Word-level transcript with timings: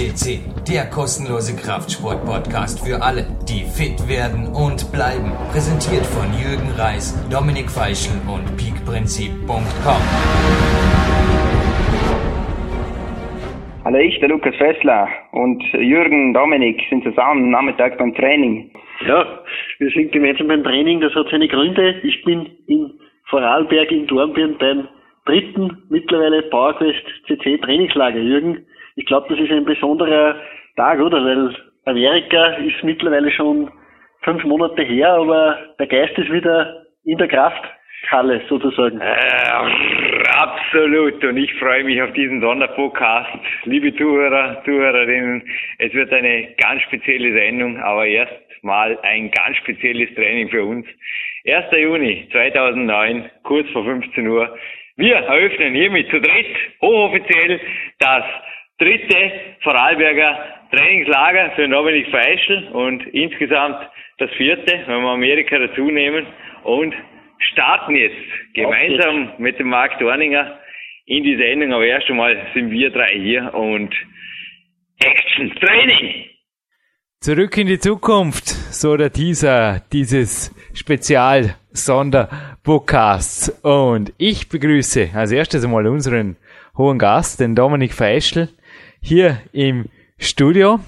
CC, 0.00 0.40
der 0.64 0.88
kostenlose 0.88 1.52
Kraftsport-Podcast 1.54 2.80
für 2.80 3.02
alle, 3.02 3.26
die 3.44 3.68
fit 3.68 4.00
werden 4.08 4.48
und 4.48 4.90
bleiben. 4.96 5.28
Präsentiert 5.52 6.06
von 6.06 6.24
Jürgen 6.40 6.72
Reis, 6.72 7.12
Dominik 7.28 7.68
Feischl 7.68 8.16
und 8.24 8.48
peakprinzip.com. 8.56 10.02
Hallo, 13.84 13.98
ich, 13.98 14.18
der 14.20 14.30
Lukas 14.30 14.56
Fessler 14.56 15.06
und 15.32 15.62
Jürgen 15.74 16.32
Dominik 16.32 16.80
sind 16.88 17.04
zusammen 17.04 17.44
am 17.44 17.50
Nachmittag 17.50 17.98
beim 17.98 18.14
Training. 18.14 18.70
Ja, 19.06 19.26
wir 19.80 19.90
sind 19.90 20.12
gemeinsam 20.12 20.48
beim 20.48 20.64
Training, 20.64 21.02
das 21.02 21.14
hat 21.14 21.26
seine 21.30 21.46
Gründe. 21.46 22.00
Ich 22.04 22.24
bin 22.24 22.48
in 22.68 22.90
Vorarlberg 23.28 23.92
in 23.92 24.06
Dornbirn 24.06 24.56
beim 24.58 24.88
dritten 25.26 25.76
mittlerweile 25.90 26.40
PowerQuest 26.44 27.04
CC 27.26 27.58
Trainingslager, 27.58 28.20
Jürgen. 28.20 28.64
Ich 28.96 29.06
glaube, 29.06 29.28
das 29.28 29.38
ist 29.38 29.50
ein 29.50 29.64
besonderer 29.64 30.36
Tag, 30.76 31.00
oder? 31.00 31.24
Weil 31.24 31.54
Amerika 31.84 32.54
ist 32.54 32.82
mittlerweile 32.82 33.30
schon 33.32 33.70
fünf 34.22 34.44
Monate 34.44 34.82
her, 34.82 35.12
aber 35.12 35.58
der 35.78 35.86
Geist 35.86 36.16
ist 36.18 36.30
wieder 36.30 36.84
in 37.04 37.18
der 37.18 37.28
Krafthalle 37.28 38.42
sozusagen. 38.48 39.00
Äh, 39.00 39.50
absolut. 40.28 41.24
Und 41.24 41.36
ich 41.36 41.52
freue 41.54 41.84
mich 41.84 42.00
auf 42.02 42.12
diesen 42.12 42.40
Sonderpodcast. 42.40 43.30
Liebe 43.64 43.94
Zuhörer, 43.96 44.62
Zuhörerinnen, 44.64 45.42
es 45.78 45.92
wird 45.94 46.12
eine 46.12 46.54
ganz 46.56 46.82
spezielle 46.82 47.32
Sendung, 47.32 47.78
aber 47.78 48.06
erst 48.06 48.32
mal 48.62 48.98
ein 49.02 49.30
ganz 49.30 49.56
spezielles 49.56 50.14
Training 50.14 50.48
für 50.50 50.64
uns. 50.64 50.86
1. 51.46 51.66
Juni 51.72 52.28
2009, 52.32 53.30
kurz 53.42 53.68
vor 53.70 53.84
15 53.84 54.26
Uhr. 54.26 54.54
Wir 54.96 55.16
eröffnen 55.16 55.74
hiermit 55.74 56.10
zu 56.10 56.20
dritt 56.20 56.56
hochoffiziell 56.82 57.58
das 58.00 58.24
dritte 58.80 59.30
Vorarlberger 59.62 60.56
Trainingslager 60.72 61.52
für 61.56 61.68
Dominik 61.68 62.08
Feischl 62.10 62.68
und 62.72 63.06
insgesamt 63.12 63.76
das 64.18 64.30
vierte, 64.36 64.84
wenn 64.86 65.02
wir 65.02 65.10
Amerika 65.10 65.58
dazu 65.58 65.82
nehmen 65.82 66.26
und 66.64 66.94
starten 67.52 67.94
jetzt 67.96 68.16
gemeinsam 68.54 69.32
mit 69.38 69.58
dem 69.58 69.68
Marc 69.68 69.98
Dorninger 69.98 70.58
in 71.06 71.24
die 71.24 71.36
Sendung. 71.36 71.72
Aber 71.72 71.84
erst 71.84 72.08
einmal 72.08 72.36
sind 72.54 72.70
wir 72.70 72.90
drei 72.90 73.18
hier 73.18 73.52
und 73.52 73.92
Action 75.00 75.52
Training! 75.56 76.26
Zurück 77.20 77.56
in 77.58 77.66
die 77.66 77.78
Zukunft, 77.78 78.48
so 78.48 78.96
der 78.96 79.12
Teaser 79.12 79.82
dieses 79.92 80.54
Spezial-Sonderpodcasts. 80.72 83.60
Und 83.62 84.14
ich 84.16 84.48
begrüße 84.48 85.10
als 85.14 85.32
erstes 85.32 85.64
einmal 85.64 85.86
unseren 85.86 86.36
hohen 86.78 86.98
Gast, 86.98 87.40
den 87.40 87.54
Dominik 87.54 87.92
Feischl, 87.92 88.48
hier 89.00 89.38
im 89.52 89.86
Studio. 90.18 90.80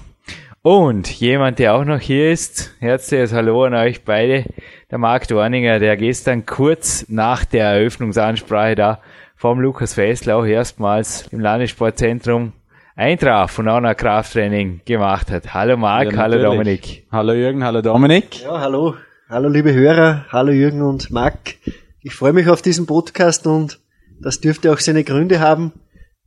Und 0.61 1.09
jemand, 1.19 1.59
der 1.59 1.75
auch 1.75 1.83
noch 1.83 1.99
hier 1.99 2.31
ist, 2.31 2.73
herzliches 2.79 3.33
Hallo 3.33 3.65
an 3.65 3.73
euch 3.73 4.05
beide, 4.05 4.45
der 4.89 4.97
Marc 4.97 5.27
Dorninger, 5.27 5.79
der 5.79 5.97
gestern 5.97 6.45
kurz 6.45 7.05
nach 7.09 7.43
der 7.43 7.65
Eröffnungsansprache 7.65 8.75
da 8.75 8.99
vom 9.35 9.59
Lukas 9.59 9.95
Fessel 9.95 10.31
auch 10.31 10.45
erstmals 10.45 11.27
im 11.31 11.41
Landessportzentrum 11.41 12.53
eintraf 12.95 13.59
und 13.59 13.67
auch 13.67 13.81
noch 13.81 13.95
Krafttraining 13.95 14.79
gemacht 14.85 15.31
hat. 15.31 15.53
Hallo 15.53 15.75
Marc, 15.75 16.13
ja, 16.13 16.17
hallo 16.17 16.41
Dominik. 16.41 17.05
Hallo 17.11 17.33
Jürgen, 17.33 17.63
hallo 17.65 17.81
Dominik. 17.81 18.43
Ja, 18.43 18.61
hallo. 18.61 18.95
Hallo 19.27 19.49
liebe 19.49 19.73
Hörer, 19.73 20.27
hallo 20.29 20.51
Jürgen 20.51 20.81
und 20.81 21.11
Marc. 21.11 21.55
Ich 22.01 22.15
freue 22.15 22.31
mich 22.31 22.47
auf 22.47 22.61
diesen 22.61 22.85
Podcast 22.85 23.47
und 23.47 23.79
das 24.21 24.39
dürfte 24.39 24.71
auch 24.71 24.79
seine 24.79 25.03
Gründe 25.03 25.41
haben. 25.41 25.73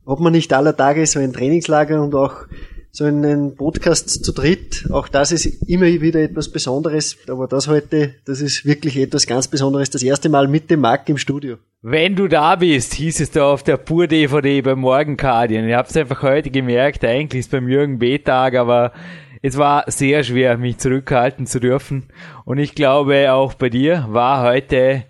Ob 0.07 0.21
man 0.21 0.31
nicht 0.31 0.53
aller 0.53 0.75
Tage 0.75 1.05
so 1.05 1.19
ein 1.19 1.33
Trainingslager 1.33 2.01
und 2.01 2.15
auch 2.15 2.45
so 2.91 3.03
einen 3.03 3.57
Podcast 3.57 4.23
zu 4.23 4.31
dritt, 4.31 4.87
auch 4.89 5.09
das 5.09 5.33
ist 5.33 5.45
immer 5.67 5.85
wieder 5.85 6.21
etwas 6.21 6.49
Besonderes. 6.49 7.17
Aber 7.27 7.45
das 7.45 7.67
heute, 7.67 8.15
das 8.23 8.39
ist 8.39 8.65
wirklich 8.65 8.95
etwas 8.95 9.27
ganz 9.27 9.49
Besonderes. 9.49 9.89
Das 9.89 10.01
erste 10.01 10.29
Mal 10.29 10.47
mit 10.47 10.71
dem 10.71 10.79
Marc 10.79 11.09
im 11.09 11.17
Studio. 11.17 11.57
Wenn 11.81 12.15
du 12.15 12.29
da 12.29 12.55
bist, 12.55 12.93
hieß 12.93 13.19
es 13.19 13.31
da 13.31 13.51
auf 13.51 13.63
der 13.63 13.75
Pur-DVD 13.75 14.61
beim 14.61 14.79
Morgenkardien. 14.79 15.67
Ich 15.67 15.75
habe 15.75 15.89
es 15.89 15.97
einfach 15.97 16.23
heute 16.23 16.51
gemerkt, 16.51 17.03
eigentlich 17.03 17.41
ist 17.41 17.51
beim 17.51 17.67
Jürgen 17.67 17.99
B-Tag, 17.99 18.55
aber 18.55 18.93
es 19.41 19.57
war 19.57 19.83
sehr 19.91 20.23
schwer, 20.23 20.57
mich 20.57 20.77
zurückhalten 20.77 21.47
zu 21.47 21.59
dürfen. 21.59 22.03
Und 22.45 22.59
ich 22.59 22.75
glaube, 22.75 23.33
auch 23.33 23.55
bei 23.55 23.69
dir 23.69 24.05
war 24.07 24.41
heute 24.49 25.03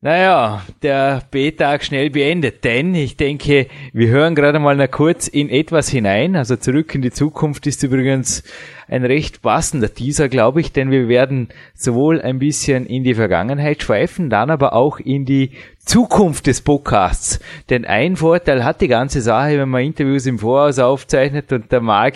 naja, 0.00 0.62
der 0.82 1.22
B-Tag 1.28 1.82
schnell 1.82 2.10
beendet, 2.10 2.62
denn 2.62 2.94
ich 2.94 3.16
denke, 3.16 3.66
wir 3.92 4.08
hören 4.08 4.36
gerade 4.36 4.60
mal 4.60 4.76
noch 4.76 4.90
kurz 4.92 5.26
in 5.26 5.50
etwas 5.50 5.88
hinein. 5.88 6.36
Also 6.36 6.54
zurück 6.54 6.94
in 6.94 7.02
die 7.02 7.10
Zukunft 7.10 7.66
ist 7.66 7.82
übrigens 7.82 8.44
ein 8.86 9.04
recht 9.04 9.42
passender 9.42 9.92
Teaser, 9.92 10.28
glaube 10.28 10.60
ich, 10.60 10.70
denn 10.70 10.92
wir 10.92 11.08
werden 11.08 11.48
sowohl 11.74 12.22
ein 12.22 12.38
bisschen 12.38 12.86
in 12.86 13.02
die 13.02 13.14
Vergangenheit 13.14 13.82
schweifen, 13.82 14.30
dann 14.30 14.50
aber 14.50 14.72
auch 14.72 15.00
in 15.00 15.24
die 15.24 15.50
Zukunft 15.78 16.46
des 16.46 16.60
Podcasts. 16.60 17.40
Denn 17.68 17.84
ein 17.84 18.14
Vorteil 18.14 18.62
hat 18.62 18.80
die 18.80 18.88
ganze 18.88 19.20
Sache, 19.20 19.58
wenn 19.58 19.68
man 19.68 19.82
Interviews 19.82 20.26
im 20.26 20.38
Voraus 20.38 20.78
aufzeichnet 20.78 21.52
und 21.52 21.72
der 21.72 21.80
Marc 21.80 22.14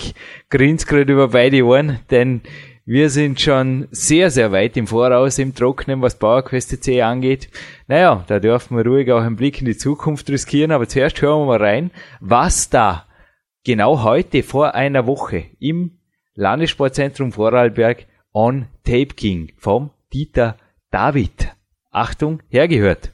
grinst 0.51 0.87
gerade 0.87 1.13
über 1.13 1.29
beide 1.29 1.65
Ohren, 1.65 1.99
denn 2.13 2.43
wir 2.85 3.11
sind 3.11 3.41
schon 3.41 3.87
sehr, 3.91 4.31
sehr 4.31 4.51
weit 4.53 4.77
im 4.77 4.87
Voraus 4.87 5.39
im 5.39 5.55
Trocknen, 5.55 6.03
was 6.03 6.19
PowerQuest 6.19 6.83
C 6.83 7.03
angeht. 7.03 7.49
Naja, 7.87 8.25
da 8.27 8.41
dürfen 8.41 8.77
wir 8.77 8.85
ruhig 8.85 9.11
auch 9.13 9.23
einen 9.23 9.37
Blick 9.37 9.61
in 9.61 9.67
die 9.67 9.77
Zukunft 9.77 10.29
riskieren, 10.31 10.73
aber 10.73 10.89
zuerst 10.89 11.21
hören 11.23 11.43
wir 11.43 11.59
mal 11.59 11.63
rein, 11.63 11.91
was 12.21 12.71
da 12.71 13.07
genau 13.65 14.03
heute 14.03 14.43
vor 14.43 14.75
einer 14.75 15.07
Woche 15.07 15.45
im 15.61 15.99
Landessportzentrum 16.35 17.33
Vorarlberg 17.33 18.07
on 18.33 18.67
Tape 18.85 19.15
ging 19.15 19.53
vom 19.57 19.91
Dieter 20.13 20.57
David. 20.91 21.53
Achtung, 21.91 22.43
hergehört 22.49 23.13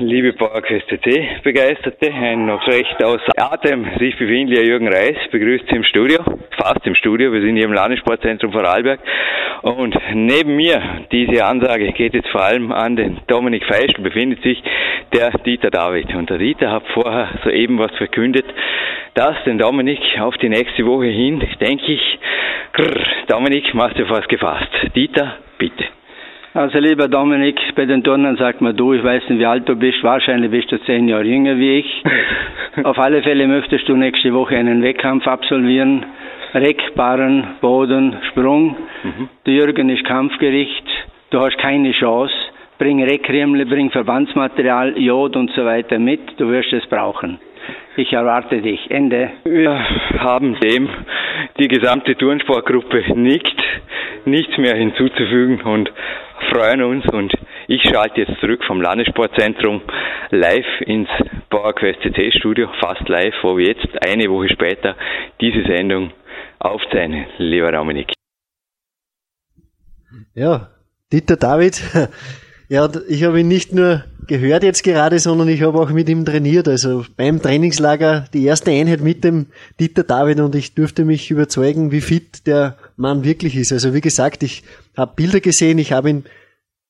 liebe 0.00 0.32
PowerQuest 0.32 0.88
CC 0.88 1.40
Begeisterte, 1.42 2.12
ein 2.12 2.46
noch 2.46 2.66
recht 2.66 3.02
außer 3.02 3.32
Atem 3.36 3.84
sich 3.98 4.16
befindlicher 4.16 4.62
Jürgen 4.62 4.88
Reis 4.88 5.16
begrüßt 5.30 5.64
Sie 5.68 5.76
im 5.76 5.84
Studio, 5.84 6.18
fast 6.56 6.86
im 6.86 6.94
Studio, 6.94 7.32
wir 7.32 7.40
sind 7.40 7.56
hier 7.56 7.64
im 7.64 7.72
Landessportzentrum 7.72 8.52
Vorarlberg 8.52 9.00
und 9.62 9.96
neben 10.14 10.56
mir, 10.56 10.80
diese 11.10 11.44
Ansage 11.44 11.92
geht 11.92 12.14
jetzt 12.14 12.28
vor 12.28 12.42
allem 12.42 12.70
an 12.70 12.96
den 12.96 13.18
Dominik 13.26 13.64
Feischl, 13.64 14.00
befindet 14.02 14.42
sich 14.42 14.62
der 15.12 15.30
Dieter 15.44 15.70
David 15.70 16.14
und 16.14 16.30
der 16.30 16.38
Dieter 16.38 16.70
hat 16.70 16.84
vorher 16.94 17.28
soeben 17.44 17.78
was 17.78 17.94
verkündet, 17.96 18.46
dass 19.14 19.42
den 19.44 19.58
Dominik 19.58 20.00
auf 20.20 20.36
die 20.36 20.48
nächste 20.48 20.86
Woche 20.86 21.06
hin, 21.06 21.42
denke 21.60 21.92
ich, 21.92 22.18
grrr, 22.72 23.04
Dominik, 23.26 23.74
machst 23.74 23.98
du 23.98 24.08
was 24.08 24.26
gefasst. 24.28 24.70
Dieter, 24.94 25.38
bitte. 25.58 25.97
Also 26.58 26.80
lieber 26.80 27.06
Dominik, 27.06 27.56
bei 27.76 27.86
den 27.86 28.02
Turnern 28.02 28.36
sagt 28.36 28.60
man 28.60 28.76
du, 28.76 28.92
ich 28.92 29.04
weiß 29.04 29.28
nicht, 29.28 29.38
wie 29.38 29.46
alt 29.46 29.68
du 29.68 29.76
bist, 29.76 30.02
wahrscheinlich 30.02 30.50
bist 30.50 30.72
du 30.72 30.78
zehn 30.78 31.06
Jahre 31.06 31.22
jünger 31.22 31.56
wie 31.56 31.78
ich. 31.78 32.02
Auf 32.82 32.98
alle 32.98 33.22
Fälle 33.22 33.46
möchtest 33.46 33.88
du 33.88 33.94
nächste 33.94 34.34
Woche 34.34 34.56
einen 34.56 34.82
Wettkampf 34.82 35.24
absolvieren. 35.28 36.04
Reck, 36.54 36.96
Barren, 36.96 37.46
Boden, 37.60 38.16
Sprung. 38.30 38.74
Mhm. 39.04 39.28
Der 39.46 39.54
Jürgen 39.54 39.88
ist 39.88 40.02
Kampfgericht, 40.02 40.82
du 41.30 41.38
hast 41.38 41.58
keine 41.58 41.92
Chance. 41.92 42.34
Bring 42.80 43.04
Reckriemle, 43.04 43.64
bring 43.64 43.92
Verbandsmaterial, 43.92 44.98
Jod 44.98 45.36
und 45.36 45.52
so 45.52 45.64
weiter 45.64 46.00
mit, 46.00 46.40
du 46.40 46.50
wirst 46.50 46.72
es 46.72 46.84
brauchen. 46.86 47.38
Ich 47.98 48.12
erwarte 48.12 48.62
dich. 48.62 48.78
Ende. 48.92 49.28
Wir 49.42 49.76
haben 50.20 50.54
dem 50.60 50.88
die 51.58 51.66
gesamte 51.66 52.14
Turnsportgruppe 52.14 53.02
nickt, 53.16 53.60
nichts 54.24 54.56
mehr 54.56 54.76
hinzuzufügen 54.76 55.62
und 55.62 55.90
freuen 56.52 56.84
uns 56.84 57.04
und 57.12 57.34
ich 57.66 57.82
schalte 57.82 58.20
jetzt 58.20 58.38
zurück 58.38 58.62
vom 58.68 58.80
Landessportzentrum 58.80 59.82
live 60.30 60.80
ins 60.82 61.08
PowerQuest 61.50 62.00
CC 62.02 62.30
Studio, 62.38 62.68
fast 62.78 63.08
live, 63.08 63.34
wo 63.42 63.56
wir 63.56 63.66
jetzt 63.66 63.88
eine 64.06 64.30
Woche 64.30 64.48
später 64.48 64.94
diese 65.40 65.64
Sendung 65.64 66.12
aufzeichnen, 66.60 67.26
lieber 67.38 67.72
Dominik. 67.72 68.12
Ja, 70.34 70.68
Dieter 71.12 71.36
David, 71.36 71.82
ja, 72.68 72.88
ich 73.08 73.24
habe 73.24 73.40
ihn 73.40 73.48
nicht 73.48 73.72
nur 73.72 74.04
gehört 74.26 74.62
jetzt 74.62 74.84
gerade, 74.84 75.18
sondern 75.18 75.48
ich 75.48 75.62
habe 75.62 75.78
auch 75.80 75.90
mit 75.90 76.08
ihm 76.08 76.24
trainiert. 76.24 76.68
Also 76.68 77.04
beim 77.16 77.40
Trainingslager 77.40 78.26
die 78.34 78.44
erste 78.44 78.70
Einheit 78.70 79.00
mit 79.00 79.24
dem 79.24 79.46
Dieter 79.80 80.04
David 80.04 80.40
und 80.40 80.54
ich 80.54 80.74
durfte 80.74 81.04
mich 81.04 81.30
überzeugen, 81.30 81.90
wie 81.92 82.02
fit 82.02 82.46
der 82.46 82.76
Mann 82.96 83.24
wirklich 83.24 83.56
ist. 83.56 83.72
Also 83.72 83.94
wie 83.94 84.02
gesagt, 84.02 84.42
ich 84.42 84.62
habe 84.96 85.14
Bilder 85.16 85.40
gesehen, 85.40 85.78
ich 85.78 85.92
habe 85.92 86.10
ihn 86.10 86.24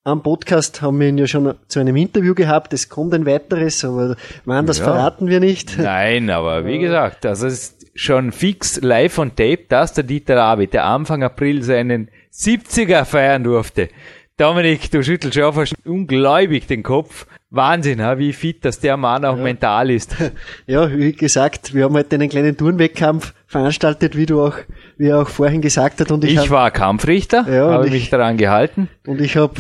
am 0.05 0.23
Podcast 0.23 0.81
haben 0.81 1.01
wir 1.01 1.09
ihn 1.09 1.19
ja 1.19 1.27
schon 1.27 1.55
zu 1.69 1.81
einem 1.81 1.95
Interview 1.97 2.35
gehabt. 2.35 2.73
Es 2.73 2.89
kommt 2.89 3.15
ein 3.15 3.27
weiteres, 3.27 3.85
aber 3.85 4.17
wann 4.47 4.67
das 4.67 4.79
ja. 4.79 4.85
verraten 4.85 5.29
wir 5.29 5.39
nicht. 5.39 5.79
Nein, 5.79 6.31
aber 6.31 6.65
wie 6.65 6.79
gesagt, 6.79 7.25
das 7.25 7.43
ist 7.43 7.87
schon 7.95 8.33
fix 8.33 8.81
live 8.81 9.19
on 9.19 9.37
tape, 9.37 9.65
dass 9.69 9.93
der 9.93 10.05
Dieter 10.05 10.37
David, 10.37 10.73
der 10.73 10.87
Anfang 10.87 11.23
April 11.23 11.63
seinen 11.63 12.09
70er 12.33 13.05
feiern 13.05 13.45
durfte. 13.45 13.91
Dominik, 14.39 14.89
du 14.93 15.03
schüttelst 15.03 15.35
schon 15.35 15.53
fast 15.53 15.75
ungläubig 15.85 16.69
den 16.69 16.85
Kopf. 16.85 17.27
Wahnsinn, 17.51 17.99
wie 18.19 18.33
fit 18.33 18.65
das 18.65 18.79
der 18.79 18.97
Mann 18.97 19.25
auch 19.25 19.37
ja. 19.37 19.43
mental 19.43 19.91
ist. 19.91 20.15
Ja, 20.69 20.97
wie 20.97 21.13
gesagt, 21.13 21.75
wir 21.75 21.85
haben 21.85 21.95
heute 21.95 22.15
einen 22.15 22.29
kleinen 22.29 22.57
Turnwettkampf 22.57 23.35
veranstaltet, 23.49 24.17
wie 24.17 24.27
du 24.27 24.41
auch, 24.41 24.55
wie 24.97 25.09
er 25.09 25.23
auch 25.23 25.29
vorhin 25.29 25.61
gesagt 25.61 26.01
hat. 26.01 26.13
Und 26.13 26.23
ich, 26.23 26.35
ich 26.35 26.39
hab, 26.39 26.51
war 26.51 26.71
Kampfrichter, 26.71 27.47
ja, 27.51 27.69
habe 27.73 27.91
mich 27.91 28.11
daran 28.11 28.37
gehalten. 28.37 28.89
Und 29.09 29.21
ich 29.21 29.37
habe 29.37 29.55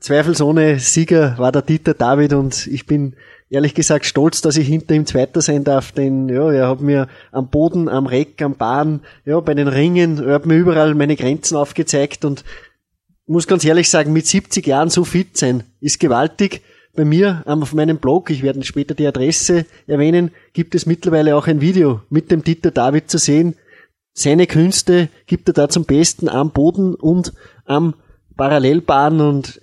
zweifelsohne 0.00 0.78
Sieger 0.78 1.38
war 1.38 1.50
der 1.50 1.62
Dieter 1.62 1.94
David 1.94 2.34
und 2.34 2.66
ich 2.66 2.84
bin 2.84 3.14
ehrlich 3.50 3.74
gesagt 3.74 4.04
stolz, 4.04 4.42
dass 4.42 4.56
ich 4.56 4.68
hinter 4.68 4.94
ihm 4.94 5.06
Zweiter 5.06 5.40
sein 5.40 5.64
darf, 5.64 5.92
denn 5.92 6.28
ja, 6.28 6.52
er 6.52 6.68
hat 6.68 6.80
mir 6.80 7.08
am 7.32 7.48
Boden, 7.48 7.88
am 7.88 8.06
Reck, 8.06 8.42
am 8.42 8.56
Bahn, 8.56 9.00
ja, 9.24 9.40
bei 9.40 9.54
den 9.54 9.68
Ringen, 9.68 10.22
er 10.22 10.34
hat 10.34 10.46
mir 10.46 10.56
überall 10.56 10.94
meine 10.94 11.16
Grenzen 11.16 11.56
aufgezeigt 11.56 12.24
und 12.24 12.44
muss 13.28 13.46
ganz 13.46 13.64
ehrlich 13.64 13.90
sagen, 13.90 14.12
mit 14.12 14.26
70 14.26 14.66
Jahren 14.66 14.90
so 14.90 15.04
fit 15.04 15.36
sein, 15.36 15.64
ist 15.80 16.00
gewaltig. 16.00 16.62
Bei 16.96 17.04
mir 17.04 17.42
auf 17.46 17.74
meinem 17.74 17.98
Blog, 17.98 18.30
ich 18.30 18.42
werde 18.42 18.64
später 18.64 18.94
die 18.94 19.06
Adresse 19.06 19.66
erwähnen, 19.86 20.32
gibt 20.52 20.74
es 20.74 20.86
mittlerweile 20.86 21.36
auch 21.36 21.46
ein 21.46 21.60
Video 21.60 22.00
mit 22.10 22.30
dem 22.30 22.42
Dieter 22.42 22.70
David 22.70 23.10
zu 23.10 23.18
sehen. 23.18 23.54
Seine 24.14 24.48
Künste 24.48 25.08
gibt 25.26 25.48
er 25.48 25.54
da 25.54 25.68
zum 25.68 25.84
Besten 25.84 26.28
am 26.28 26.50
Boden 26.50 26.94
und 26.94 27.34
am 27.66 27.94
Parallelbahn 28.36 29.20
und 29.20 29.60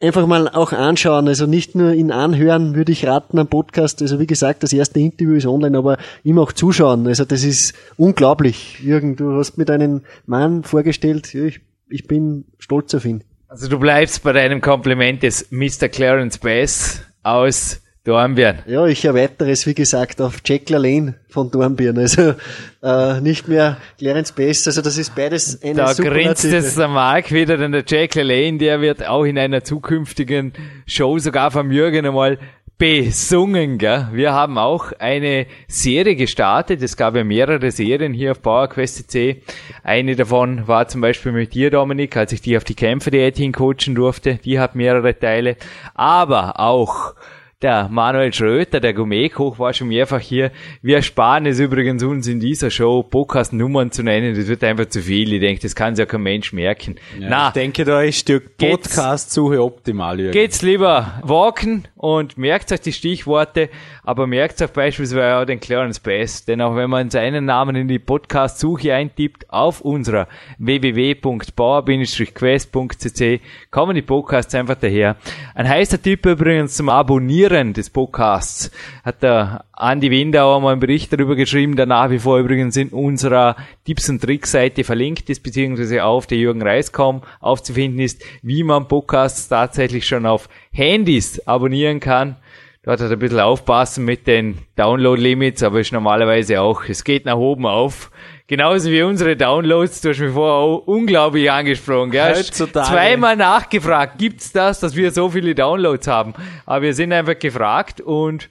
einfach 0.00 0.26
mal 0.26 0.48
auch 0.48 0.72
anschauen. 0.72 1.28
Also 1.28 1.46
nicht 1.46 1.74
nur 1.74 1.92
ihn 1.92 2.10
anhören, 2.10 2.74
würde 2.74 2.92
ich 2.92 3.06
raten 3.06 3.38
am 3.38 3.48
Podcast. 3.48 4.02
Also 4.02 4.18
wie 4.18 4.26
gesagt, 4.26 4.62
das 4.62 4.72
erste 4.72 5.00
Interview 5.00 5.34
ist 5.34 5.46
online, 5.46 5.78
aber 5.78 5.98
ihm 6.24 6.38
auch 6.38 6.52
zuschauen. 6.52 7.06
Also 7.06 7.24
das 7.24 7.44
ist 7.44 7.74
unglaublich. 7.96 8.80
Jürgen, 8.80 9.16
du 9.16 9.32
hast 9.32 9.56
mir 9.56 9.64
deinen 9.64 10.02
Mann 10.26 10.64
vorgestellt. 10.64 11.34
Ich 11.34 11.60
ich 11.90 12.06
bin 12.06 12.44
stolz 12.58 12.94
auf 12.94 13.04
ihn. 13.04 13.24
Also 13.48 13.68
du 13.68 13.78
bleibst 13.78 14.22
bei 14.22 14.32
deinem 14.32 14.60
Kompliment 14.60 15.22
des 15.22 15.50
Mr. 15.50 15.88
Clarence 15.88 16.38
Bass 16.38 17.02
aus 17.22 17.80
Dornbirn. 18.04 18.60
Ja, 18.66 18.86
ich 18.86 19.04
erweitere 19.04 19.50
es, 19.50 19.66
wie 19.66 19.74
gesagt, 19.74 20.20
auf 20.22 20.38
Jack 20.44 20.70
LaLanne 20.70 21.16
von 21.28 21.50
Dornbirn. 21.50 21.98
Also 21.98 22.34
äh, 22.82 23.20
nicht 23.20 23.48
mehr 23.48 23.76
Clarence 23.98 24.32
Bass, 24.32 24.66
also 24.66 24.80
das 24.80 24.96
ist 24.96 25.14
beides 25.14 25.62
eine 25.62 25.74
Da 25.74 25.92
grinst 25.92 26.44
es 26.44 26.74
der 26.74 26.88
Mark 26.88 27.32
wieder, 27.32 27.58
denn 27.58 27.72
der 27.72 27.84
Jack 27.86 28.14
LaLanne, 28.14 28.58
der 28.58 28.80
wird 28.80 29.06
auch 29.06 29.24
in 29.24 29.38
einer 29.38 29.62
zukünftigen 29.62 30.52
Show 30.86 31.18
sogar 31.18 31.50
vom 31.50 31.70
Jürgen 31.70 32.06
einmal 32.06 32.38
besungen, 32.78 33.76
gell? 33.76 34.08
Wir 34.12 34.32
haben 34.32 34.56
auch 34.56 34.92
eine 35.00 35.46
Serie 35.66 36.14
gestartet. 36.14 36.80
Es 36.80 36.96
gab 36.96 37.16
ja 37.16 37.24
mehrere 37.24 37.72
Serien 37.72 38.14
hier 38.14 38.30
auf 38.30 38.40
PowerQuest.c. 38.40 39.42
Eine 39.82 40.14
davon 40.14 40.68
war 40.68 40.86
zum 40.86 41.00
Beispiel 41.00 41.32
mit 41.32 41.54
dir, 41.54 41.70
Dominik, 41.72 42.16
als 42.16 42.32
ich 42.32 42.40
die 42.40 42.56
auf 42.56 42.62
die 42.62 42.76
Kämpfer-Diät 42.76 43.36
hincoachen 43.36 43.96
durfte. 43.96 44.36
Die 44.36 44.60
hat 44.60 44.76
mehrere 44.76 45.18
Teile. 45.18 45.56
Aber 45.94 46.60
auch 46.60 47.14
der 47.60 47.88
Manuel 47.88 48.32
Schröter, 48.32 48.78
der 48.78 48.94
Gourmet-Koch, 48.94 49.58
war 49.58 49.72
schon 49.72 49.88
mehrfach 49.88 50.20
hier. 50.20 50.52
Wir 50.80 51.02
sparen 51.02 51.44
es 51.44 51.58
übrigens 51.58 52.04
uns 52.04 52.28
in 52.28 52.38
dieser 52.38 52.70
Show, 52.70 53.02
Podcast-Nummern 53.02 53.90
zu 53.90 54.04
nennen. 54.04 54.36
Das 54.36 54.46
wird 54.46 54.62
einfach 54.62 54.86
zu 54.86 55.02
viel. 55.02 55.32
Ich 55.32 55.40
denke, 55.40 55.62
das 55.62 55.74
kann 55.74 55.96
sich 55.96 56.04
ja 56.04 56.06
kein 56.06 56.22
Mensch 56.22 56.52
merken. 56.52 57.00
Ja, 57.18 57.28
Na, 57.28 57.48
ich 57.48 57.54
denke, 57.54 57.84
da 57.84 58.00
ist 58.00 58.28
die 58.28 58.38
Podcast-Suche 58.38 59.60
optimal. 59.60 60.20
Jürgen. 60.20 60.30
Geht's 60.30 60.62
lieber 60.62 61.20
walken 61.24 61.88
und 61.96 62.38
merkt 62.38 62.70
euch 62.70 62.80
die 62.80 62.92
Stichworte, 62.92 63.70
aber 64.04 64.28
merkt 64.28 64.62
euch 64.62 64.70
beispielsweise 64.70 65.38
auch 65.38 65.44
den 65.44 65.58
Clarence 65.58 65.98
Bass. 65.98 66.44
Denn 66.44 66.60
auch 66.60 66.76
wenn 66.76 66.88
man 66.88 67.10
seinen 67.10 67.46
Namen 67.46 67.74
in 67.74 67.88
die 67.88 67.98
Podcast-Suche 67.98 68.94
eintippt, 68.94 69.50
auf 69.50 69.80
unserer 69.80 70.28
www.bauer-quest.cc 70.58 73.40
kommen 73.72 73.96
die 73.96 74.02
Podcasts 74.02 74.54
einfach 74.54 74.76
daher. 74.76 75.16
Ein 75.56 75.68
heißer 75.68 76.00
Tipp 76.00 76.24
übrigens 76.24 76.76
zum 76.76 76.88
Abonnieren 76.88 77.47
Abonnieren 77.48 77.72
des 77.72 77.88
Podcasts 77.88 78.70
hat 79.04 79.22
der 79.22 79.64
Andi 79.72 80.10
Windauer 80.10 80.60
mal 80.60 80.72
einen 80.72 80.80
Bericht 80.80 81.10
darüber 81.10 81.34
geschrieben, 81.34 81.76
der 81.76 81.86
wie 82.10 82.18
vor 82.18 82.38
übrigens 82.38 82.76
in 82.76 82.90
unserer 82.90 83.56
Tipps 83.86 84.10
und 84.10 84.20
Tricks 84.20 84.52
Seite 84.52 84.84
verlinkt 84.84 85.30
ist, 85.30 85.42
beziehungsweise 85.42 86.04
auf 86.04 86.26
der 86.26 86.36
Jürgen 86.36 86.60
Reiskom 86.60 87.22
aufzufinden 87.40 88.00
ist, 88.00 88.22
wie 88.42 88.64
man 88.64 88.86
Podcasts 88.86 89.48
tatsächlich 89.48 90.06
schon 90.06 90.26
auf 90.26 90.50
Handys 90.72 91.40
abonnieren 91.46 92.00
kann. 92.00 92.36
Dort 92.82 93.00
hat 93.00 93.08
er 93.08 93.16
ein 93.16 93.18
bisschen 93.18 93.40
aufpassen 93.40 94.04
mit 94.04 94.26
den 94.26 94.58
Download-Limits, 94.76 95.62
aber 95.62 95.80
ist 95.80 95.92
normalerweise 95.92 96.60
auch, 96.60 96.84
es 96.86 97.02
geht 97.02 97.24
nach 97.24 97.38
oben 97.38 97.64
auf. 97.64 98.10
Genauso 98.48 98.90
wie 98.90 99.02
unsere 99.02 99.36
Downloads, 99.36 100.00
du 100.00 100.08
hast 100.08 100.20
mich 100.20 100.32
vorher 100.32 100.54
auch 100.54 100.78
unglaublich 100.86 101.50
angesprochen, 101.50 102.10
gell? 102.10 102.34
Heutzutage. 102.34 102.88
Zweimal 102.88 103.36
nachgefragt, 103.36 104.16
gibt's 104.16 104.52
das, 104.52 104.80
dass 104.80 104.96
wir 104.96 105.10
so 105.10 105.28
viele 105.28 105.54
Downloads 105.54 106.06
haben? 106.06 106.32
Aber 106.64 106.80
wir 106.80 106.94
sind 106.94 107.12
einfach 107.12 107.38
gefragt 107.38 108.00
und 108.00 108.48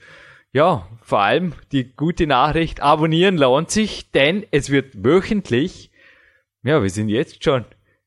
ja, 0.52 0.86
vor 1.02 1.18
allem 1.22 1.52
die 1.72 1.96
gute 1.96 2.28
Nachricht, 2.28 2.80
abonnieren 2.80 3.36
lohnt 3.36 3.72
sich, 3.72 4.12
denn 4.12 4.46
es 4.52 4.70
wird 4.70 5.04
wöchentlich, 5.04 5.90
ja, 6.62 6.80
wir 6.80 6.90
sind 6.90 7.08
jetzt 7.08 7.42
schon, 7.42 7.64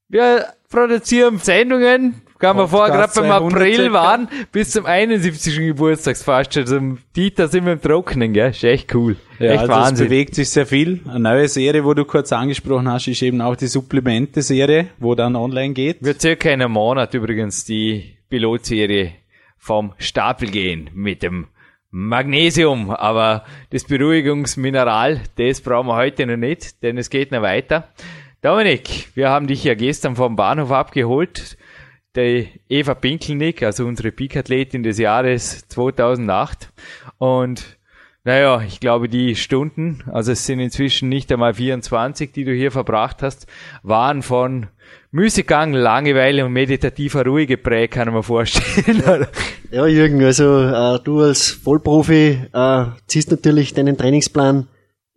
wir 0.08 0.46
produzieren 0.70 1.40
Sendungen, 1.40 2.22
kann 2.42 2.58
man 2.58 2.68
vorher 2.68 2.94
gerade 2.94 3.14
beim 3.16 3.32
April 3.32 3.94
waren, 3.94 4.28
bis 4.52 4.72
zum 4.72 4.86
71. 4.86 5.56
Geburtstagsfast. 5.56 6.58
Also 6.58 6.80
Dieter 7.16 7.48
sind 7.48 7.66
wir 7.66 7.74
im 7.74 7.82
Trocknen, 7.82 8.34
gell? 8.34 8.50
Ist 8.50 8.64
echt 8.64 8.94
cool. 8.96 9.16
Ja, 9.40 9.52
echt 9.52 9.60
also 9.62 9.72
Wahnsinn. 9.72 9.94
es 9.94 10.10
bewegt 10.10 10.36
sich 10.36 10.50
sehr 10.50 10.66
viel. 10.66 11.02
Eine 11.08 11.20
neue 11.20 11.48
Serie, 11.48 11.86
wo 11.86 11.94
du 11.94 12.04
kurz 12.04 12.34
angesprochen 12.34 12.92
hast, 12.92 13.08
ist 13.08 13.22
eben 13.22 13.42
auch 13.42 13.56
die 13.56 13.68
Supplemente-Serie, 13.68 14.88
wo 15.00 15.16
dann 15.16 15.36
online 15.36 15.74
geht. 15.74 16.04
Wird 16.04 16.22
circa 16.22 16.50
in 16.50 16.62
einem 16.62 16.74
Monat 16.74 17.14
übrigens 17.14 17.64
die 17.64 18.18
Pilotserie 18.30 19.14
vom 19.58 19.94
Stapel 20.00 20.50
gehen 20.50 20.90
mit 20.94 21.24
dem 21.24 21.48
Magnesium, 21.92 22.90
aber 22.90 23.44
das 23.70 23.84
Beruhigungsmineral, 23.84 25.22
das 25.36 25.62
brauchen 25.62 25.88
wir 25.88 25.96
heute 25.96 26.26
noch 26.26 26.38
nicht, 26.38 26.82
denn 26.84 26.98
es 26.98 27.10
geht 27.10 27.32
noch 27.32 27.42
weiter. 27.42 27.90
Dominik, 28.42 29.10
wir 29.14 29.30
haben 29.30 29.46
dich 29.46 29.64
ja 29.64 29.76
gestern 29.76 30.16
vom 30.16 30.36
Bahnhof 30.36 30.72
abgeholt 30.72 31.58
der 32.16 32.46
Eva 32.68 32.94
Pinkelnick, 32.94 33.64
also 33.64 33.86
unsere 33.86 34.12
Peak-Athletin 34.12 34.84
des 34.84 34.98
Jahres 34.98 35.68
2008. 35.70 36.70
Und 37.18 37.78
naja, 38.24 38.62
ich 38.62 38.80
glaube, 38.80 39.10
die 39.10 39.36
Stunden, 39.36 40.04
also 40.12 40.34
es 40.34 40.46
sind 40.46 40.60
inzwischen 40.60 41.10
nicht 41.10 41.32
einmal 41.32 41.56
24, 41.56 42.32
die 42.32 42.44
du 42.44 42.54
hier 42.54 42.72
verbracht 42.72 43.24
hast, 43.24 43.48
waren 43.82 44.22
von 44.22 44.68
Müßiggang, 45.10 45.74
Langeweile 45.74 46.46
und 46.46 46.54
meditativer 46.54 47.26
Ruhe 47.26 47.48
geprägt, 47.48 47.96
kann 47.96 48.08
man 48.08 48.18
mir 48.18 48.24
vorstellen. 48.24 49.26
ja, 49.72 49.88
Jürgen, 49.88 50.24
also 50.24 50.62
äh, 50.62 51.00
du 51.04 51.22
als 51.22 51.50
Vollprofi 51.50 52.40
äh, 52.54 52.86
ziehst 53.08 53.32
natürlich 53.32 53.74
deinen 53.74 53.98
Trainingsplan 53.98 54.68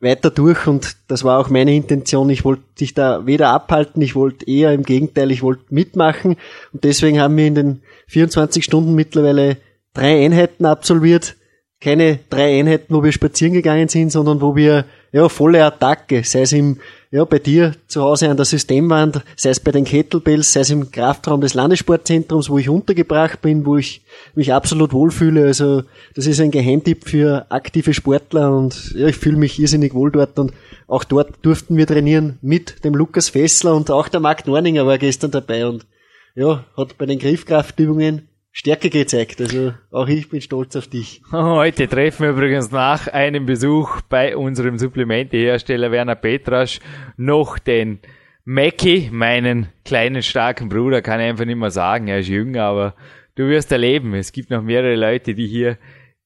weiter 0.04 0.30
durch 0.30 0.66
und 0.68 0.96
das 1.08 1.24
war 1.24 1.40
auch 1.40 1.50
meine 1.50 1.74
Intention. 1.74 2.30
Ich 2.30 2.44
wollte 2.44 2.62
dich 2.78 2.94
da 2.94 3.26
weder 3.26 3.48
abhalten, 3.48 4.00
ich 4.02 4.14
wollte 4.14 4.46
eher 4.46 4.72
im 4.72 4.84
Gegenteil, 4.84 5.32
ich 5.32 5.42
wollte 5.42 5.64
mitmachen 5.70 6.36
und 6.72 6.84
deswegen 6.84 7.20
haben 7.20 7.36
wir 7.36 7.46
in 7.46 7.54
den 7.54 7.82
24 8.06 8.62
Stunden 8.62 8.94
mittlerweile 8.94 9.56
drei 9.94 10.24
Einheiten 10.24 10.66
absolviert. 10.66 11.36
Keine 11.80 12.20
drei 12.30 12.60
Einheiten, 12.60 12.94
wo 12.94 13.02
wir 13.02 13.12
spazieren 13.12 13.52
gegangen 13.52 13.88
sind, 13.88 14.10
sondern 14.10 14.40
wo 14.40 14.54
wir 14.54 14.84
ja 15.12 15.28
volle 15.28 15.64
Attacke, 15.64 16.22
sei 16.24 16.42
es 16.42 16.52
im 16.52 16.78
ja, 17.14 17.24
bei 17.24 17.38
dir 17.38 17.76
zu 17.86 18.02
Hause 18.02 18.28
an 18.28 18.36
der 18.36 18.44
Systemwand, 18.44 19.22
sei 19.36 19.50
es 19.50 19.60
bei 19.60 19.70
den 19.70 19.84
Kettlebells, 19.84 20.52
sei 20.52 20.62
es 20.62 20.70
im 20.70 20.90
Kraftraum 20.90 21.40
des 21.40 21.54
Landessportzentrums, 21.54 22.50
wo 22.50 22.58
ich 22.58 22.68
untergebracht 22.68 23.40
bin, 23.40 23.64
wo 23.64 23.76
ich 23.76 24.02
mich 24.34 24.52
absolut 24.52 24.92
wohlfühle. 24.92 25.46
Also 25.46 25.84
das 26.16 26.26
ist 26.26 26.40
ein 26.40 26.50
Geheimtipp 26.50 27.08
für 27.08 27.46
aktive 27.50 27.94
Sportler 27.94 28.50
und 28.56 28.96
ja, 28.96 29.06
ich 29.06 29.14
fühle 29.14 29.36
mich 29.36 29.60
irrsinnig 29.60 29.94
wohl 29.94 30.10
dort 30.10 30.40
und 30.40 30.52
auch 30.88 31.04
dort 31.04 31.36
durften 31.42 31.76
wir 31.76 31.86
trainieren 31.86 32.40
mit 32.42 32.84
dem 32.84 32.96
Lukas 32.96 33.28
Fessler 33.28 33.76
und 33.76 33.92
auch 33.92 34.08
der 34.08 34.18
Marc 34.18 34.48
Norninger 34.48 34.84
war 34.84 34.98
gestern 34.98 35.30
dabei 35.30 35.68
und 35.68 35.86
ja, 36.34 36.64
hat 36.76 36.98
bei 36.98 37.06
den 37.06 37.20
Griffkraftübungen 37.20 38.26
Stärke 38.56 38.88
gezeigt. 38.88 39.40
Also 39.40 39.74
auch 39.90 40.06
ich 40.06 40.28
bin 40.28 40.40
stolz 40.40 40.76
auf 40.76 40.86
dich. 40.86 41.20
Heute 41.32 41.88
treffen 41.88 42.22
wir 42.22 42.30
übrigens 42.30 42.70
nach 42.70 43.08
einem 43.08 43.46
Besuch 43.46 44.00
bei 44.02 44.36
unserem 44.36 44.78
Supplementehersteller 44.78 45.90
Werner 45.90 46.14
Petrasch 46.14 46.78
noch 47.16 47.58
den 47.58 47.98
Mackie, 48.44 49.10
meinen 49.10 49.66
kleinen 49.84 50.22
starken 50.22 50.68
Bruder, 50.68 51.02
kann 51.02 51.18
ich 51.18 51.26
einfach 51.26 51.46
nicht 51.46 51.58
mehr 51.58 51.72
sagen. 51.72 52.06
Er 52.06 52.20
ist 52.20 52.28
jünger, 52.28 52.62
aber 52.62 52.94
du 53.34 53.48
wirst 53.48 53.72
erleben. 53.72 54.14
Es 54.14 54.30
gibt 54.30 54.50
noch 54.50 54.62
mehrere 54.62 54.94
Leute, 54.94 55.34
die 55.34 55.48
hier 55.48 55.76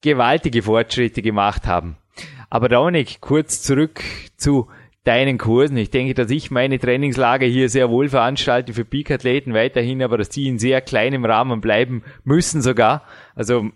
gewaltige 0.02 0.60
Fortschritte 0.60 1.22
gemacht 1.22 1.66
haben. 1.66 1.96
Aber 2.50 2.68
Dominik, 2.68 3.22
kurz 3.22 3.62
zurück 3.62 4.02
zu 4.36 4.68
deinen 5.08 5.38
Kursen. 5.38 5.78
Ich 5.78 5.90
denke, 5.90 6.12
dass 6.12 6.30
ich 6.30 6.50
meine 6.50 6.78
Trainingslager 6.78 7.46
hier 7.46 7.70
sehr 7.70 7.88
wohl 7.88 8.10
veranstalte 8.10 8.74
für 8.74 8.84
Peak-Athleten 8.84 9.54
weiterhin, 9.54 10.02
aber 10.02 10.18
dass 10.18 10.28
die 10.28 10.46
in 10.46 10.58
sehr 10.58 10.82
kleinem 10.82 11.24
Rahmen 11.24 11.62
bleiben 11.62 12.02
müssen 12.24 12.60
sogar. 12.60 13.04
Also 13.34 13.70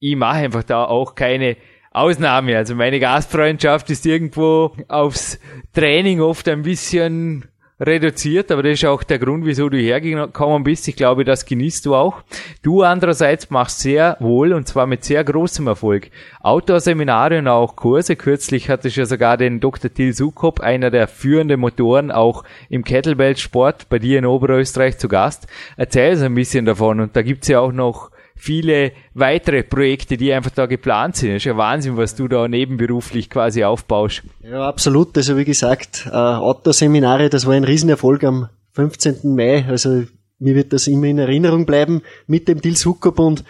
ich 0.00 0.16
mache 0.16 0.38
einfach 0.38 0.62
da 0.62 0.84
auch 0.84 1.14
keine 1.14 1.58
Ausnahme. 1.90 2.56
Also 2.56 2.74
meine 2.74 3.00
Gastfreundschaft 3.00 3.90
ist 3.90 4.06
irgendwo 4.06 4.74
aufs 4.88 5.38
Training 5.74 6.22
oft 6.22 6.48
ein 6.48 6.62
bisschen 6.62 7.44
reduziert, 7.80 8.50
aber 8.50 8.62
das 8.62 8.72
ist 8.74 8.84
auch 8.84 9.02
der 9.02 9.18
Grund, 9.18 9.44
wieso 9.44 9.68
du 9.68 9.78
hergekommen 9.78 10.64
bist. 10.64 10.88
Ich 10.88 10.96
glaube, 10.96 11.24
das 11.24 11.44
genießt 11.44 11.86
du 11.86 11.94
auch. 11.94 12.22
Du 12.62 12.82
andererseits 12.82 13.50
machst 13.50 13.80
sehr 13.80 14.16
wohl 14.20 14.52
und 14.52 14.66
zwar 14.66 14.86
mit 14.86 15.04
sehr 15.04 15.22
großem 15.22 15.66
Erfolg 15.66 16.10
Outdoor-Seminare 16.40 17.38
und 17.38 17.48
auch 17.48 17.76
Kurse. 17.76 18.16
Kürzlich 18.16 18.68
hattest 18.68 18.96
du 18.96 19.00
ja 19.00 19.06
sogar 19.06 19.36
den 19.36 19.60
Dr. 19.60 19.92
Till 19.92 20.12
Sukop, 20.12 20.60
einer 20.60 20.90
der 20.90 21.06
führenden 21.08 21.60
Motoren 21.60 22.10
auch 22.10 22.44
im 22.68 22.84
Kettlebell-Sport 22.84 23.88
bei 23.88 23.98
dir 23.98 24.18
in 24.18 24.26
Oberösterreich 24.26 24.98
zu 24.98 25.08
Gast. 25.08 25.46
Erzähl 25.76 26.12
uns 26.12 26.22
ein 26.22 26.34
bisschen 26.34 26.64
davon 26.64 27.00
und 27.00 27.14
da 27.14 27.22
gibt's 27.22 27.48
ja 27.48 27.60
auch 27.60 27.72
noch 27.72 28.10
viele 28.38 28.92
weitere 29.14 29.62
Projekte, 29.62 30.16
die 30.16 30.32
einfach 30.32 30.50
da 30.50 30.66
geplant 30.66 31.16
sind. 31.16 31.30
Das 31.30 31.36
ist 31.38 31.44
ja 31.44 31.56
Wahnsinn, 31.56 31.96
was 31.96 32.14
du 32.14 32.28
da 32.28 32.48
nebenberuflich 32.48 33.28
quasi 33.28 33.64
aufbaust. 33.64 34.22
Ja, 34.42 34.66
absolut. 34.66 35.16
Also 35.16 35.36
wie 35.36 35.44
gesagt, 35.44 36.06
äh, 36.06 36.16
Outdoor-Seminare, 36.16 37.28
das 37.28 37.46
war 37.46 37.54
ein 37.54 37.64
Riesenerfolg 37.64 38.24
am 38.24 38.48
15. 38.72 39.34
Mai. 39.34 39.64
Also 39.68 40.04
mir 40.38 40.54
wird 40.54 40.72
das 40.72 40.86
immer 40.86 41.06
in 41.06 41.18
Erinnerung 41.18 41.66
bleiben 41.66 42.02
mit 42.26 42.48
dem 42.48 42.60
Dils 42.60 42.86
Huckup 42.86 43.18
und 43.18 43.44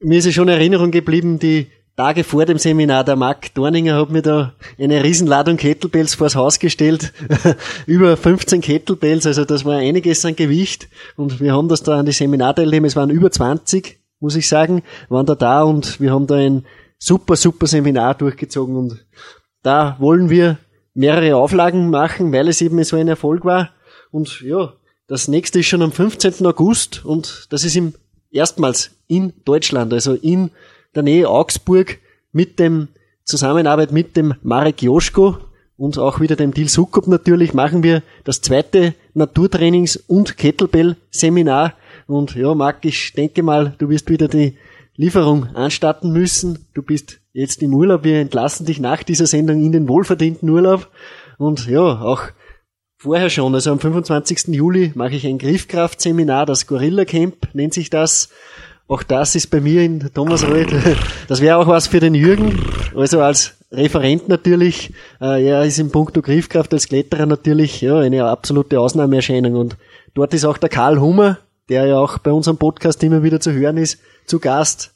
mir 0.00 0.18
ist 0.18 0.24
ja 0.26 0.32
schon 0.32 0.48
in 0.48 0.54
Erinnerung 0.54 0.90
geblieben, 0.90 1.38
die 1.38 1.66
Tage 1.98 2.22
vor 2.22 2.46
dem 2.46 2.58
Seminar, 2.58 3.02
der 3.02 3.16
Marc 3.16 3.52
Dorninger 3.54 3.96
hat 3.96 4.10
mir 4.10 4.22
da 4.22 4.54
eine 4.78 5.02
Riesenladung 5.02 5.56
Kettlebells 5.56 6.14
vors 6.14 6.36
Haus 6.36 6.60
gestellt. 6.60 7.12
Über 7.86 8.16
15 8.16 8.60
Kettlebells, 8.60 9.26
also 9.26 9.44
das 9.44 9.64
war 9.64 9.78
einiges 9.78 10.24
an 10.24 10.36
Gewicht. 10.36 10.88
Und 11.16 11.40
wir 11.40 11.52
haben 11.52 11.68
das 11.68 11.82
da 11.82 11.98
an 11.98 12.06
die 12.06 12.12
Seminarteilnehmer, 12.12 12.86
es 12.86 12.94
waren 12.94 13.10
über 13.10 13.32
20, 13.32 13.97
muss 14.20 14.36
ich 14.36 14.48
sagen, 14.48 14.82
waren 15.08 15.26
da 15.26 15.34
da 15.34 15.62
und 15.62 16.00
wir 16.00 16.12
haben 16.12 16.26
da 16.26 16.36
ein 16.36 16.64
super, 16.98 17.36
super 17.36 17.66
Seminar 17.66 18.14
durchgezogen 18.14 18.76
und 18.76 19.04
da 19.62 19.96
wollen 19.98 20.30
wir 20.30 20.58
mehrere 20.94 21.36
Auflagen 21.36 21.90
machen, 21.90 22.32
weil 22.32 22.48
es 22.48 22.60
eben 22.60 22.82
so 22.84 22.96
ein 22.96 23.08
Erfolg 23.08 23.44
war. 23.44 23.70
Und 24.10 24.40
ja, 24.40 24.72
das 25.06 25.28
nächste 25.28 25.60
ist 25.60 25.66
schon 25.66 25.82
am 25.82 25.92
15. 25.92 26.44
August 26.46 27.04
und 27.04 27.46
das 27.50 27.64
ist 27.64 27.76
im 27.76 27.94
erstmals 28.30 28.90
in 29.06 29.32
Deutschland, 29.44 29.92
also 29.92 30.14
in 30.14 30.50
der 30.94 31.02
Nähe 31.02 31.28
Augsburg 31.28 31.98
mit 32.32 32.58
dem 32.58 32.88
Zusammenarbeit 33.24 33.92
mit 33.92 34.16
dem 34.16 34.34
Marek 34.42 34.82
Joschko 34.82 35.38
und 35.76 35.98
auch 35.98 36.18
wieder 36.20 36.34
dem 36.34 36.52
Dil 36.52 36.68
Sukup 36.68 37.06
natürlich 37.06 37.54
machen 37.54 37.82
wir 37.82 38.02
das 38.24 38.40
zweite 38.40 38.94
Naturtrainings- 39.14 40.00
und 40.06 40.36
Kettlebell-Seminar. 40.36 41.74
Und 42.08 42.34
ja, 42.34 42.54
Marc, 42.54 42.86
ich 42.86 43.12
denke 43.12 43.42
mal, 43.42 43.74
du 43.76 43.90
wirst 43.90 44.08
wieder 44.08 44.28
die 44.28 44.56
Lieferung 44.96 45.54
anstatten 45.54 46.10
müssen. 46.10 46.66
Du 46.72 46.82
bist 46.82 47.20
jetzt 47.34 47.62
im 47.62 47.74
Urlaub. 47.74 48.02
Wir 48.02 48.18
entlassen 48.18 48.64
dich 48.64 48.80
nach 48.80 49.02
dieser 49.02 49.26
Sendung 49.26 49.62
in 49.62 49.72
den 49.72 49.88
wohlverdienten 49.88 50.48
Urlaub. 50.48 50.88
Und 51.36 51.68
ja, 51.68 52.00
auch 52.00 52.22
vorher 52.96 53.28
schon, 53.28 53.54
also 53.54 53.70
am 53.70 53.78
25. 53.78 54.48
Juli 54.48 54.90
mache 54.94 55.16
ich 55.16 55.26
ein 55.26 55.36
Griffkraftseminar, 55.36 56.46
das 56.46 56.66
Gorilla 56.66 57.04
Camp 57.04 57.48
nennt 57.52 57.74
sich 57.74 57.90
das. 57.90 58.30
Auch 58.88 59.02
das 59.02 59.34
ist 59.34 59.48
bei 59.48 59.60
mir 59.60 59.82
in 59.82 60.10
Thomasreuth. 60.14 60.72
Das 61.28 61.42
wäre 61.42 61.58
auch 61.58 61.66
was 61.66 61.88
für 61.88 62.00
den 62.00 62.14
Jürgen. 62.14 62.58
Also 62.96 63.20
als 63.20 63.54
Referent 63.70 64.30
natürlich. 64.30 64.94
Äh, 65.20 65.46
er 65.46 65.62
ist 65.64 65.78
im 65.78 65.90
Punkto 65.90 66.22
Griffkraft 66.22 66.72
als 66.72 66.88
Kletterer 66.88 67.26
natürlich 67.26 67.82
ja, 67.82 67.98
eine 67.98 68.24
absolute 68.24 68.80
Ausnahmeerscheinung. 68.80 69.56
Und 69.56 69.76
dort 70.14 70.32
ist 70.32 70.46
auch 70.46 70.56
der 70.56 70.70
Karl 70.70 70.98
Hummer, 70.98 71.36
der 71.68 71.86
ja 71.86 71.98
auch 71.98 72.18
bei 72.18 72.32
unserem 72.32 72.56
Podcast 72.56 73.02
immer 73.02 73.22
wieder 73.22 73.40
zu 73.40 73.52
hören 73.52 73.76
ist, 73.76 74.00
zu 74.26 74.40
Gast. 74.40 74.94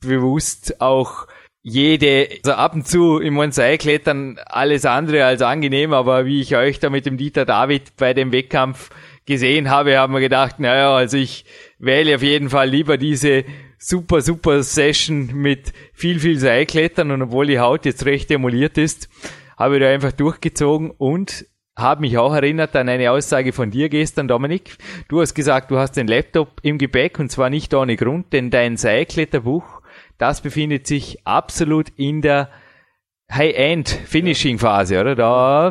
bewusst 0.00 0.80
auch 0.80 1.26
jede, 1.62 2.28
also 2.44 2.52
ab 2.52 2.74
und 2.74 2.86
zu 2.86 3.18
im 3.18 3.50
Seilklettern 3.50 4.38
alles 4.46 4.86
andere 4.86 5.24
als 5.24 5.42
angenehm, 5.42 5.92
aber 5.92 6.24
wie 6.24 6.40
ich 6.40 6.56
euch 6.56 6.78
da 6.78 6.88
mit 6.88 7.04
dem 7.04 7.16
Dieter 7.16 7.44
David 7.44 7.96
bei 7.96 8.14
dem 8.14 8.32
Wettkampf 8.32 8.90
gesehen 9.30 9.70
habe, 9.70 9.96
haben 9.96 10.12
wir 10.12 10.20
gedacht, 10.20 10.58
naja, 10.58 10.92
also 10.94 11.16
ich 11.16 11.44
wähle 11.78 12.16
auf 12.16 12.22
jeden 12.22 12.50
Fall 12.50 12.68
lieber 12.68 12.98
diese 12.98 13.44
super, 13.78 14.20
super 14.20 14.62
Session 14.62 15.30
mit 15.32 15.72
viel, 15.94 16.18
viel 16.18 16.36
Seilklettern 16.38 17.12
und 17.12 17.22
obwohl 17.22 17.46
die 17.46 17.60
Haut 17.60 17.86
jetzt 17.86 18.04
recht 18.04 18.30
emuliert 18.30 18.76
ist, 18.76 19.08
habe 19.56 19.76
ich 19.76 19.82
da 19.82 19.88
einfach 19.88 20.12
durchgezogen 20.12 20.90
und 20.90 21.46
habe 21.76 22.00
mich 22.00 22.18
auch 22.18 22.34
erinnert 22.34 22.74
an 22.74 22.88
eine 22.88 23.12
Aussage 23.12 23.52
von 23.52 23.70
dir 23.70 23.88
gestern, 23.88 24.26
Dominik. 24.26 24.76
Du 25.08 25.20
hast 25.20 25.34
gesagt, 25.34 25.70
du 25.70 25.78
hast 25.78 25.92
den 25.92 26.08
Laptop 26.08 26.58
im 26.62 26.76
Gepäck 26.76 27.18
und 27.20 27.30
zwar 27.30 27.50
nicht 27.50 27.72
ohne 27.72 27.96
Grund, 27.96 28.32
denn 28.32 28.50
dein 28.50 28.76
Seilkletterbuch, 28.76 29.80
das 30.18 30.40
befindet 30.40 30.88
sich 30.88 31.24
absolut 31.24 31.88
in 31.96 32.20
der 32.20 32.50
High-End-Finishing-Phase, 33.32 35.00
oder? 35.00 35.14
Da 35.14 35.70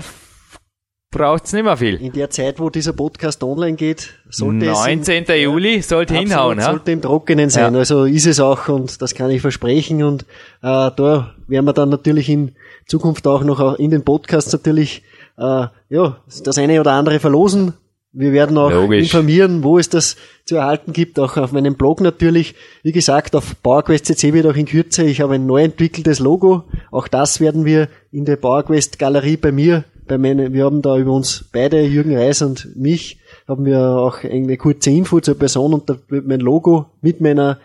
braucht's 1.11 1.53
nicht 1.53 1.63
mehr 1.63 1.77
viel. 1.77 1.95
In 1.95 2.13
der 2.13 2.29
Zeit, 2.29 2.59
wo 2.59 2.69
dieser 2.69 2.93
Podcast 2.93 3.43
online 3.43 3.75
geht, 3.75 4.13
sollte 4.29 4.65
19. 4.65 5.25
es... 5.27 5.41
Juli 5.41 5.81
sollte 5.81 6.15
hinhauen, 6.15 6.59
ja? 6.59 6.65
Sollte 6.65 6.91
im 6.91 7.01
Trockenen 7.01 7.49
sein, 7.49 7.73
ja. 7.73 7.79
also 7.79 8.05
ist 8.05 8.27
es 8.27 8.39
auch 8.39 8.67
und 8.67 9.01
das 9.01 9.15
kann 9.15 9.31
ich 9.31 9.41
versprechen 9.41 10.03
und 10.03 10.23
äh, 10.23 10.25
da 10.61 11.33
werden 11.47 11.65
wir 11.65 11.73
dann 11.73 11.89
natürlich 11.89 12.29
in 12.29 12.53
Zukunft 12.85 13.25
auch 13.27 13.43
noch 13.43 13.79
in 13.79 13.91
den 13.91 14.03
Podcasts 14.03 14.51
natürlich 14.51 15.03
äh, 15.37 15.67
ja, 15.89 16.17
das 16.43 16.57
eine 16.57 16.79
oder 16.79 16.91
andere 16.91 17.19
verlosen. 17.19 17.73
Wir 18.11 18.31
werden 18.31 18.57
auch 18.57 18.71
Logisch. 18.71 19.03
informieren, 19.03 19.63
wo 19.63 19.77
es 19.77 19.87
das 19.87 20.15
zu 20.43 20.55
erhalten 20.55 20.93
gibt, 20.93 21.19
auch 21.19 21.37
auf 21.37 21.51
meinem 21.51 21.75
Blog 21.75 22.01
natürlich. 22.01 22.55
Wie 22.81 22.91
gesagt, 22.91 23.35
auf 23.35 23.61
PowerQuest 23.61 24.05
CC 24.05 24.33
wird 24.33 24.47
auch 24.47 24.55
in 24.55 24.65
Kürze, 24.65 25.03
ich 25.03 25.21
habe 25.21 25.35
ein 25.35 25.45
neu 25.45 25.63
entwickeltes 25.63 26.19
Logo. 26.19 26.63
Auch 26.89 27.07
das 27.07 27.39
werden 27.39 27.65
wir 27.65 27.87
in 28.11 28.25
der 28.25 28.37
PowerQuest 28.37 28.97
Galerie 28.97 29.37
bei 29.37 29.51
mir, 29.51 29.83
bei 30.09 30.17
meine, 30.17 30.51
wir 30.51 30.65
haben 30.65 30.81
da 30.81 30.97
über 30.97 31.13
uns 31.13 31.45
beide, 31.53 31.81
Jürgen 31.81 32.17
Reis 32.17 32.41
und 32.41 32.75
mich, 32.75 33.19
haben 33.47 33.63
wir 33.65 33.79
auch 33.79 34.23
eine 34.23 34.57
kurze 34.57 34.89
Info 34.89 35.21
zur 35.21 35.37
Person 35.37 35.73
und 35.73 35.89
da 35.89 35.95
wird 36.09 36.27
mein 36.27 36.41
Logo 36.41 36.87
mit 37.01 37.21
meiner 37.21 37.59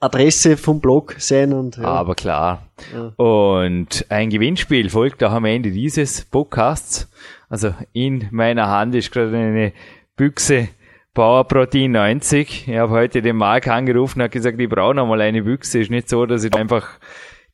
Adresse 0.00 0.56
vom 0.56 0.80
Blog 0.80 1.14
sein 1.18 1.52
und 1.52 1.76
ja. 1.76 1.84
Aber 1.84 2.14
klar. 2.14 2.66
Ja. 2.92 3.12
Und 3.16 4.06
ein 4.10 4.28
Gewinnspiel 4.28 4.90
folgt 4.90 5.24
auch 5.24 5.32
am 5.32 5.44
Ende 5.44 5.70
dieses 5.70 6.24
Podcasts. 6.24 7.08
Also 7.48 7.74
in 7.92 8.28
meiner 8.30 8.68
Hand 8.68 8.94
ist 8.94 9.10
gerade 9.10 9.36
eine 9.36 9.72
Büchse 10.16 10.68
Power 11.14 11.44
Protein 11.44 11.92
90. 11.92 12.68
Ich 12.68 12.76
habe 12.76 12.92
heute 12.92 13.22
den 13.22 13.36
Marc 13.36 13.66
angerufen 13.68 14.20
und 14.20 14.24
hat 14.24 14.32
gesagt, 14.32 14.60
ich 14.60 14.68
brauche 14.68 14.94
noch 14.94 15.06
mal 15.06 15.20
eine 15.20 15.42
Büchse. 15.42 15.80
Ist 15.80 15.90
nicht 15.90 16.08
so, 16.08 16.26
dass 16.26 16.44
ich 16.44 16.54
einfach 16.54 16.88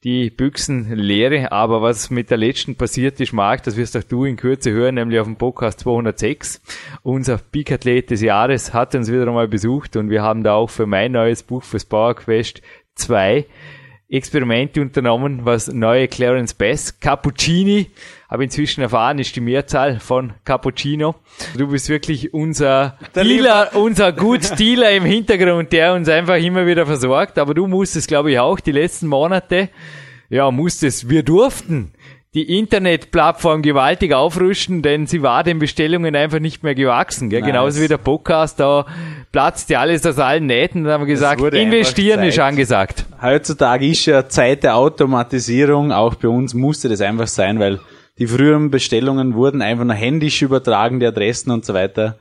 die 0.04 0.30
Büchsen 0.30 0.94
leere. 0.94 1.50
Aber 1.50 1.82
was 1.82 2.10
mit 2.10 2.30
der 2.30 2.36
letzten 2.36 2.76
passiert 2.76 3.18
ist, 3.20 3.32
Marc, 3.32 3.62
das 3.64 3.76
wirst 3.76 3.96
auch 3.96 4.02
du 4.02 4.24
in 4.24 4.36
Kürze 4.36 4.70
hören, 4.70 4.96
nämlich 4.96 5.18
auf 5.18 5.26
dem 5.26 5.36
Podcast 5.36 5.80
206. 5.80 6.60
Unser 7.02 7.38
Peak-Athlet 7.38 8.10
des 8.10 8.20
Jahres 8.20 8.74
hat 8.74 8.94
uns 8.94 9.10
wieder 9.10 9.26
einmal 9.26 9.48
besucht 9.48 9.96
und 9.96 10.10
wir 10.10 10.22
haben 10.22 10.44
da 10.44 10.54
auch 10.54 10.70
für 10.70 10.86
mein 10.86 11.12
neues 11.12 11.42
Buch 11.42 11.64
fürs 11.64 11.86
Power 11.86 12.14
Quest 12.14 12.60
2 12.94 13.46
Experimente 14.06 14.82
unternommen, 14.82 15.40
was 15.44 15.72
neue 15.72 16.06
Clarence 16.06 16.54
Bass, 16.54 17.00
Cappuccini, 17.00 17.90
habe 18.34 18.42
inzwischen 18.42 18.80
erfahren, 18.80 19.20
ist 19.20 19.36
die 19.36 19.40
Mehrzahl 19.40 20.00
von 20.00 20.32
Cappuccino. 20.44 21.14
Du 21.56 21.68
bist 21.68 21.88
wirklich 21.88 22.34
unser 22.34 22.98
der 23.14 23.22
Dealer, 23.22 23.70
unser 23.74 24.12
gut 24.12 24.58
Dealer 24.58 24.90
im 24.90 25.04
Hintergrund, 25.04 25.72
der 25.72 25.94
uns 25.94 26.08
einfach 26.08 26.34
immer 26.34 26.66
wieder 26.66 26.84
versorgt. 26.84 27.38
Aber 27.38 27.54
du 27.54 27.68
musstest, 27.68 28.08
glaube 28.08 28.32
ich, 28.32 28.40
auch 28.40 28.58
die 28.58 28.72
letzten 28.72 29.06
Monate, 29.06 29.68
ja, 30.30 30.50
musstest, 30.50 31.08
wir 31.08 31.22
durften 31.22 31.92
die 32.34 32.58
Internetplattform 32.58 33.62
gewaltig 33.62 34.12
aufrüsten, 34.12 34.82
denn 34.82 35.06
sie 35.06 35.22
war 35.22 35.44
den 35.44 35.60
Bestellungen 35.60 36.16
einfach 36.16 36.40
nicht 36.40 36.64
mehr 36.64 36.74
gewachsen. 36.74 37.30
Gell? 37.30 37.42
Nice. 37.42 37.46
Genauso 37.46 37.82
wie 37.82 37.86
der 37.86 37.98
Podcast, 37.98 38.58
da 38.58 38.84
platzt 39.30 39.70
ja 39.70 39.78
alles 39.78 40.04
aus 40.04 40.18
allen 40.18 40.46
Nähten. 40.46 40.82
Dann 40.82 40.94
haben 40.94 41.02
wir 41.02 41.06
gesagt, 41.14 41.40
investieren 41.40 42.24
ist 42.24 42.40
angesagt. 42.40 43.04
Heutzutage 43.22 43.86
ist 43.86 44.06
ja 44.06 44.28
Zeit 44.28 44.64
der 44.64 44.74
Automatisierung, 44.74 45.92
auch 45.92 46.16
bei 46.16 46.26
uns 46.26 46.52
musste 46.52 46.88
das 46.88 47.00
einfach 47.00 47.28
sein, 47.28 47.60
weil 47.60 47.78
die 48.18 48.26
früheren 48.26 48.70
Bestellungen 48.70 49.34
wurden 49.34 49.62
einfach 49.62 49.84
nur 49.84 49.94
händisch 49.94 50.42
übertragen, 50.42 51.00
die 51.00 51.06
Adressen 51.06 51.50
und 51.50 51.64
so 51.64 51.74
weiter. 51.74 52.18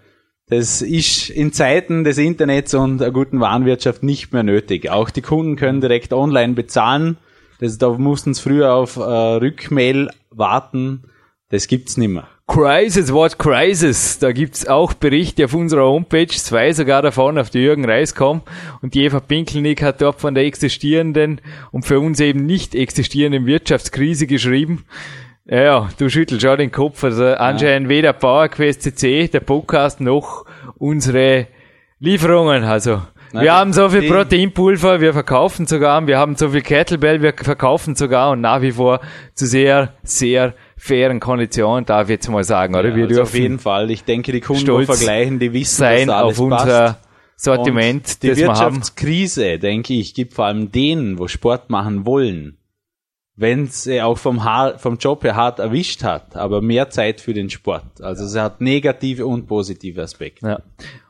Das 0.47 0.81
ist 0.81 1.29
in 1.29 1.53
Zeiten 1.53 2.03
des 2.03 2.17
Internets 2.17 2.73
und 2.73 3.01
einer 3.01 3.11
guten 3.11 3.39
Warenwirtschaft 3.39 4.03
nicht 4.03 4.33
mehr 4.33 4.43
nötig. 4.43 4.89
Auch 4.89 5.09
die 5.09 5.21
Kunden 5.21 5.55
können 5.55 5.81
direkt 5.81 6.11
online 6.13 6.53
bezahlen. 6.53 7.17
Das, 7.59 7.77
da 7.77 7.89
mussten 7.89 8.33
sie 8.33 8.41
früher 8.41 8.73
auf 8.73 8.97
äh, 8.97 9.01
Rückmail 9.01 10.09
warten. 10.31 11.03
Das 11.49 11.67
gibt's 11.67 11.97
nicht 11.97 12.09
mehr. 12.09 12.27
Crisis, 12.45 13.13
what 13.13 13.39
crisis? 13.39 14.19
Da 14.19 14.33
gibt's 14.33 14.67
auch 14.67 14.93
Berichte 14.93 15.45
auf 15.45 15.53
unserer 15.53 15.85
Homepage, 15.85 16.27
zwei 16.27 16.73
sogar 16.73 17.01
davon 17.01 17.37
auf 17.37 17.49
die 17.49 17.59
Jürgen 17.59 17.85
Reis.com 17.85 18.41
und 18.81 18.93
die 18.93 19.05
Eva 19.05 19.21
Pinkelnick 19.21 19.81
hat 19.81 20.01
dort 20.01 20.19
von 20.19 20.35
der 20.35 20.43
existierenden 20.43 21.39
und 21.71 21.85
für 21.85 22.01
uns 22.01 22.19
eben 22.19 22.45
nicht 22.45 22.75
existierenden 22.75 23.45
Wirtschaftskrise 23.45 24.27
geschrieben. 24.27 24.83
Ja, 25.45 25.61
ja, 25.61 25.89
du 25.97 26.09
schüttelst 26.09 26.41
schon 26.41 26.57
den 26.57 26.71
Kopf. 26.71 27.03
Also 27.03 27.25
anscheinend 27.25 27.89
weder 27.89 28.13
PowerQuest 28.13 28.81
CC, 28.81 29.27
der 29.27 29.41
Podcast, 29.41 29.99
noch 29.99 30.45
unsere 30.77 31.47
Lieferungen. 31.99 32.63
Also 32.63 33.01
Nein, 33.33 33.43
wir 33.43 33.53
haben 33.53 33.73
so 33.73 33.89
viel 33.89 34.01
die- 34.01 34.07
Proteinpulver, 34.09 35.01
wir 35.01 35.11
verkaufen 35.11 35.65
sogar, 35.65 36.05
wir 36.07 36.17
haben 36.17 36.35
so 36.37 36.49
viel 36.49 36.61
Kettlebell, 36.61 37.21
wir 37.21 37.33
verkaufen 37.35 37.95
sogar 37.95 38.31
und 38.31 38.41
nach 38.41 38.61
wie 38.61 38.71
vor 38.71 39.01
zu 39.33 39.45
sehr, 39.45 39.93
sehr 40.03 40.53
fairen 40.77 41.19
Konditionen, 41.19 41.83
darf 41.85 42.03
ich 42.03 42.11
jetzt 42.15 42.29
mal 42.29 42.43
sagen, 42.43 42.75
oder? 42.75 42.89
Ja, 42.89 42.95
wir 42.95 43.07
also 43.07 43.21
auf 43.23 43.31
dürfen 43.31 43.41
jeden 43.41 43.59
Fall. 43.59 43.89
Ich 43.91 44.03
denke, 44.05 44.31
die 44.31 44.39
Kunden, 44.39 44.59
die 44.61 44.65
stolz 44.65 44.85
vergleichen, 44.85 45.39
die 45.39 45.51
wissen, 45.51 45.75
sein 45.77 46.07
dass 46.07 46.15
alles 46.15 46.39
auf 46.39 46.49
passt. 46.49 46.63
unser 46.65 46.97
Sortiment, 47.35 48.05
Und 48.07 48.23
die 48.23 48.27
das 48.29 48.37
wir 48.37 48.47
haben. 48.47 48.75
Wirtschaftskrise, 48.75 49.59
denke 49.59 49.93
ich, 49.95 50.13
gibt 50.13 50.33
vor 50.35 50.45
allem 50.45 50.71
denen, 50.71 51.17
wo 51.19 51.27
Sport 51.27 51.69
machen 51.69 52.05
wollen, 52.05 52.57
wenn 53.35 53.67
sie 53.67 54.01
auch 54.01 54.17
vom, 54.17 54.43
Haar, 54.43 54.77
vom 54.77 54.97
Job 54.97 55.23
her 55.23 55.35
hart 55.35 55.59
erwischt 55.59 56.03
hat, 56.03 56.35
aber 56.35 56.61
mehr 56.61 56.89
Zeit 56.89 57.19
für 57.19 57.33
den 57.33 57.49
Sport. 57.49 58.01
Also 58.01 58.25
es 58.25 58.35
hat 58.37 58.61
negative 58.61 59.25
und 59.25 59.47
positive 59.47 60.01
Aspekte. 60.01 60.47
Ja. 60.47 60.59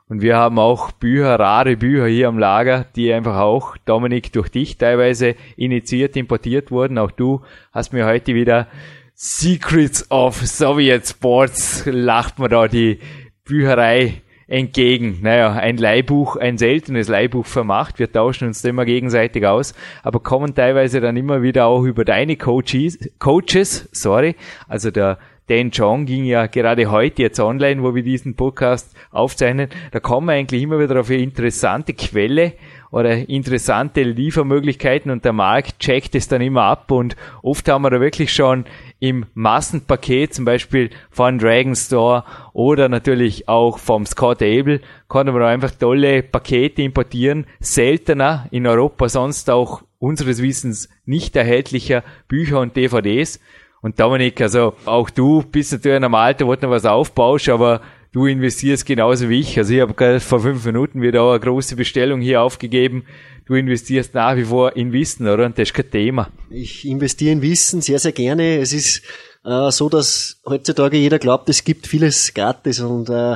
Und 0.08 0.22
wir 0.22 0.38
haben 0.38 0.60
auch 0.60 0.92
Bücher, 0.92 1.39
rare 1.39 1.75
Bücher 1.75 2.08
hier 2.08 2.27
am 2.27 2.38
Lager, 2.38 2.86
die 2.96 3.12
einfach 3.12 3.38
auch, 3.38 3.77
Dominik, 3.86 4.32
durch 4.34 4.50
dich 4.50 4.77
teilweise 4.77 5.36
initiiert, 5.56 6.15
importiert 6.15 6.72
wurden. 6.72 6.98
Auch 6.98 7.12
du 7.12 7.42
hast 7.72 7.94
mir 7.94 8.06
heute 8.06 8.36
wieder 8.36 8.68
Secrets 9.15 10.10
of 10.12 10.36
Soviet 10.46 11.08
Sports, 11.08 11.84
lacht 11.86 12.39
mir 12.39 12.50
da 12.50 12.68
die 12.68 13.00
Bücherei 13.46 14.23
entgegen. 14.53 15.17
Naja, 15.22 15.53
ein 15.53 15.77
Leihbuch, 15.77 16.36
ein 16.36 16.60
seltenes 16.60 17.07
Leihbuch 17.07 17.48
vermacht. 17.48 17.98
Wir 17.98 18.12
tauschen 18.12 18.48
uns 18.48 18.62
da 18.62 18.69
immer 18.69 18.86
gegenseitig 18.86 19.45
aus, 19.48 19.74
aber 20.03 20.19
kommen 20.19 20.53
teilweise 20.53 21.01
dann 21.01 21.17
immer 21.17 21.41
wieder 21.41 21.65
auch 21.65 21.83
über 21.83 22.05
deine 22.05 22.38
Coaches, 22.38 23.00
Coaches, 23.17 23.89
sorry, 23.91 24.36
also 24.67 24.91
der 24.91 25.17
Dan 25.50 25.72
Chong 25.72 26.05
ging 26.05 26.24
ja 26.25 26.45
gerade 26.45 26.89
heute 26.91 27.24
jetzt 27.24 27.39
online, 27.39 27.81
wo 27.81 27.95
wir 27.95 28.03
diesen 28.03 28.36
Podcast 28.36 28.95
aufzeichnen. 29.12 29.69
Da 29.91 30.00
kommen 30.00 30.27
wir 30.27 30.33
eigentlich 30.33 30.62
immer 30.62 30.79
wieder 30.79 31.00
auf 31.00 31.10
eine 31.10 31.19
interessante 31.19 31.93
Quelle 31.93 32.53
oder 32.93 33.27
interessante 33.27 34.03
Liefermöglichkeiten 34.03 35.09
und 35.09 35.25
der 35.25 35.33
Markt 35.33 35.79
checkt 35.79 36.13
es 36.13 36.27
dann 36.27 36.41
immer 36.41 36.62
ab 36.62 36.91
und 36.91 37.15
oft 37.41 37.67
haben 37.67 37.81
wir 37.81 37.89
da 37.89 38.00
wirklich 38.00 38.31
schon 38.31 38.65
im 39.00 39.25
Massenpaket, 39.33 40.35
zum 40.35 40.45
Beispiel 40.45 40.91
von 41.09 41.39
Dragon 41.39 41.75
Store 41.75 42.23
oder 42.53 42.89
natürlich 42.89 43.50
auch 43.50 43.79
vom 43.79 44.05
Scott 44.05 44.43
Able, 44.43 44.79
konnten 45.07 45.33
wir 45.33 45.43
einfach 45.47 45.71
tolle 45.71 46.21
Pakete 46.21 46.83
importieren, 46.83 47.47
seltener 47.59 48.45
in 48.51 48.67
Europa, 48.67 49.09
sonst 49.09 49.50
auch 49.50 49.81
unseres 49.97 50.43
Wissens 50.43 50.88
nicht 51.03 51.35
erhältlicher 51.35 52.03
Bücher 52.27 52.59
und 52.59 52.77
DVDs. 52.77 53.39
Und 53.81 54.00
Dominik, 54.00 54.39
also 54.39 54.75
auch 54.85 55.09
du 55.09 55.41
bist 55.41 55.71
natürlich 55.71 55.97
in 55.97 56.03
einem 56.03 56.13
Alter, 56.13 56.45
wo 56.45 56.53
noch 56.53 56.69
was 56.69 56.85
aufbaust, 56.85 57.50
aber 57.50 57.81
du 58.13 58.27
investierst 58.27 58.86
genauso 58.86 59.27
wie 59.27 59.41
ich. 59.41 59.58
Also 59.58 59.74
ich 59.74 59.82
habe 59.82 59.93
gerade 59.93 60.22
vor 60.22 60.39
fünf 60.39 60.63
Minuten 60.65 61.01
wieder 61.01 61.29
eine 61.29 61.39
große 61.39 61.75
Bestellung 61.75 62.22
hier 62.22 62.41
aufgegeben. 62.41 63.03
Du 63.46 63.55
investierst 63.55 64.13
nach 64.13 64.38
wie 64.38 64.46
vor 64.46 64.77
in 64.77 64.93
Wissen, 64.93 65.27
oder? 65.27 65.46
Und 65.46 65.58
das 65.58 65.70
ist 65.70 65.74
kein 65.74 65.91
Thema. 65.91 66.29
Ich 66.50 66.88
investiere 66.88 67.34
in 67.34 67.41
Wissen 67.41 67.82
sehr, 67.82 68.00
sehr 68.00 68.14
gerne. 68.14 68.59
Es 68.59 68.72
ist 68.72 69.01
äh, 69.44 69.70
so, 69.72 69.90
dass 69.90 70.40
heutzutage 70.46 70.96
jeder 70.96 71.20
glaubt, 71.20 71.50
es 71.50 71.66
gibt 71.66 71.87
vieles 71.87 72.33
gratis 72.33 72.79
und 72.79 73.09
äh, 73.09 73.35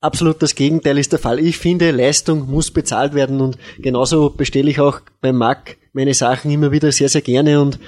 absolut 0.00 0.42
das 0.42 0.54
Gegenteil 0.54 0.98
ist 0.98 1.12
der 1.12 1.18
Fall. 1.18 1.38
Ich 1.38 1.56
finde, 1.56 1.90
Leistung 1.90 2.50
muss 2.50 2.70
bezahlt 2.70 3.14
werden 3.14 3.40
und 3.40 3.56
genauso 3.78 4.28
bestelle 4.28 4.70
ich 4.70 4.80
auch 4.80 5.00
beim 5.22 5.36
Mac 5.36 5.78
meine 5.94 6.12
Sachen 6.12 6.50
immer 6.50 6.72
wieder 6.72 6.92
sehr, 6.92 7.08
sehr 7.08 7.22
gerne 7.22 7.58
und 7.58 7.78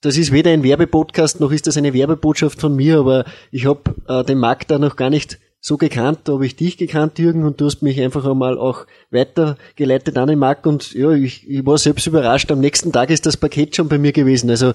das 0.00 0.16
ist 0.16 0.32
weder 0.32 0.50
ein 0.50 0.62
Werbepodcast 0.62 1.40
noch 1.40 1.50
ist 1.50 1.66
das 1.66 1.76
eine 1.76 1.92
Werbebotschaft 1.92 2.60
von 2.60 2.74
mir, 2.76 2.98
aber 2.98 3.24
ich 3.50 3.66
habe 3.66 3.94
äh, 4.06 4.24
den 4.24 4.38
Markt 4.38 4.70
da 4.70 4.78
noch 4.78 4.96
gar 4.96 5.10
nicht 5.10 5.38
so 5.60 5.76
gekannt, 5.76 6.20
da 6.24 6.34
habe 6.34 6.46
ich 6.46 6.56
dich 6.56 6.76
gekannt, 6.76 7.18
Jürgen, 7.18 7.44
und 7.44 7.60
du 7.60 7.66
hast 7.66 7.82
mich 7.82 8.00
einfach 8.00 8.24
einmal 8.24 8.58
auch 8.58 8.86
weitergeleitet 9.10 10.16
an 10.16 10.28
den 10.28 10.38
Markt 10.38 10.66
und 10.66 10.92
ja, 10.92 11.10
ich, 11.12 11.48
ich 11.48 11.66
war 11.66 11.78
selbst 11.78 12.06
überrascht. 12.06 12.50
Am 12.52 12.60
nächsten 12.60 12.92
Tag 12.92 13.10
ist 13.10 13.26
das 13.26 13.36
Paket 13.36 13.74
schon 13.74 13.88
bei 13.88 13.98
mir 13.98 14.12
gewesen. 14.12 14.50
Also 14.50 14.72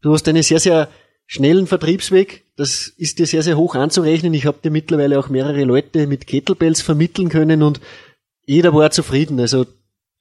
du 0.00 0.12
hast 0.12 0.26
einen 0.28 0.42
sehr, 0.42 0.60
sehr 0.60 0.88
schnellen 1.26 1.66
Vertriebsweg. 1.66 2.44
Das 2.56 2.86
ist 2.96 3.18
dir 3.18 3.26
sehr, 3.26 3.42
sehr 3.42 3.56
hoch 3.56 3.74
anzurechnen. 3.74 4.32
Ich 4.32 4.46
habe 4.46 4.58
dir 4.64 4.70
mittlerweile 4.70 5.18
auch 5.18 5.28
mehrere 5.28 5.64
Leute 5.64 6.06
mit 6.06 6.26
Kettlebells 6.26 6.80
vermitteln 6.80 7.28
können 7.28 7.62
und 7.62 7.80
jeder 8.46 8.72
war 8.74 8.90
zufrieden. 8.90 9.38
Also 9.40 9.66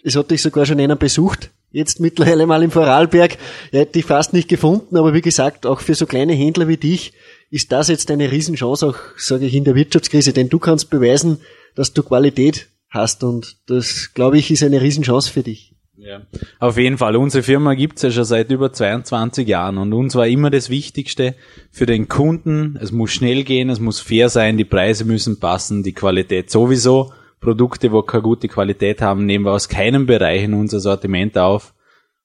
es 0.04 0.16
hat 0.18 0.32
dich 0.32 0.42
sogar 0.42 0.66
schon 0.66 0.80
einer 0.80 0.98
besucht. 0.98 1.50
Jetzt 1.74 2.00
mittlerweile 2.00 2.46
mal 2.46 2.62
im 2.62 2.70
Vorarlberg. 2.70 3.38
Er 3.72 3.82
hätte 3.82 3.94
dich 3.94 4.06
fast 4.06 4.32
nicht 4.32 4.48
gefunden, 4.48 4.96
aber 4.96 5.16
wie 5.16 5.22
gesagt, 5.22 5.66
auch 5.66 5.82
für 5.82 5.96
so 5.96 6.06
kleine 6.06 6.34
Händler 6.34 6.68
wie 6.68 6.78
dich 6.78 7.14
ist 7.50 7.72
das 7.72 7.88
jetzt 7.88 8.10
eine 8.12 8.32
Riesenchance, 8.32 8.88
auch 8.88 8.98
sage 9.18 9.46
ich 9.46 9.56
in 9.56 9.64
der 9.64 9.76
Wirtschaftskrise, 9.76 10.34
denn 10.34 10.50
du 10.50 10.60
kannst 10.60 10.92
beweisen, 10.92 11.40
dass 11.76 11.94
du 11.94 12.04
Qualität 12.04 12.68
hast 12.90 13.24
und 13.24 13.58
das, 13.66 14.12
glaube 14.14 14.38
ich, 14.38 14.52
ist 14.52 14.64
eine 14.64 14.82
Riesenchance 14.82 15.32
für 15.32 15.42
dich. 15.42 15.74
Ja. 15.98 16.22
Auf 16.60 16.78
jeden 16.78 16.98
Fall. 16.98 17.16
Unsere 17.16 17.44
Firma 17.44 17.74
gibt's 17.74 18.04
ja 18.04 18.12
schon 18.12 18.24
seit 18.24 18.52
über 18.52 18.72
22 18.72 19.48
Jahren 19.48 19.78
und 19.80 19.94
uns 19.94 20.16
war 20.16 20.28
immer 20.28 20.52
das 20.52 20.70
Wichtigste 20.70 21.34
für 21.72 21.88
den 21.88 22.08
Kunden, 22.08 22.78
es 22.82 22.92
muss 22.92 23.12
schnell 23.12 23.44
gehen, 23.44 23.70
es 23.70 23.80
muss 23.80 24.00
fair 24.00 24.30
sein, 24.30 24.58
die 24.58 24.66
Preise 24.66 25.06
müssen 25.06 25.40
passen, 25.40 25.82
die 25.82 25.94
Qualität 25.94 26.52
sowieso. 26.52 27.14
Produkte, 27.44 27.92
wo 27.92 28.02
keine 28.02 28.24
gute 28.24 28.48
Qualität 28.48 29.02
haben, 29.02 29.26
nehmen 29.26 29.46
wir 29.46 29.52
aus 29.52 29.70
keinem 29.70 30.06
Bereich 30.06 30.44
in 30.44 30.54
unser 30.54 30.80
Sortiment 30.80 31.38
auf. 31.38 31.74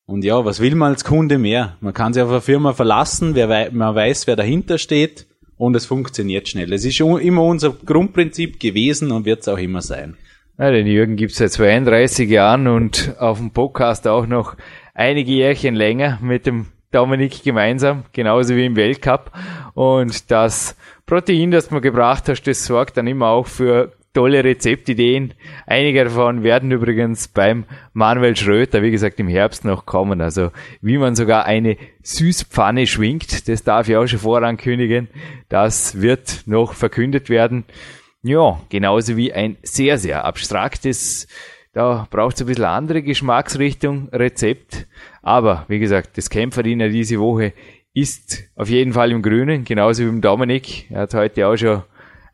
Und 0.06 0.24
ja, 0.24 0.44
was 0.44 0.60
will 0.60 0.74
man 0.74 0.92
als 0.92 1.04
Kunde 1.04 1.36
mehr? 1.36 1.76
Man 1.80 1.92
kann 1.92 2.14
sich 2.14 2.22
auf 2.22 2.30
eine 2.30 2.40
Firma 2.40 2.72
verlassen, 2.72 3.34
wei 3.34 3.68
man 3.70 3.94
weiß, 3.94 4.26
wer 4.26 4.36
dahinter 4.36 4.78
steht 4.78 5.26
und 5.58 5.76
es 5.76 5.84
funktioniert 5.84 6.48
schnell. 6.48 6.72
Es 6.72 6.84
ist 6.84 6.98
immer 7.00 7.42
unser 7.42 7.70
Grundprinzip 7.70 8.58
gewesen 8.58 9.12
und 9.12 9.26
wird 9.26 9.40
es 9.40 9.48
auch 9.48 9.58
immer 9.58 9.82
sein. 9.82 10.16
Ja, 10.58 10.70
den 10.70 10.86
Jürgen 10.86 11.16
gibt's 11.16 11.36
seit 11.36 11.52
32 11.52 12.28
Jahren 12.30 12.66
und 12.66 13.14
auf 13.18 13.38
dem 13.38 13.50
Podcast 13.50 14.08
auch 14.08 14.26
noch 14.26 14.56
einige 14.94 15.30
Jährchen 15.30 15.74
länger 15.74 16.18
mit 16.22 16.46
dem 16.46 16.66
Dominik 16.90 17.42
gemeinsam, 17.42 18.04
genauso 18.12 18.56
wie 18.56 18.64
im 18.64 18.76
Weltcup. 18.76 19.30
Und 19.74 20.30
das 20.30 20.74
Protein, 21.06 21.50
das 21.50 21.68
du 21.68 21.80
gebracht 21.80 22.28
hast, 22.28 22.42
das 22.44 22.64
sorgt 22.64 22.96
dann 22.96 23.06
immer 23.06 23.28
auch 23.28 23.46
für 23.46 23.92
tolle 24.12 24.42
Rezeptideen. 24.42 25.34
Einige 25.66 26.04
davon 26.04 26.42
werden 26.42 26.70
übrigens 26.70 27.28
beim 27.28 27.64
Manuel 27.92 28.36
Schröter, 28.36 28.82
wie 28.82 28.90
gesagt, 28.90 29.20
im 29.20 29.28
Herbst 29.28 29.64
noch 29.64 29.86
kommen. 29.86 30.20
Also 30.20 30.50
wie 30.80 30.98
man 30.98 31.14
sogar 31.14 31.44
eine 31.44 31.76
Süßpfanne 32.02 32.86
schwingt, 32.86 33.48
das 33.48 33.64
darf 33.64 33.88
ich 33.88 33.96
auch 33.96 34.06
schon 34.06 34.18
vorankündigen. 34.18 35.08
Das 35.48 36.00
wird 36.00 36.42
noch 36.46 36.72
verkündet 36.72 37.30
werden. 37.30 37.64
Ja, 38.22 38.60
genauso 38.68 39.16
wie 39.16 39.32
ein 39.32 39.56
sehr, 39.62 39.98
sehr 39.98 40.24
abstraktes, 40.24 41.28
da 41.72 42.08
braucht 42.10 42.34
es 42.34 42.40
ein 42.40 42.48
bisschen 42.48 42.64
andere 42.64 43.02
Geschmacksrichtung, 43.02 44.08
Rezept. 44.08 44.88
Aber 45.22 45.64
wie 45.68 45.78
gesagt, 45.78 46.18
das 46.18 46.28
Kämpferdiener 46.28 46.88
diese 46.88 47.20
Woche 47.20 47.52
ist 47.94 48.44
auf 48.56 48.68
jeden 48.68 48.92
Fall 48.92 49.12
im 49.12 49.22
Grünen, 49.22 49.64
genauso 49.64 50.02
wie 50.02 50.08
im 50.08 50.20
Dominik. 50.20 50.90
Er 50.90 51.02
hat 51.02 51.14
heute 51.14 51.46
auch 51.46 51.56
schon 51.56 51.82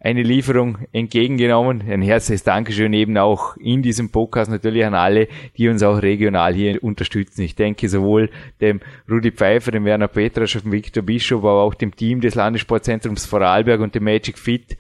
eine 0.05 0.23
Lieferung 0.23 0.77
entgegengenommen. 0.93 1.83
Ein 1.89 2.03
herzliches 2.03 2.45
Dankeschön 2.45 2.93
eben 2.93 3.17
auch 3.17 3.57
in 3.57 3.81
diesem 3.81 4.11
Podcast 4.11 4.51
natürlich 4.51 4.85
an 4.85 4.93
alle, 4.93 5.29
die 5.57 5.67
uns 5.69 5.83
auch 5.83 6.03
regional 6.03 6.53
hier 6.53 6.85
unterstützen. 6.85 7.41
Ich 7.41 7.55
denke 7.55 7.89
sowohl 7.89 8.29
dem 8.61 8.81
Rudi 9.11 9.33
Pfeiffer, 9.33 9.73
dem 9.73 9.87
Werner 9.87 10.09
Petrasch, 10.09 10.61
dem 10.61 10.73
Viktor 10.73 11.03
Bischof, 11.03 11.43
aber 11.43 11.63
auch 11.63 11.73
dem 11.73 11.97
Team 11.97 12.21
des 12.21 12.35
Landessportzentrums 12.35 13.25
Vorarlberg 13.25 13.81
und 13.81 13.95
dem 13.95 14.05
Magic 14.05 14.39
Fit 14.39 14.77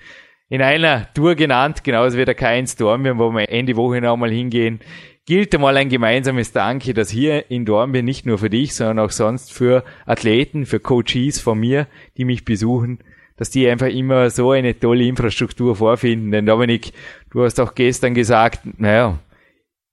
in 0.50 0.60
einer 0.60 1.10
Tour 1.14 1.34
genannt, 1.36 1.82
genauso 1.82 2.18
wie 2.18 2.26
der 2.26 2.36
K1 2.36 2.78
Dornbirn, 2.78 3.18
wo 3.18 3.30
wir 3.30 3.48
Ende 3.48 3.76
Woche 3.76 4.02
nochmal 4.02 4.30
hingehen, 4.30 4.80
gilt 5.24 5.54
einmal 5.54 5.78
ein 5.78 5.88
gemeinsames 5.88 6.52
Danke, 6.52 6.92
dass 6.92 7.08
hier 7.08 7.50
in 7.50 7.64
Dornbirn 7.64 8.04
nicht 8.04 8.26
nur 8.26 8.36
für 8.36 8.50
dich, 8.50 8.74
sondern 8.74 8.98
auch 8.98 9.10
sonst 9.10 9.54
für 9.54 9.84
Athleten, 10.04 10.66
für 10.66 10.80
Coaches 10.80 11.40
von 11.40 11.58
mir, 11.58 11.86
die 12.18 12.26
mich 12.26 12.44
besuchen, 12.44 12.98
dass 13.36 13.50
die 13.50 13.68
einfach 13.68 13.88
immer 13.88 14.30
so 14.30 14.50
eine 14.52 14.78
tolle 14.78 15.04
Infrastruktur 15.04 15.76
vorfinden. 15.76 16.30
Denn 16.30 16.46
Dominik, 16.46 16.92
du 17.30 17.44
hast 17.44 17.60
auch 17.60 17.74
gestern 17.74 18.14
gesagt, 18.14 18.60
naja, 18.78 19.18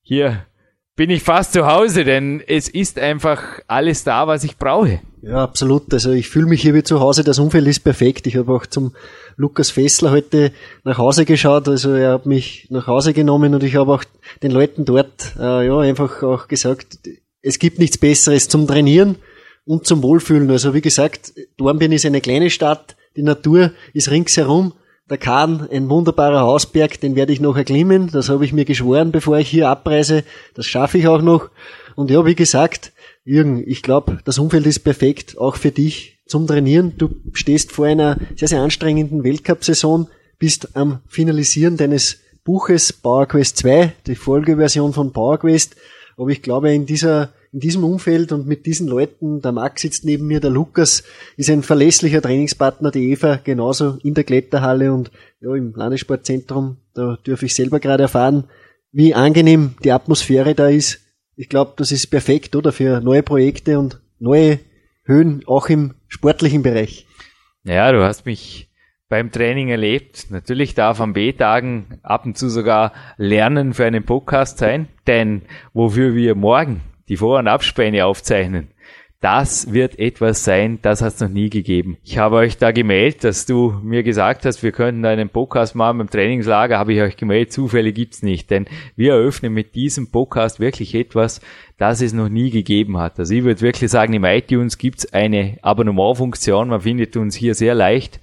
hier 0.02 0.46
bin 0.96 1.10
ich 1.10 1.24
fast 1.24 1.54
zu 1.54 1.66
Hause, 1.66 2.04
denn 2.04 2.44
es 2.46 2.68
ist 2.70 3.00
einfach 3.00 3.42
alles 3.68 4.04
da, 4.04 4.28
was 4.28 4.44
ich 4.44 4.58
brauche. 4.58 5.00
Ja, 5.24 5.44
absolut. 5.44 5.94
Also 5.94 6.12
ich 6.12 6.30
fühle 6.30 6.48
mich 6.48 6.62
hier 6.62 6.74
wie 6.74 6.84
zu 6.84 7.00
Hause, 7.00 7.24
das 7.24 7.40
Umfeld 7.40 7.68
ist 7.68 7.80
perfekt. 7.80 8.28
Ich 8.28 8.36
habe 8.36 8.52
auch 8.52 8.66
zum 8.66 8.94
Lukas 9.36 9.72
Fessler 9.72 10.12
heute 10.12 10.52
nach 10.84 10.98
Hause 10.98 11.26
geschaut. 11.26 11.68
Also 11.68 11.94
er 11.94 12.14
hat 12.14 12.26
mich 12.26 12.68
nach 12.70 12.88
Hause 12.88 13.14
genommen 13.14 13.54
und 13.54 13.64
ich 13.64 13.76
habe 13.76 13.94
auch 13.94 14.04
den 14.44 14.52
Leuten 14.52 14.86
dort 14.86 15.36
äh, 15.40 15.66
ja 15.66 15.80
einfach 15.80 16.24
auch 16.24 16.48
gesagt, 16.48 17.00
es 17.42 17.58
gibt 17.58 17.80
nichts 17.80 17.98
Besseres 17.98 18.48
zum 18.48 18.68
Trainieren 18.68 19.16
und 19.66 19.86
zum 19.86 20.04
Wohlfühlen. 20.04 20.50
Also 20.52 20.74
wie 20.74 20.82
gesagt, 20.82 21.34
Dornbirn 21.58 21.92
ist 21.92 22.06
eine 22.06 22.22
kleine 22.22 22.50
Stadt, 22.50 22.96
die 23.16 23.24
Natur 23.24 23.72
ist 23.94 24.10
ringsherum. 24.12 24.74
Der 25.10 25.18
Kahn, 25.18 25.68
ein 25.70 25.90
wunderbarer 25.90 26.42
Hausberg, 26.42 27.02
den 27.02 27.16
werde 27.16 27.34
ich 27.34 27.42
noch 27.42 27.58
erklimmen. 27.58 28.10
Das 28.12 28.30
habe 28.30 28.46
ich 28.46 28.54
mir 28.54 28.64
geschworen, 28.64 29.12
bevor 29.12 29.40
ich 29.40 29.50
hier 29.50 29.68
abreise. 29.68 30.24
Das 30.54 30.66
schaffe 30.66 30.98
ich 30.98 31.08
auch 31.08 31.22
noch. 31.22 31.50
Und 31.96 32.10
ja, 32.10 32.26
wie 32.26 32.36
gesagt, 32.36 32.94
Jürgen, 33.26 33.62
ich 33.66 33.84
glaube, 33.84 34.20
das 34.24 34.40
Umfeld 34.40 34.66
ist 34.66 34.80
perfekt, 34.80 35.38
auch 35.38 35.58
für 35.58 35.72
dich 35.72 36.20
zum 36.26 36.48
Trainieren. 36.48 36.94
Du 36.98 37.10
stehst 37.34 37.74
vor 37.74 37.88
einer 37.88 38.18
sehr, 38.38 38.48
sehr 38.48 38.62
anstrengenden 38.62 39.24
Weltcup-Saison, 39.24 40.08
bist 40.40 40.76
am 40.78 41.02
Finalisieren 41.08 41.76
deines 41.76 42.20
Buches 42.46 42.94
Power 42.94 43.28
Quest 43.28 43.58
2, 43.58 43.94
die 44.08 44.16
Folgeversion 44.16 44.94
von 44.94 45.12
Power 45.12 45.38
Quest. 45.40 45.76
Aber 46.18 46.30
ich 46.30 46.42
glaube, 46.42 46.74
in 46.74 46.86
dieser 46.86 47.34
in 47.54 47.60
diesem 47.60 47.84
Umfeld 47.84 48.32
und 48.32 48.48
mit 48.48 48.66
diesen 48.66 48.88
Leuten, 48.88 49.42
der 49.42 49.52
Max 49.52 49.82
sitzt 49.82 50.06
neben 50.06 50.26
mir, 50.26 50.40
der 50.40 50.52
Lukas 50.52 51.04
ist 51.36 51.50
ein 51.50 51.64
verlässlicher 51.64 52.22
Trainingspartner, 52.22 52.92
die 52.92 53.12
Eva 53.12 53.40
genauso 53.44 53.98
in 54.04 54.14
der 54.14 54.24
Kletterhalle 54.24 54.94
und 54.94 55.12
ja, 55.42 55.54
im 55.56 55.74
Landessportzentrum, 55.76 56.78
da 56.94 57.18
dürfe 57.26 57.46
ich 57.46 57.56
selber 57.56 57.80
gerade 57.80 58.04
erfahren, 58.04 58.46
wie 58.94 59.14
angenehm 59.14 59.76
die 59.84 59.92
Atmosphäre 59.92 60.56
da 60.56 60.70
ist. 60.70 61.02
Ich 61.36 61.50
glaube, 61.50 61.74
das 61.76 61.92
ist 61.92 62.08
perfekt, 62.08 62.56
oder? 62.56 62.72
Für 62.72 63.02
neue 63.02 63.24
Projekte 63.24 63.80
und 63.80 64.00
neue 64.20 64.60
Höhen, 65.04 65.44
auch 65.46 65.68
im 65.70 65.96
sportlichen 66.08 66.64
Bereich. 66.64 67.06
Ja, 67.64 67.92
du 67.92 68.04
hast 68.04 68.26
mich 68.26 68.70
beim 69.10 69.32
Training 69.32 69.70
erlebt. 69.70 70.28
Natürlich 70.30 70.74
darf 70.74 71.02
am 71.02 71.14
B-Tagen 71.14 72.00
ab 72.02 72.26
und 72.26 72.38
zu 72.38 72.50
sogar 72.50 72.94
Lernen 73.18 73.74
für 73.74 73.86
einen 73.86 74.06
Podcast 74.06 74.58
sein, 74.58 74.88
denn 75.06 75.42
wofür 75.74 76.16
wir 76.16 76.36
morgen 76.36 76.82
die 77.12 77.18
Vor- 77.18 77.40
und 77.40 77.50
Abspäne 77.50 78.06
aufzeichnen. 78.06 78.70
Das 79.20 79.74
wird 79.74 80.00
etwas 80.00 80.46
sein, 80.46 80.80
das 80.82 81.02
hat 81.02 81.16
es 81.16 81.20
noch 81.20 81.28
nie 81.28 81.50
gegeben. 81.50 81.98
Ich 82.06 82.18
habe 82.18 82.38
euch 82.38 82.58
da 82.58 82.72
gemeldet, 82.72 83.26
dass 83.26 83.46
du 83.46 83.76
mir 83.84 84.02
gesagt 84.02 84.46
hast, 84.46 84.64
wir 84.64 84.72
könnten 84.72 85.06
einen 85.06 85.28
Podcast 85.28 85.76
machen 85.76 85.98
beim 85.98 86.10
Trainingslager, 86.10 86.80
habe 86.80 86.94
ich 86.94 87.02
euch 87.02 87.18
gemeldet, 87.18 87.52
Zufälle 87.52 87.92
gibt's 87.92 88.24
nicht, 88.24 88.50
denn 88.50 88.66
wir 88.96 89.12
eröffnen 89.12 89.54
mit 89.54 89.76
diesem 89.76 90.10
Podcast 90.10 90.62
wirklich 90.62 90.96
etwas, 90.96 91.42
das 91.78 92.02
es 92.02 92.14
noch 92.14 92.30
nie 92.30 92.50
gegeben 92.50 92.98
hat. 92.98 93.20
Also 93.20 93.34
ich 93.34 93.44
würde 93.44 93.60
wirklich 93.60 93.92
sagen, 93.92 94.14
im 94.14 94.24
iTunes 94.24 94.78
gibt's 94.78 95.12
eine 95.12 95.58
Abonnementfunktion, 95.62 96.70
man 96.70 96.82
findet 96.82 97.18
uns 97.18 97.36
hier 97.36 97.56
sehr 97.56 97.76
leicht 97.76 98.22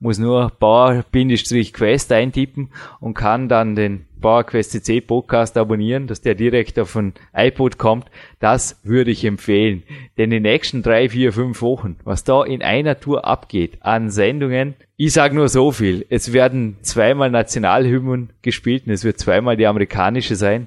muss 0.00 0.18
nur 0.18 0.50
Bauer-Quest 0.58 2.12
eintippen 2.12 2.70
und 3.00 3.14
kann 3.14 3.48
dann 3.48 3.76
den 3.76 4.06
Bauer-Quest 4.20 4.72
CC 4.72 5.00
Podcast 5.00 5.56
abonnieren, 5.56 6.06
dass 6.06 6.22
der 6.22 6.34
direkt 6.34 6.78
auf 6.78 6.96
ein 6.96 7.12
iPod 7.34 7.78
kommt. 7.78 8.06
Das 8.38 8.80
würde 8.82 9.10
ich 9.10 9.24
empfehlen. 9.24 9.82
Denn 10.18 10.30
die 10.30 10.40
nächsten 10.40 10.82
drei, 10.82 11.08
vier, 11.10 11.32
fünf 11.32 11.62
Wochen, 11.62 11.96
was 12.04 12.24
da 12.24 12.42
in 12.44 12.62
einer 12.62 12.98
Tour 12.98 13.26
abgeht 13.26 13.78
an 13.80 14.10
Sendungen, 14.10 14.74
ich 14.96 15.12
sage 15.12 15.34
nur 15.34 15.48
so 15.48 15.70
viel. 15.70 16.04
Es 16.08 16.32
werden 16.32 16.78
zweimal 16.82 17.30
Nationalhymnen 17.30 18.30
gespielt 18.42 18.86
und 18.86 18.92
es 18.92 19.04
wird 19.04 19.18
zweimal 19.18 19.56
die 19.56 19.66
amerikanische 19.66 20.36
sein. 20.36 20.66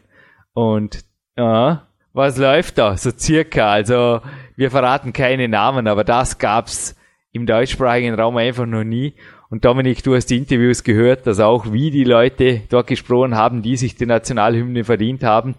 Und 0.53 1.03
äh, 1.35 1.75
was 2.13 2.37
läuft 2.37 2.77
da? 2.77 2.97
So 2.97 3.11
circa. 3.11 3.71
Also 3.71 4.21
wir 4.55 4.69
verraten 4.69 5.13
keine 5.13 5.47
Namen, 5.47 5.87
aber 5.87 6.03
das 6.03 6.37
gab's 6.37 6.95
im 7.33 7.45
deutschsprachigen 7.45 8.13
Raum 8.13 8.37
einfach 8.37 8.65
noch 8.65 8.83
nie. 8.83 9.13
Und 9.49 9.65
Dominik, 9.65 10.03
du 10.03 10.15
hast 10.15 10.27
die 10.27 10.37
Interviews 10.37 10.83
gehört, 10.83 11.27
dass 11.27 11.39
auch 11.39 11.71
wie 11.73 11.91
die 11.91 12.05
Leute 12.05 12.61
dort 12.69 12.87
gesprochen 12.87 13.35
haben, 13.35 13.61
die 13.61 13.75
sich 13.75 13.95
die 13.95 14.05
Nationalhymne 14.05 14.83
verdient 14.83 15.23
haben. 15.23 15.55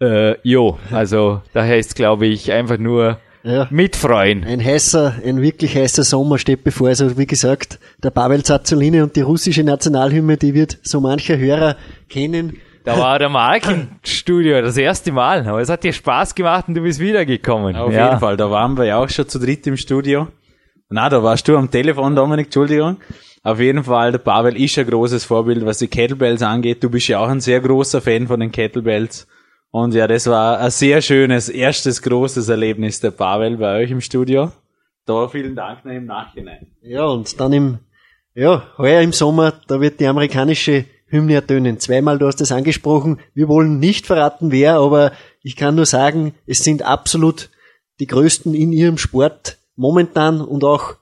Äh, 0.00 0.36
jo, 0.42 0.78
also 0.90 1.40
daher 1.52 1.78
ist, 1.78 1.94
glaube 1.94 2.26
ich, 2.26 2.50
einfach 2.50 2.78
nur 2.78 3.18
ja. 3.44 3.68
mitfreuen. 3.70 4.44
Ein 4.44 4.62
heißer, 4.62 5.16
ein 5.24 5.40
wirklich 5.40 5.76
heißer 5.76 6.02
Sommer 6.02 6.38
steht 6.38 6.64
bevor. 6.64 6.88
Also 6.88 7.16
wie 7.16 7.26
gesagt, 7.26 7.78
der 8.02 8.10
Pavel 8.10 8.42
Zazzoline 8.42 9.02
und 9.02 9.16
die 9.16 9.20
russische 9.20 9.64
Nationalhymne, 9.64 10.36
die 10.36 10.54
wird 10.54 10.78
so 10.82 11.00
mancher 11.00 11.38
Hörer 11.38 11.76
kennen. 12.08 12.58
Da 12.84 12.98
war 12.98 13.18
der 13.18 13.28
Mark 13.28 13.70
im 13.70 13.88
Studio, 14.02 14.60
das 14.60 14.76
erste 14.76 15.12
Mal. 15.12 15.46
Aber 15.46 15.60
es 15.60 15.68
hat 15.68 15.84
dir 15.84 15.92
Spaß 15.92 16.34
gemacht 16.34 16.66
und 16.66 16.74
du 16.74 16.82
bist 16.82 16.98
wiedergekommen. 16.98 17.76
Auf 17.76 17.92
ja. 17.92 18.08
jeden 18.08 18.20
Fall, 18.20 18.36
da 18.36 18.50
waren 18.50 18.76
wir 18.76 18.84
ja 18.84 18.98
auch 18.98 19.08
schon 19.08 19.28
zu 19.28 19.38
dritt 19.38 19.66
im 19.68 19.76
Studio. 19.76 20.28
Na, 20.92 21.08
da 21.08 21.22
warst 21.22 21.48
du 21.48 21.56
am 21.56 21.70
Telefon, 21.70 22.14
Dominik, 22.14 22.46
Entschuldigung. 22.46 22.98
Auf 23.42 23.58
jeden 23.58 23.82
Fall, 23.82 24.12
der 24.12 24.18
Pavel 24.18 24.60
ist 24.60 24.78
ein 24.78 24.86
großes 24.86 25.24
Vorbild, 25.24 25.64
was 25.64 25.78
die 25.78 25.88
Kettlebells 25.88 26.42
angeht. 26.42 26.84
Du 26.84 26.90
bist 26.90 27.08
ja 27.08 27.18
auch 27.18 27.28
ein 27.28 27.40
sehr 27.40 27.60
großer 27.60 28.02
Fan 28.02 28.26
von 28.26 28.40
den 28.40 28.52
Kettlebells. 28.52 29.26
Und 29.70 29.94
ja, 29.94 30.06
das 30.06 30.26
war 30.26 30.58
ein 30.58 30.70
sehr 30.70 31.00
schönes, 31.00 31.48
erstes 31.48 32.02
großes 32.02 32.46
Erlebnis 32.50 33.00
der 33.00 33.10
Pavel 33.10 33.56
bei 33.56 33.82
euch 33.82 33.90
im 33.90 34.02
Studio. 34.02 34.52
Da 35.06 35.28
vielen 35.28 35.56
Dank 35.56 35.82
noch 35.86 35.92
im 35.92 36.04
Nachhinein. 36.04 36.66
Ja, 36.82 37.06
und 37.06 37.40
dann 37.40 37.54
im, 37.54 37.78
ja, 38.34 38.66
heuer 38.76 39.00
im 39.00 39.12
Sommer, 39.12 39.54
da 39.68 39.80
wird 39.80 39.98
die 39.98 40.06
amerikanische 40.06 40.84
Hymne 41.06 41.36
ertönen. 41.36 41.80
Zweimal, 41.80 42.18
du 42.18 42.26
hast 42.26 42.42
es 42.42 42.52
angesprochen. 42.52 43.18
Wir 43.32 43.48
wollen 43.48 43.78
nicht 43.78 44.06
verraten, 44.06 44.52
wer, 44.52 44.74
aber 44.74 45.12
ich 45.42 45.56
kann 45.56 45.74
nur 45.74 45.86
sagen, 45.86 46.34
es 46.46 46.62
sind 46.62 46.82
absolut 46.82 47.48
die 47.98 48.06
größten 48.06 48.52
in 48.52 48.72
ihrem 48.72 48.98
Sport 48.98 49.56
momentan 49.76 50.40
und 50.40 50.64
auch 50.64 50.94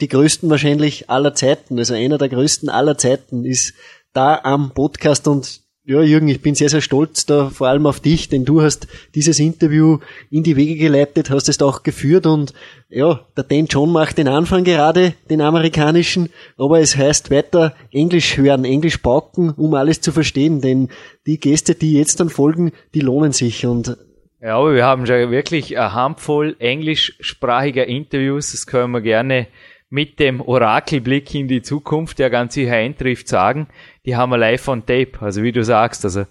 die 0.00 0.08
größten 0.08 0.50
wahrscheinlich 0.50 1.10
aller 1.10 1.34
Zeiten, 1.34 1.78
also 1.78 1.94
einer 1.94 2.18
der 2.18 2.28
größten 2.28 2.68
aller 2.68 2.98
Zeiten 2.98 3.44
ist 3.44 3.74
da 4.12 4.40
am 4.42 4.72
Podcast 4.72 5.28
und 5.28 5.64
ja, 5.86 6.00
Jürgen, 6.00 6.28
ich 6.28 6.40
bin 6.40 6.54
sehr, 6.54 6.70
sehr 6.70 6.80
stolz 6.80 7.26
da 7.26 7.50
vor 7.50 7.68
allem 7.68 7.86
auf 7.86 8.00
dich, 8.00 8.30
denn 8.30 8.46
du 8.46 8.62
hast 8.62 8.86
dieses 9.14 9.38
Interview 9.38 9.98
in 10.30 10.42
die 10.42 10.56
Wege 10.56 10.76
geleitet, 10.76 11.28
hast 11.28 11.50
es 11.50 11.60
auch 11.60 11.82
geführt 11.82 12.24
und 12.24 12.54
ja, 12.88 13.20
der 13.36 13.44
Dan 13.44 13.66
John 13.66 13.92
macht 13.92 14.16
den 14.16 14.28
Anfang 14.28 14.64
gerade, 14.64 15.12
den 15.28 15.42
amerikanischen, 15.42 16.30
aber 16.56 16.80
es 16.80 16.96
heißt 16.96 17.30
weiter 17.30 17.74
Englisch 17.92 18.38
hören, 18.38 18.64
Englisch 18.64 18.96
pauken, 18.98 19.50
um 19.50 19.74
alles 19.74 20.00
zu 20.00 20.10
verstehen, 20.10 20.62
denn 20.62 20.88
die 21.26 21.38
Gäste, 21.38 21.74
die 21.74 21.92
jetzt 21.92 22.18
dann 22.18 22.30
folgen, 22.30 22.72
die 22.94 23.00
lohnen 23.00 23.32
sich 23.32 23.66
und 23.66 23.98
ja, 24.44 24.58
aber 24.58 24.74
wir 24.74 24.84
haben 24.84 25.06
schon 25.06 25.30
wirklich 25.30 25.78
eine 25.78 25.94
Handvoll 25.94 26.54
englischsprachiger 26.58 27.86
Interviews. 27.86 28.52
Das 28.52 28.66
können 28.66 28.92
wir 28.92 29.00
gerne 29.00 29.46
mit 29.88 30.20
dem 30.20 30.42
Orakelblick 30.42 31.34
in 31.34 31.48
die 31.48 31.62
Zukunft, 31.62 32.18
der 32.18 32.28
ganz 32.28 32.52
sicher 32.52 32.74
eintrifft, 32.74 33.26
sagen. 33.26 33.68
Die 34.04 34.16
haben 34.16 34.28
wir 34.28 34.36
live 34.36 34.68
on 34.68 34.84
tape. 34.84 35.12
Also 35.20 35.42
wie 35.42 35.52
du 35.52 35.64
sagst, 35.64 36.04
also 36.04 36.26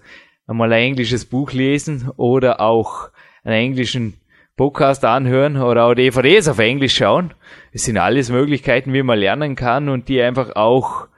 einmal 0.46 0.72
ein 0.72 0.82
englisches 0.82 1.24
Buch 1.24 1.50
lesen 1.50 2.08
oder 2.16 2.60
auch 2.60 3.08
einen 3.42 3.56
englischen 3.56 4.14
Podcast 4.56 5.04
anhören 5.04 5.56
oder 5.56 5.86
auch 5.86 5.94
DVDs 5.94 6.46
auf 6.46 6.60
Englisch 6.60 6.94
schauen. 6.94 7.34
Es 7.72 7.82
sind 7.82 7.98
alles 7.98 8.30
Möglichkeiten, 8.30 8.92
wie 8.92 9.02
man 9.02 9.18
lernen 9.18 9.56
kann 9.56 9.88
und 9.88 10.08
die 10.08 10.22
einfach 10.22 10.54
auch 10.54 11.08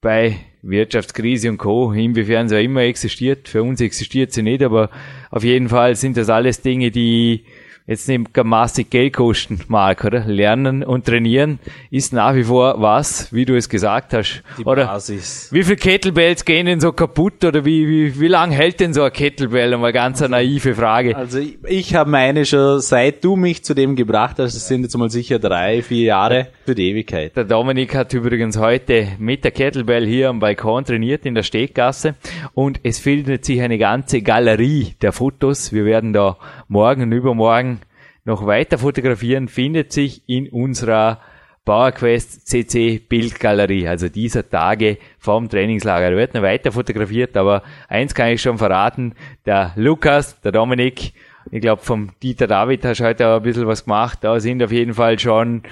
bei 0.00 0.36
Wirtschaftskrise 0.62 1.48
und 1.48 1.58
Co., 1.58 1.92
inwiefern 1.92 2.48
sie 2.48 2.56
auch 2.56 2.62
immer 2.62 2.82
existiert. 2.82 3.48
Für 3.48 3.62
uns 3.62 3.80
existiert 3.80 4.32
sie 4.32 4.42
nicht, 4.42 4.62
aber 4.62 4.90
auf 5.30 5.44
jeden 5.44 5.68
Fall 5.68 5.96
sind 5.96 6.16
das 6.16 6.28
alles 6.28 6.60
Dinge, 6.60 6.90
die 6.90 7.44
jetzt 7.90 8.08
nicht 8.08 8.36
massig 8.44 8.88
Geld 8.88 9.14
kosten 9.14 9.60
mag, 9.66 10.04
oder? 10.04 10.24
Lernen 10.24 10.84
und 10.84 11.06
trainieren 11.06 11.58
ist 11.90 12.12
nach 12.12 12.36
wie 12.36 12.44
vor 12.44 12.80
was, 12.80 13.32
wie 13.32 13.44
du 13.44 13.56
es 13.56 13.68
gesagt 13.68 14.14
hast. 14.14 14.44
Die 14.58 14.64
oder 14.64 14.86
Basis. 14.86 15.48
Wie 15.50 15.64
viele 15.64 15.76
Kettlebells 15.76 16.44
gehen 16.44 16.66
denn 16.66 16.78
so 16.78 16.92
kaputt 16.92 17.44
oder 17.44 17.64
wie, 17.64 17.88
wie, 17.88 18.20
wie 18.20 18.28
lang 18.28 18.52
hält 18.52 18.78
denn 18.78 18.94
so 18.94 19.02
ein 19.02 19.12
Kettlebell? 19.12 19.76
Mal 19.76 19.92
ganz 19.92 20.22
eine 20.22 20.30
naive 20.30 20.76
Frage. 20.76 21.16
Also 21.16 21.40
ich, 21.40 21.58
ich 21.66 21.94
habe 21.96 22.08
meine 22.08 22.46
schon, 22.46 22.80
seit 22.80 23.24
du 23.24 23.34
mich 23.34 23.64
zu 23.64 23.74
dem 23.74 23.96
gebracht 23.96 24.38
hast, 24.38 24.54
das 24.54 24.68
sind 24.68 24.82
jetzt 24.82 24.96
mal 24.96 25.10
sicher 25.10 25.40
drei, 25.40 25.82
vier 25.82 26.04
Jahre 26.04 26.48
für 26.64 26.76
die 26.76 26.90
Ewigkeit. 26.90 27.36
Der 27.36 27.44
Dominik 27.44 27.96
hat 27.96 28.14
übrigens 28.14 28.56
heute 28.56 29.08
mit 29.18 29.42
der 29.42 29.50
Kettlebell 29.50 30.06
hier 30.06 30.28
am 30.28 30.38
Balkon 30.38 30.84
trainiert 30.84 31.26
in 31.26 31.34
der 31.34 31.42
Steggasse 31.42 32.14
und 32.54 32.78
es 32.84 33.00
findet 33.00 33.44
sich 33.44 33.60
eine 33.60 33.78
ganze 33.78 34.22
Galerie 34.22 34.94
der 35.02 35.10
Fotos. 35.10 35.72
Wir 35.72 35.84
werden 35.84 36.12
da 36.12 36.36
morgen 36.70 37.02
und 37.02 37.12
übermorgen 37.12 37.80
noch 38.24 38.46
weiter 38.46 38.78
fotografieren, 38.78 39.48
findet 39.48 39.92
sich 39.92 40.22
in 40.28 40.48
unserer 40.48 41.20
PowerQuest 41.64 42.46
CC 42.48 42.98
Bildgalerie, 42.98 43.88
also 43.88 44.08
dieser 44.08 44.48
Tage 44.48 44.98
vom 45.18 45.48
Trainingslager. 45.48 46.10
Da 46.10 46.16
wird 46.16 46.34
noch 46.34 46.42
weiter 46.42 46.72
fotografiert, 46.72 47.36
aber 47.36 47.62
eins 47.88 48.14
kann 48.14 48.30
ich 48.30 48.40
schon 48.40 48.56
verraten, 48.56 49.14
der 49.46 49.72
Lukas, 49.74 50.40
der 50.40 50.52
Dominik, 50.52 51.12
ich 51.50 51.60
glaube 51.60 51.82
vom 51.82 52.10
Dieter 52.22 52.46
David 52.46 52.84
hast 52.84 53.00
du 53.00 53.04
heute 53.04 53.28
auch 53.28 53.36
ein 53.38 53.42
bisschen 53.42 53.66
was 53.66 53.84
gemacht, 53.84 54.18
da 54.22 54.38
sind 54.38 54.62
auf 54.62 54.72
jeden 54.72 54.94
Fall 54.94 55.18
schon 55.18 55.62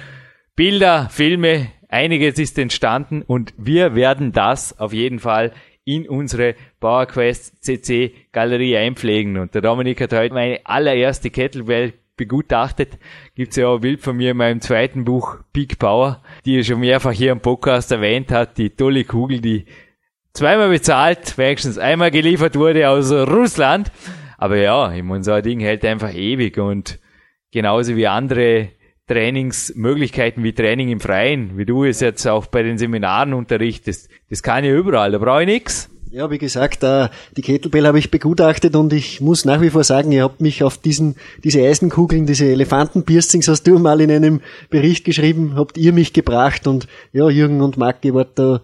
Bilder, 0.55 1.07
Filme, 1.09 1.67
einiges 1.87 2.37
ist 2.39 2.59
entstanden 2.59 3.21
und 3.21 3.53
wir 3.57 3.95
werden 3.95 4.33
das 4.33 4.77
auf 4.77 4.91
jeden 4.91 5.19
Fall 5.19 5.53
in 5.89 6.07
unsere 6.07 6.53
PowerQuest 6.79 7.63
CC 7.63 8.13
Galerie 8.31 8.77
einpflegen. 8.77 9.37
Und 9.37 9.55
der 9.55 9.63
Dominik 9.63 9.99
hat 10.01 10.13
heute 10.13 10.35
meine 10.35 10.59
allererste 10.63 11.31
Kettlebell 11.31 11.93
begutachtet. 12.15 12.99
Gibt's 13.33 13.55
ja 13.55 13.67
auch 13.67 13.79
Bild 13.79 14.01
von 14.01 14.15
mir 14.15 14.31
in 14.31 14.37
meinem 14.37 14.61
zweiten 14.61 15.03
Buch 15.03 15.37
Peak 15.51 15.79
Power, 15.79 16.21
die 16.45 16.59
er 16.59 16.63
schon 16.63 16.81
mehrfach 16.81 17.11
hier 17.11 17.31
im 17.31 17.39
Podcast 17.39 17.91
erwähnt 17.91 18.31
hat, 18.31 18.59
die 18.59 18.69
tolle 18.69 19.03
Kugel, 19.03 19.41
die 19.41 19.65
zweimal 20.33 20.69
bezahlt, 20.69 21.35
wenigstens 21.39 21.79
einmal 21.79 22.11
geliefert 22.11 22.55
wurde 22.55 22.87
aus 22.87 23.11
Russland. 23.11 23.91
Aber 24.37 24.57
ja, 24.57 24.93
ich 24.93 25.01
meine, 25.01 25.23
so 25.23 25.31
ein 25.31 25.41
Ding 25.41 25.59
hält 25.59 25.83
einfach 25.83 26.13
ewig 26.13 26.59
und 26.59 26.99
genauso 27.51 27.95
wie 27.95 28.05
andere 28.05 28.69
Trainingsmöglichkeiten 29.09 30.43
wie 30.43 30.53
Training 30.53 30.89
im 30.89 30.99
Freien, 30.99 31.57
wie 31.57 31.65
du 31.65 31.83
es 31.83 31.99
jetzt 31.99 32.25
auch 32.27 32.45
bei 32.45 32.63
den 32.63 32.77
Seminaren 32.77 33.33
unterrichtest, 33.33 34.09
das 34.29 34.43
kann 34.43 34.63
ich 34.63 34.71
überall, 34.71 35.11
da 35.11 35.17
brauche 35.17 35.41
ich 35.41 35.47
nix. 35.47 35.89
Ja, 36.11 36.31
wie 36.31 36.39
gesagt, 36.39 36.83
äh, 36.83 37.09
die 37.37 37.43
Kettlebell 37.43 37.85
habe 37.85 37.99
ich 37.99 38.09
begutachtet 38.09 38.75
und 38.75 38.93
ich 38.93 39.21
muss 39.21 39.45
nach 39.45 39.61
wie 39.61 39.69
vor 39.69 39.83
sagen, 39.83 40.11
ihr 40.11 40.23
habt 40.23 40.41
mich 40.41 40.63
auf 40.63 40.79
diesen, 40.79 41.15
diese 41.43 41.61
Eisenkugeln, 41.61 42.25
diese 42.25 42.45
Elefantenpiercings, 42.45 43.47
hast 43.47 43.67
du 43.67 43.77
mal 43.77 44.01
in 44.01 44.09
einem 44.09 44.41
Bericht 44.71 45.05
geschrieben, 45.05 45.53
habt 45.55 45.77
ihr 45.77 45.93
mich 45.93 46.11
gebracht 46.13 46.65
und 46.65 46.87
ja, 47.13 47.29
Jürgen 47.29 47.61
und 47.61 47.77
Marc, 47.77 48.03
ihr 48.05 48.15
wart 48.15 48.39
da 48.39 48.61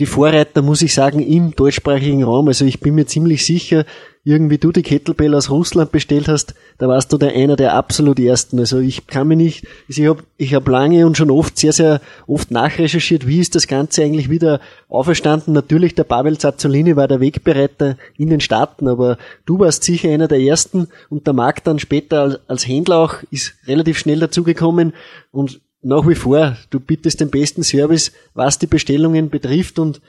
die 0.00 0.06
Vorreiter, 0.06 0.62
muss 0.62 0.82
ich 0.82 0.92
sagen, 0.92 1.20
im 1.20 1.54
deutschsprachigen 1.54 2.24
Raum. 2.24 2.48
Also 2.48 2.64
ich 2.64 2.80
bin 2.80 2.96
mir 2.96 3.06
ziemlich 3.06 3.46
sicher, 3.46 3.84
irgendwie 4.24 4.56
du 4.56 4.72
die 4.72 4.82
Kettlebell 4.82 5.34
aus 5.34 5.50
Russland 5.50 5.92
bestellt 5.92 6.28
hast, 6.28 6.54
da 6.78 6.88
warst 6.88 7.12
du 7.12 7.18
der 7.18 7.34
einer 7.34 7.56
der 7.56 7.74
absolut 7.74 8.18
ersten. 8.18 8.58
Also 8.58 8.78
ich 8.78 9.06
kann 9.06 9.28
mir 9.28 9.36
nicht, 9.36 9.66
also 9.86 10.02
ich 10.02 10.08
habe 10.08 10.22
ich 10.38 10.54
hab 10.54 10.66
lange 10.66 11.06
und 11.06 11.16
schon 11.16 11.30
oft 11.30 11.58
sehr, 11.58 11.74
sehr 11.74 12.00
oft 12.26 12.50
nachrecherchiert, 12.50 13.26
wie 13.26 13.38
ist 13.38 13.54
das 13.54 13.68
Ganze 13.68 14.02
eigentlich 14.02 14.30
wieder 14.30 14.60
auferstanden. 14.88 15.52
Natürlich 15.52 15.94
der 15.94 16.04
Pavel 16.04 16.38
Zazzolini 16.38 16.96
war 16.96 17.06
der 17.06 17.20
Wegbereiter 17.20 17.96
in 18.16 18.30
den 18.30 18.40
Staaten, 18.40 18.88
aber 18.88 19.18
du 19.44 19.58
warst 19.58 19.84
sicher 19.84 20.08
einer 20.08 20.26
der 20.26 20.40
ersten 20.40 20.88
und 21.10 21.26
der 21.26 21.34
Markt 21.34 21.66
dann 21.66 21.78
später 21.78 22.22
als, 22.22 22.40
als 22.48 22.66
Händler 22.66 22.98
auch 22.98 23.16
ist 23.30 23.54
relativ 23.66 23.98
schnell 23.98 24.20
dazugekommen 24.20 24.94
und 25.32 25.60
nach 25.84 26.08
wie 26.08 26.14
vor, 26.14 26.56
du 26.70 26.80
bittest 26.80 27.20
den 27.20 27.30
besten 27.30 27.62
Service, 27.62 28.12
was 28.34 28.58
die 28.58 28.66
Bestellungen 28.66 29.30
betrifft 29.30 29.78
und 29.78 30.00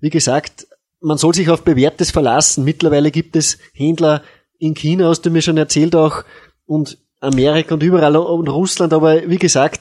wie 0.00 0.10
gesagt, 0.10 0.66
man 1.00 1.18
soll 1.18 1.34
sich 1.34 1.50
auf 1.50 1.62
Bewährtes 1.62 2.10
verlassen. 2.10 2.64
Mittlerweile 2.64 3.10
gibt 3.10 3.36
es 3.36 3.58
Händler 3.74 4.22
in 4.58 4.74
China, 4.74 5.08
hast 5.08 5.22
du 5.22 5.30
mir 5.30 5.42
schon 5.42 5.58
erzählt 5.58 5.94
auch, 5.94 6.24
und 6.66 6.98
Amerika 7.20 7.74
und 7.74 7.82
überall 7.82 8.16
und 8.16 8.48
Russland, 8.48 8.92
aber 8.92 9.28
wie 9.28 9.38
gesagt, 9.38 9.80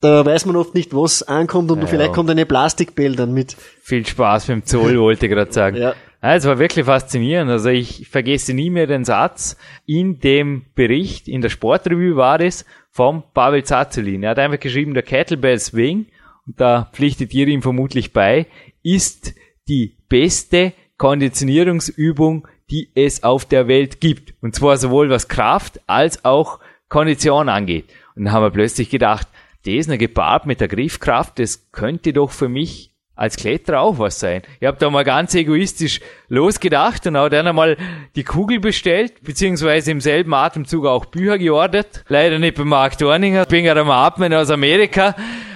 da 0.00 0.24
weiß 0.24 0.44
man 0.46 0.56
oft 0.56 0.74
nicht, 0.74 0.94
was 0.94 1.22
ankommt 1.22 1.70
und 1.70 1.80
ja, 1.80 1.86
vielleicht 1.86 2.12
kommt 2.12 2.28
eine 2.30 2.44
Plastikbell 2.44 3.16
dann 3.16 3.32
mit. 3.32 3.56
Viel 3.82 4.06
Spaß 4.06 4.46
beim 4.46 4.64
Zoll, 4.64 4.98
wollte 5.00 5.26
ich 5.26 5.32
gerade 5.32 5.52
sagen. 5.52 5.76
Ja. 5.76 5.94
Ja, 6.22 6.36
es 6.36 6.46
war 6.46 6.58
wirklich 6.58 6.86
faszinierend. 6.86 7.50
Also 7.50 7.68
ich 7.68 8.08
vergesse 8.08 8.54
nie 8.54 8.70
mehr 8.70 8.86
den 8.86 9.04
Satz. 9.04 9.58
In 9.84 10.20
dem 10.20 10.64
Bericht, 10.74 11.28
in 11.28 11.42
der 11.42 11.50
Sportrevue 11.50 12.16
war 12.16 12.40
es 12.40 12.64
vom 12.94 13.24
Pavel 13.34 13.64
Zazulin. 13.64 14.22
Er 14.22 14.30
hat 14.30 14.38
einfach 14.38 14.60
geschrieben, 14.60 14.94
der 14.94 15.02
Kettlebell 15.02 15.58
Swing, 15.58 16.06
und 16.46 16.60
da 16.60 16.88
pflichtet 16.92 17.34
ihr 17.34 17.48
ihm 17.48 17.60
vermutlich 17.60 18.12
bei, 18.12 18.46
ist 18.82 19.34
die 19.66 19.96
beste 20.08 20.72
Konditionierungsübung, 20.96 22.46
die 22.70 22.90
es 22.94 23.24
auf 23.24 23.46
der 23.46 23.66
Welt 23.66 24.00
gibt. 24.00 24.34
Und 24.40 24.54
zwar 24.54 24.76
sowohl 24.76 25.10
was 25.10 25.26
Kraft 25.26 25.80
als 25.88 26.24
auch 26.24 26.60
Kondition 26.88 27.48
angeht. 27.48 27.86
Und 28.14 28.26
dann 28.26 28.32
haben 28.32 28.44
wir 28.44 28.50
plötzlich 28.50 28.90
gedacht, 28.90 29.26
das 29.66 29.88
noch 29.88 29.98
gepaart 29.98 30.46
mit 30.46 30.60
der 30.60 30.68
Griffkraft, 30.68 31.40
das 31.40 31.72
könnte 31.72 32.12
doch 32.12 32.30
für 32.30 32.48
mich 32.48 32.93
als 33.16 33.36
Kletterer 33.36 33.80
auch 33.80 33.98
was 33.98 34.18
sein. 34.18 34.42
Ich 34.60 34.66
habe 34.66 34.76
da 34.78 34.90
mal 34.90 35.04
ganz 35.04 35.34
egoistisch 35.34 36.00
losgedacht 36.28 37.06
und 37.06 37.16
auch 37.16 37.28
dann 37.28 37.46
einmal 37.46 37.76
die 38.16 38.24
Kugel 38.24 38.58
bestellt, 38.60 39.22
beziehungsweise 39.22 39.92
im 39.92 40.00
selben 40.00 40.34
Atemzug 40.34 40.86
auch 40.86 41.04
Bücher 41.04 41.38
geordert. 41.38 42.04
Leider 42.08 42.38
nicht 42.38 42.56
bei 42.56 42.64
Mark 42.64 42.98
Dorninger, 42.98 43.46
bin 43.46 43.64
gerade 43.64 43.82
am 43.82 43.90
Atmen 43.90 44.34
aus 44.34 44.50
Amerika. 44.50 45.14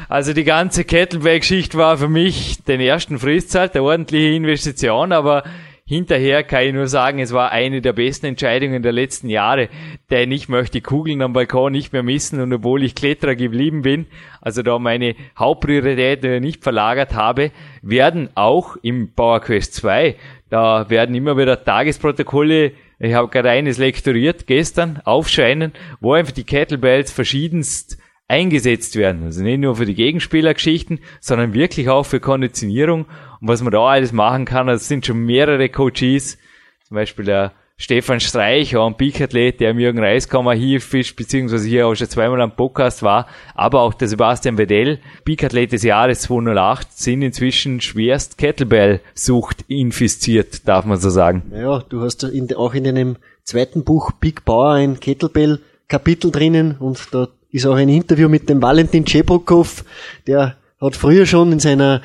Also 0.08 0.32
die 0.32 0.44
ganze 0.44 0.84
Kettlebell-Geschichte 0.84 1.76
war 1.76 1.98
für 1.98 2.08
mich 2.08 2.62
den 2.64 2.80
ersten 2.80 3.18
Fristzeit, 3.18 3.74
eine 3.74 3.82
ordentliche 3.82 4.34
Investition, 4.34 5.12
aber 5.12 5.42
Hinterher 5.88 6.42
kann 6.42 6.64
ich 6.64 6.74
nur 6.74 6.86
sagen, 6.86 7.18
es 7.18 7.32
war 7.32 7.50
eine 7.50 7.80
der 7.80 7.94
besten 7.94 8.26
Entscheidungen 8.26 8.82
der 8.82 8.92
letzten 8.92 9.30
Jahre, 9.30 9.70
denn 10.10 10.30
ich 10.30 10.50
möchte 10.50 10.82
Kugeln 10.82 11.22
am 11.22 11.32
Balkon 11.32 11.72
nicht 11.72 11.94
mehr 11.94 12.02
missen 12.02 12.42
und 12.42 12.52
obwohl 12.52 12.84
ich 12.84 12.94
Kletterer 12.94 13.34
geblieben 13.34 13.80
bin, 13.80 14.04
also 14.42 14.62
da 14.62 14.78
meine 14.78 15.14
Hauptpriorität 15.38 16.42
nicht 16.42 16.62
verlagert 16.62 17.14
habe, 17.14 17.52
werden 17.80 18.28
auch 18.34 18.76
im 18.82 19.14
Power 19.14 19.40
Quest 19.40 19.76
2, 19.76 20.16
da 20.50 20.90
werden 20.90 21.14
immer 21.14 21.38
wieder 21.38 21.64
Tagesprotokolle 21.64 22.72
ich 23.00 23.14
habe 23.14 23.28
gerade 23.28 23.50
eines 23.50 23.78
lektoriert 23.78 24.48
gestern, 24.48 25.00
aufscheinen, 25.04 25.72
wo 26.00 26.14
einfach 26.14 26.32
die 26.32 26.42
Kettlebells 26.42 27.12
verschiedenst 27.12 27.96
eingesetzt 28.28 28.96
werden. 28.96 29.24
Also 29.24 29.42
nicht 29.42 29.58
nur 29.58 29.76
für 29.76 29.86
die 29.86 29.94
Gegenspielergeschichten, 29.94 31.00
sondern 31.20 31.54
wirklich 31.54 31.88
auch 31.88 32.04
für 32.04 32.20
Konditionierung. 32.20 33.06
Und 33.40 33.48
was 33.48 33.62
man 33.62 33.72
da 33.72 33.84
alles 33.84 34.12
machen 34.12 34.44
kann, 34.44 34.66
das 34.66 34.86
sind 34.86 35.06
schon 35.06 35.24
mehrere 35.24 35.68
Coaches, 35.68 36.38
zum 36.86 36.94
Beispiel 36.94 37.24
der 37.24 37.52
Stefan 37.80 38.18
Streich, 38.18 38.76
auch 38.76 38.88
ein 38.88 38.96
Peak-Athlet, 38.96 39.60
der 39.60 39.70
im 39.70 39.78
Jürgen 39.78 40.00
Reiskammer 40.00 40.52
hier 40.52 40.78
ist, 40.78 41.16
beziehungsweise 41.16 41.68
hier 41.68 41.86
auch 41.86 41.94
schon 41.94 42.08
zweimal 42.08 42.40
am 42.40 42.56
Podcast 42.56 43.04
war, 43.04 43.28
aber 43.54 43.82
auch 43.82 43.94
der 43.94 44.08
Sebastian 44.08 44.58
Wedell, 44.58 44.98
Peak-Athlet 45.24 45.70
des 45.70 45.84
Jahres 45.84 46.22
208, 46.22 46.92
sind 46.92 47.22
inzwischen 47.22 47.80
schwerst 47.80 48.36
Kettlebell-Sucht 48.36 49.64
infiziert, 49.68 50.66
darf 50.66 50.86
man 50.86 50.98
so 50.98 51.08
sagen. 51.08 51.52
Ja, 51.54 51.78
du 51.78 52.00
hast 52.00 52.24
in, 52.24 52.52
auch 52.56 52.74
in 52.74 52.82
deinem 52.82 53.16
zweiten 53.44 53.84
Buch 53.84 54.10
Big 54.10 54.44
Power 54.44 54.72
ein 54.72 54.98
Kettlebell-Kapitel 54.98 56.32
drinnen 56.32 56.74
und 56.80 57.14
da 57.14 57.28
ist 57.50 57.66
auch 57.66 57.76
ein 57.76 57.88
Interview 57.88 58.28
mit 58.28 58.48
dem 58.48 58.60
Valentin 58.62 59.04
Chebrukov, 59.04 59.84
der 60.26 60.56
hat 60.80 60.96
früher 60.96 61.26
schon 61.26 61.52
in 61.52 61.60
seiner 61.60 62.02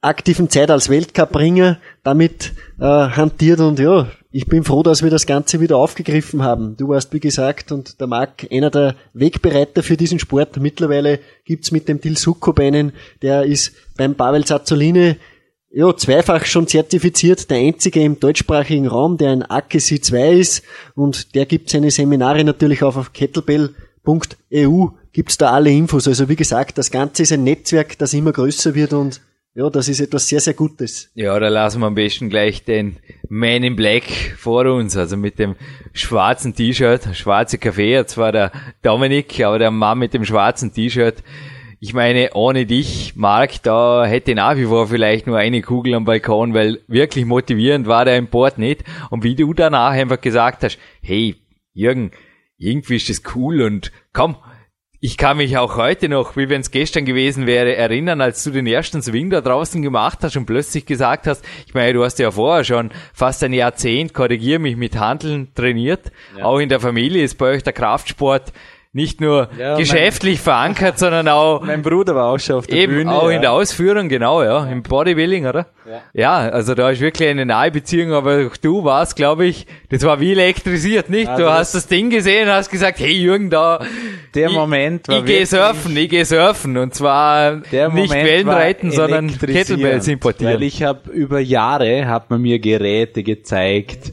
aktiven 0.00 0.50
Zeit 0.50 0.70
als 0.70 0.88
Weltcupringer 0.88 1.78
damit 2.02 2.52
äh, 2.78 2.84
hantiert 2.84 3.60
und 3.60 3.78
ja, 3.78 4.08
ich 4.30 4.46
bin 4.46 4.64
froh, 4.64 4.82
dass 4.82 5.02
wir 5.02 5.10
das 5.10 5.26
Ganze 5.26 5.60
wieder 5.60 5.76
aufgegriffen 5.76 6.42
haben. 6.42 6.76
Du 6.76 6.88
warst, 6.88 7.12
wie 7.12 7.20
gesagt, 7.20 7.72
und 7.72 8.00
der 8.00 8.08
Marc 8.08 8.46
einer 8.50 8.68
der 8.68 8.96
Wegbereiter 9.12 9.82
für 9.84 9.96
diesen 9.96 10.18
Sport. 10.18 10.56
Mittlerweile 10.56 11.20
gibt's 11.44 11.70
mit 11.70 11.88
dem 11.88 12.00
Dil 12.00 12.16
einen, 12.58 12.92
der 13.22 13.44
ist 13.44 13.72
beim 13.96 14.16
Pavel 14.16 14.44
Zazzoline 14.44 15.16
ja, 15.70 15.96
zweifach 15.96 16.44
schon 16.46 16.68
zertifiziert, 16.68 17.50
der 17.50 17.58
einzige 17.58 18.00
im 18.00 18.20
deutschsprachigen 18.20 18.86
Raum, 18.86 19.18
der 19.18 19.30
ein 19.30 19.42
AKC 19.42 20.04
2 20.04 20.32
ist 20.32 20.62
und 20.94 21.34
der 21.34 21.46
gibt 21.46 21.68
seine 21.68 21.90
Seminare 21.90 22.44
natürlich 22.44 22.84
auch 22.84 22.96
auf 22.96 23.12
kettlebell.eu 24.04 24.88
gibt's 25.12 25.38
da 25.38 25.52
alle 25.52 25.70
Infos. 25.70 26.06
Also 26.08 26.28
wie 26.28 26.36
gesagt, 26.36 26.78
das 26.78 26.90
Ganze 26.90 27.22
ist 27.22 27.32
ein 27.32 27.44
Netzwerk, 27.44 27.98
das 27.98 28.14
immer 28.14 28.32
größer 28.32 28.74
wird 28.74 28.92
und 28.92 29.20
ja, 29.56 29.70
das 29.70 29.88
ist 29.88 30.00
etwas 30.00 30.26
sehr, 30.26 30.40
sehr 30.40 30.54
Gutes. 30.54 31.10
Ja, 31.14 31.38
da 31.38 31.46
lassen 31.46 31.80
wir 31.80 31.86
am 31.86 31.94
besten 31.94 32.28
gleich 32.28 32.64
den 32.64 32.96
Man 33.28 33.62
in 33.62 33.76
Black 33.76 34.02
vor 34.36 34.66
uns, 34.66 34.96
also 34.96 35.16
mit 35.16 35.38
dem 35.38 35.54
schwarzen 35.92 36.56
T-Shirt, 36.56 37.14
schwarze 37.14 37.58
Kaffee, 37.58 38.04
zwar 38.06 38.32
der 38.32 38.50
Dominik, 38.82 39.40
aber 39.44 39.60
der 39.60 39.70
Mann 39.70 40.00
mit 40.00 40.12
dem 40.12 40.24
schwarzen 40.24 40.72
T-Shirt. 40.72 41.22
Ich 41.78 41.94
meine, 41.94 42.30
ohne 42.34 42.66
dich, 42.66 43.14
Marc, 43.14 43.62
da 43.62 44.04
hätte 44.06 44.34
nach 44.34 44.56
wie 44.56 44.64
vor 44.64 44.88
vielleicht 44.88 45.28
nur 45.28 45.38
eine 45.38 45.62
Kugel 45.62 45.94
am 45.94 46.04
Balkon, 46.04 46.52
weil 46.52 46.80
wirklich 46.88 47.24
motivierend 47.24 47.86
war 47.86 48.04
der 48.04 48.16
Import 48.16 48.58
nicht. 48.58 48.82
Und 49.10 49.22
wie 49.22 49.36
du 49.36 49.52
danach 49.52 49.92
einfach 49.92 50.20
gesagt 50.20 50.64
hast, 50.64 50.78
hey, 51.00 51.36
Jürgen, 51.74 52.10
irgendwie 52.58 52.96
ist 52.96 53.08
das 53.08 53.22
cool 53.34 53.62
und 53.62 53.92
komm, 54.12 54.36
ich 55.00 55.18
kann 55.18 55.36
mich 55.36 55.58
auch 55.58 55.76
heute 55.76 56.08
noch, 56.08 56.34
wie 56.34 56.48
wenn 56.48 56.62
es 56.62 56.70
gestern 56.70 57.04
gewesen 57.04 57.46
wäre, 57.46 57.76
erinnern, 57.76 58.22
als 58.22 58.42
du 58.42 58.50
den 58.50 58.66
ersten 58.66 59.02
Swing 59.02 59.28
da 59.28 59.42
draußen 59.42 59.82
gemacht 59.82 60.20
hast 60.22 60.34
und 60.38 60.46
plötzlich 60.46 60.86
gesagt 60.86 61.26
hast, 61.26 61.44
ich 61.66 61.74
meine, 61.74 61.92
du 61.92 62.02
hast 62.02 62.18
ja 62.18 62.30
vorher 62.30 62.64
schon 62.64 62.90
fast 63.12 63.44
ein 63.44 63.52
Jahrzehnt, 63.52 64.14
korrigier 64.14 64.58
mich, 64.58 64.76
mit 64.76 64.98
Handeln 64.98 65.52
trainiert. 65.54 66.10
Ja. 66.38 66.46
Auch 66.46 66.58
in 66.58 66.70
der 66.70 66.80
Familie 66.80 67.22
ist 67.22 67.36
bei 67.36 67.50
euch 67.50 67.62
der 67.62 67.74
Kraftsport 67.74 68.54
nicht 68.94 69.20
nur 69.20 69.48
ja, 69.58 69.76
geschäftlich 69.76 70.38
mein, 70.38 70.44
verankert, 70.44 71.00
sondern 71.00 71.26
auch. 71.26 71.60
Mein 71.64 71.82
Bruder 71.82 72.14
war 72.14 72.26
auch 72.26 72.38
schon 72.38 72.56
auf 72.56 72.68
der 72.68 72.78
eben 72.78 72.94
Bühne. 72.94 73.12
Auch 73.12 73.28
ja. 73.28 73.36
in 73.36 73.42
der 73.42 73.50
Ausführung, 73.50 74.08
genau, 74.08 74.42
ja, 74.42 74.64
im 74.66 74.84
Bodybuilding, 74.84 75.46
oder? 75.46 75.66
Ja. 75.84 76.02
ja, 76.14 76.50
also 76.50 76.74
da 76.74 76.90
ist 76.90 77.00
wirklich 77.00 77.28
eine 77.28 77.44
nahe 77.44 77.72
Beziehung, 77.72 78.12
aber 78.12 78.50
du 78.62 78.84
warst, 78.84 79.16
glaube 79.16 79.46
ich, 79.46 79.66
das 79.90 80.02
war 80.04 80.20
wie 80.20 80.30
elektrisiert, 80.30 81.10
nicht? 81.10 81.28
du 81.28 81.50
hast 81.50 81.74
das 81.74 81.88
Ding 81.88 82.08
gesehen 82.08 82.48
und 82.48 82.54
hast 82.54 82.70
gesagt, 82.70 83.00
hey 83.00 83.12
Jürgen, 83.12 83.50
da. 83.50 83.84
Der 84.32 84.48
ich, 84.48 84.54
Moment 84.54 85.08
war 85.08 85.18
Ich 85.18 85.24
gehe 85.24 85.44
surfen, 85.44 85.96
ich 85.96 86.08
gehe 86.08 86.24
surfen 86.24 86.76
und 86.76 86.94
zwar 86.94 87.56
der 87.72 87.88
nicht 87.88 88.08
Moment 88.08 88.28
Wellenreiten, 88.28 88.92
sondern 88.92 89.36
Kettlebells 89.38 90.06
importieren. 90.06 90.54
Weil 90.54 90.62
ich 90.62 90.84
habe 90.84 91.10
über 91.10 91.40
Jahre, 91.40 92.06
hat 92.06 92.30
man 92.30 92.40
mir 92.40 92.60
Geräte 92.60 93.24
gezeigt, 93.24 94.12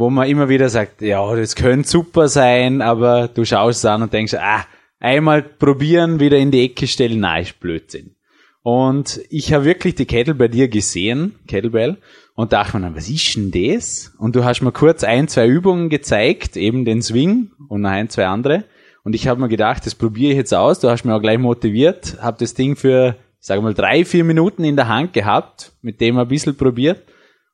wo 0.00 0.08
man 0.08 0.26
immer 0.28 0.48
wieder 0.48 0.70
sagt, 0.70 1.02
ja, 1.02 1.36
das 1.36 1.54
könnte 1.54 1.86
super 1.86 2.28
sein, 2.28 2.80
aber 2.80 3.28
du 3.28 3.44
schaust 3.44 3.80
es 3.80 3.84
an 3.84 4.00
und 4.00 4.14
denkst, 4.14 4.32
ah, 4.32 4.64
einmal 4.98 5.42
probieren, 5.42 6.20
wieder 6.20 6.38
in 6.38 6.50
die 6.50 6.64
Ecke 6.64 6.86
stellen, 6.86 7.20
nein, 7.20 7.42
ist 7.42 7.60
Blödsinn. 7.60 8.16
Und 8.62 9.20
ich 9.28 9.52
habe 9.52 9.66
wirklich 9.66 9.96
die 9.96 10.06
Kettle 10.06 10.34
bei 10.34 10.48
dir 10.48 10.68
gesehen, 10.68 11.34
Kettlebell, 11.46 11.98
und 12.34 12.54
dachte 12.54 12.78
mir, 12.78 12.94
was 12.96 13.10
ist 13.10 13.36
denn 13.36 13.50
das? 13.50 14.14
Und 14.18 14.36
du 14.36 14.42
hast 14.42 14.62
mir 14.62 14.72
kurz 14.72 15.04
ein, 15.04 15.28
zwei 15.28 15.46
Übungen 15.46 15.90
gezeigt, 15.90 16.56
eben 16.56 16.86
den 16.86 17.02
Swing 17.02 17.50
und 17.68 17.82
noch 17.82 17.90
ein, 17.90 18.08
zwei 18.08 18.24
andere. 18.24 18.64
Und 19.04 19.14
ich 19.14 19.28
habe 19.28 19.38
mir 19.38 19.48
gedacht, 19.48 19.84
das 19.84 19.94
probiere 19.94 20.32
ich 20.32 20.38
jetzt 20.38 20.54
aus. 20.54 20.80
Du 20.80 20.88
hast 20.88 21.04
mich 21.04 21.12
auch 21.12 21.20
gleich 21.20 21.38
motiviert, 21.38 22.16
habe 22.22 22.38
das 22.40 22.54
Ding 22.54 22.74
für, 22.74 23.16
sage 23.38 23.60
mal, 23.60 23.74
drei, 23.74 24.06
vier 24.06 24.24
Minuten 24.24 24.64
in 24.64 24.76
der 24.76 24.88
Hand 24.88 25.12
gehabt, 25.12 25.72
mit 25.82 26.00
dem 26.00 26.18
ein 26.18 26.28
bisschen 26.28 26.56
probiert. 26.56 27.02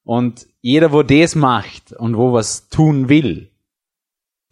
Und 0.04 0.46
jeder, 0.66 0.90
wo 0.90 1.04
das 1.04 1.36
macht 1.36 1.92
und 1.92 2.16
wo 2.16 2.32
was 2.32 2.68
tun 2.68 3.08
will, 3.08 3.52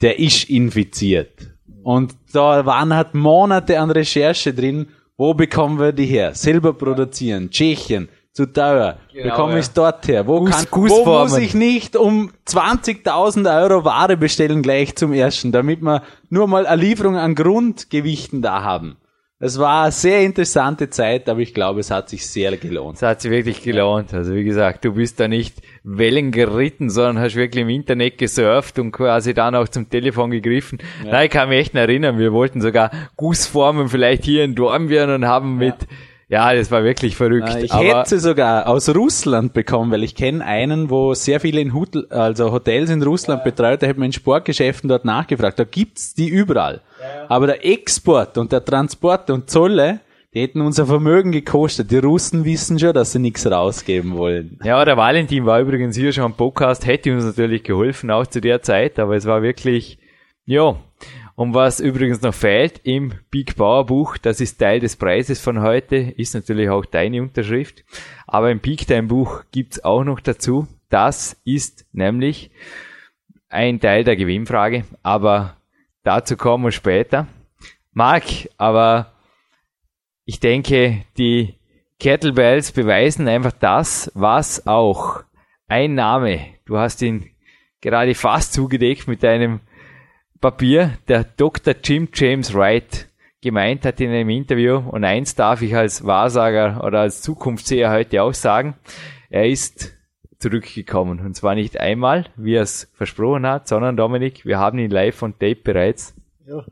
der 0.01 0.21
ist 0.21 0.49
infiziert. 0.49 1.51
Und 1.83 2.15
da 2.33 2.65
waren 2.65 2.95
halt 2.95 3.15
Monate 3.15 3.81
an 3.81 3.91
Recherche 3.91 4.55
drin, 4.55 4.87
wo 5.17 5.35
bekommen 5.35 5.81
wir 5.81 5.91
die 5.93 6.07
her? 6.07 6.33
Selber 6.35 6.73
produzieren, 6.73 7.51
Tschechien, 7.51 8.09
zu 8.33 8.47
teuer. 8.47 8.99
Genau, 9.13 9.31
Bekomme 9.31 9.53
ja. 9.55 9.59
ich 9.59 9.69
dort 9.71 10.07
her? 10.07 10.25
Wo, 10.29 10.39
Guss- 10.39 10.71
kann, 10.71 10.89
wo 10.89 11.05
muss 11.05 11.37
ich 11.37 11.53
nicht 11.53 11.97
um 11.97 12.31
20.000 12.47 13.63
Euro 13.63 13.85
Ware 13.85 14.17
bestellen 14.17 14.63
gleich 14.63 14.95
zum 14.95 15.13
ersten, 15.13 15.51
damit 15.51 15.83
wir 15.83 16.05
nur 16.31 16.47
mal 16.47 16.65
eine 16.65 16.81
Lieferung 16.81 17.17
an 17.17 17.35
Grundgewichten 17.35 18.41
da 18.41 18.63
haben? 18.63 18.99
Es 19.41 19.59
war 19.59 19.83
eine 19.83 19.93
sehr 19.93 20.23
interessante 20.23 20.89
Zeit, 20.91 21.29
aber 21.29 21.41
ich 21.41 21.53
glaube, 21.53 21.81
es 21.81 21.91
hat 21.91 22.09
sich 22.09 22.25
sehr 22.25 22.57
gelohnt. 22.57 22.97
Es 22.97 23.03
hat 23.03 23.21
sich 23.21 23.33
wirklich 23.33 23.63
gelohnt. 23.63 24.15
Also 24.15 24.33
wie 24.33 24.45
gesagt, 24.45 24.85
du 24.85 24.93
bist 24.93 25.19
da 25.19 25.27
nicht 25.27 25.61
Wellen 25.83 26.31
geritten, 26.31 26.89
sondern 26.89 27.19
hast 27.19 27.35
wirklich 27.35 27.63
im 27.63 27.69
Internet 27.69 28.17
gesurft 28.17 28.79
und 28.79 28.93
quasi 28.93 29.35
dann 29.35 29.57
auch 29.57 29.67
zum 29.67 29.91
Telefon 29.91 30.31
gegriffen. 30.31 30.79
Nein, 31.05 31.27
ich 31.27 31.31
kann 31.33 31.49
mich 31.49 31.59
echt 31.59 31.75
erinnern, 31.75 32.17
wir 32.17 32.33
wollten 32.33 32.61
sogar 32.61 32.93
Gussformen 33.17 33.89
vielleicht 33.89 34.25
hier 34.25 34.45
in 34.45 34.55
Dornbirn 34.55 35.11
und 35.11 35.27
haben 35.27 35.59
mit, 35.59 35.75
ja, 36.29 36.55
das 36.55 36.71
war 36.71 36.85
wirklich 36.85 37.17
verrückt. 37.17 37.49
Äh, 37.55 37.65
Ich 37.65 37.73
hätte 37.75 38.05
sie 38.07 38.19
sogar 38.19 38.67
aus 38.67 38.89
Russland 38.95 39.53
bekommen, 39.53 39.91
weil 39.93 40.03
ich 40.03 40.15
kenne 40.15 40.45
einen, 40.45 40.91
wo 40.91 41.15
sehr 41.15 41.41
viele 41.41 41.61
in 41.61 41.75
Hotel, 41.75 42.07
also 42.11 42.51
Hotels 42.53 42.91
in 42.91 43.03
Russland 43.03 43.45
betreut, 43.45 43.83
da 43.83 43.87
hat 43.87 43.99
man 43.99 44.07
in 44.07 44.13
Sportgeschäften 44.13 44.89
dort 44.89 45.05
nachgefragt. 45.05 45.59
Da 45.59 45.65
gibt's 45.65 46.15
die 46.15 46.29
überall. 46.29 46.81
Aber 47.29 47.47
der 47.47 47.65
Export 47.67 48.39
und 48.39 48.53
der 48.53 48.65
Transport 48.65 49.29
und 49.31 49.51
Zolle, 49.51 50.01
die 50.33 50.41
hätten 50.41 50.63
unser 50.63 50.87
Vermögen 50.87 51.31
gekostet. 51.31 51.91
Die 51.91 51.99
Russen 51.99 52.45
wissen 52.45 52.79
schon, 52.79 52.93
dass 52.93 53.13
sie 53.13 53.19
nichts 53.21 53.47
rausgeben 53.47 54.17
wollen. 54.17 54.59
Ja, 54.65 54.85
der 54.85 54.97
Valentin 54.97 55.47
war 55.47 55.61
übrigens 55.61 55.97
hier 55.97 56.13
schon 56.13 56.25
am 56.25 56.35
Podcast, 56.35 56.87
hätte 56.87 57.13
uns 57.15 57.25
natürlich 57.25 57.63
geholfen, 57.63 58.11
auch 58.11 58.27
zu 58.27 58.41
der 58.41 58.63
Zeit, 58.63 58.99
aber 58.99 59.15
es 59.15 59.27
war 59.27 59.43
wirklich, 59.43 59.99
ja. 60.47 60.77
Und 61.37 61.53
was 61.53 61.81
übrigens 61.81 62.23
noch 62.23 62.35
fehlt 62.35 62.81
im 62.85 63.13
Big 63.31 63.57
Bauer 63.57 63.87
Buch, 63.87 64.19
das 64.19 64.41
ist 64.41 64.59
Teil 64.59 64.79
des 64.79 64.97
Preises 64.97 65.41
von 65.41 65.63
heute, 65.63 65.97
ist 65.97 66.35
natürlich 66.35 66.69
auch 66.69 66.85
deine 66.85 67.23
Unterschrift. 67.23 67.85
Aber 68.27 68.51
im 68.53 68.61
Peak 68.61 68.87
Time 68.87 69.09
Buch 69.09 69.43
gibt's 69.51 69.83
auch 69.83 70.05
noch 70.05 70.21
dazu. 70.21 70.69
Das 70.91 71.41
ist 71.45 71.87
nämlich 71.93 72.53
ein 73.49 73.81
Teil 73.81 74.05
der 74.05 74.17
Gewinnfrage, 74.17 74.85
aber 75.03 75.57
dazu 76.05 76.37
kommen 76.37 76.65
wir 76.65 76.73
später. 76.73 77.27
Marc, 77.93 78.49
aber 78.57 79.13
ich 80.25 80.39
denke, 80.41 81.05
die 81.19 81.55
Kettlebells 81.99 82.73
beweisen 82.73 83.27
einfach 83.29 83.53
das, 83.53 84.11
was 84.15 84.67
auch 84.67 85.25
ein 85.67 85.95
Name, 85.95 86.47
du 86.65 86.79
hast 86.79 87.03
ihn 87.03 87.31
gerade 87.81 88.15
fast 88.15 88.53
zugedeckt 88.53 89.09
mit 89.09 89.23
deinem 89.23 89.61
Papier, 90.45 90.99
der 91.09 91.25
Dr. 91.25 91.75
Jim 91.83 92.07
James 92.13 92.53
Wright 92.53 93.09
gemeint 93.41 93.87
hat 93.87 93.99
in 94.03 94.11
einem 94.11 94.29
Interview. 94.29 94.77
Und 94.77 95.03
eins 95.03 95.35
darf 95.35 95.63
ich 95.63 95.75
als 95.75 96.05
Wahrsager 96.05 96.85
oder 96.85 97.01
als 97.01 97.23
Zukunftsseher 97.23 97.91
heute 97.91 98.23
auch 98.23 98.35
sagen. 98.35 98.75
Er 99.31 99.49
ist 99.49 99.95
zurückgekommen. 100.39 101.21
Und 101.21 101.35
zwar 101.35 101.55
nicht 101.55 101.81
einmal, 101.81 102.27
wie 102.37 102.57
er 102.57 102.63
es 102.63 102.93
versprochen 102.93 103.47
hat, 103.47 103.69
sondern 103.69 103.97
Dominik, 103.97 104.45
wir 104.45 104.59
haben 104.59 104.79
ihn 104.79 104.91
live 104.91 105.23
on 105.23 105.33
tape 105.33 105.63
bereits. 105.65 106.15
Ja, 106.47 106.63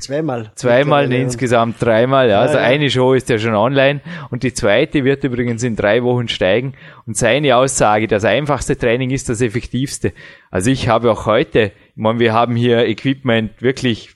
zweimal. 0.00 0.50
Zweimal, 0.56 1.02
Mittlerweile. 1.02 1.22
insgesamt 1.22 1.76
dreimal. 1.80 2.28
Ja. 2.30 2.40
Also 2.40 2.56
ja. 2.56 2.64
eine 2.64 2.90
Show 2.90 3.12
ist 3.12 3.28
ja 3.28 3.38
schon 3.38 3.54
online 3.54 4.00
und 4.30 4.42
die 4.42 4.52
zweite 4.52 5.04
wird 5.04 5.22
übrigens 5.22 5.62
in 5.62 5.76
drei 5.76 6.02
Wochen 6.02 6.26
steigen. 6.26 6.74
Und 7.06 7.16
seine 7.16 7.56
Aussage, 7.56 8.08
das 8.08 8.24
einfachste 8.24 8.76
Training 8.76 9.10
ist 9.10 9.28
das 9.28 9.40
effektivste. 9.40 10.14
Also 10.50 10.72
ich 10.72 10.88
habe 10.88 11.12
auch 11.12 11.26
heute, 11.26 11.70
meine, 11.94 12.18
wir 12.18 12.32
haben 12.32 12.56
hier 12.56 12.86
Equipment 12.86 13.62
wirklich 13.62 14.10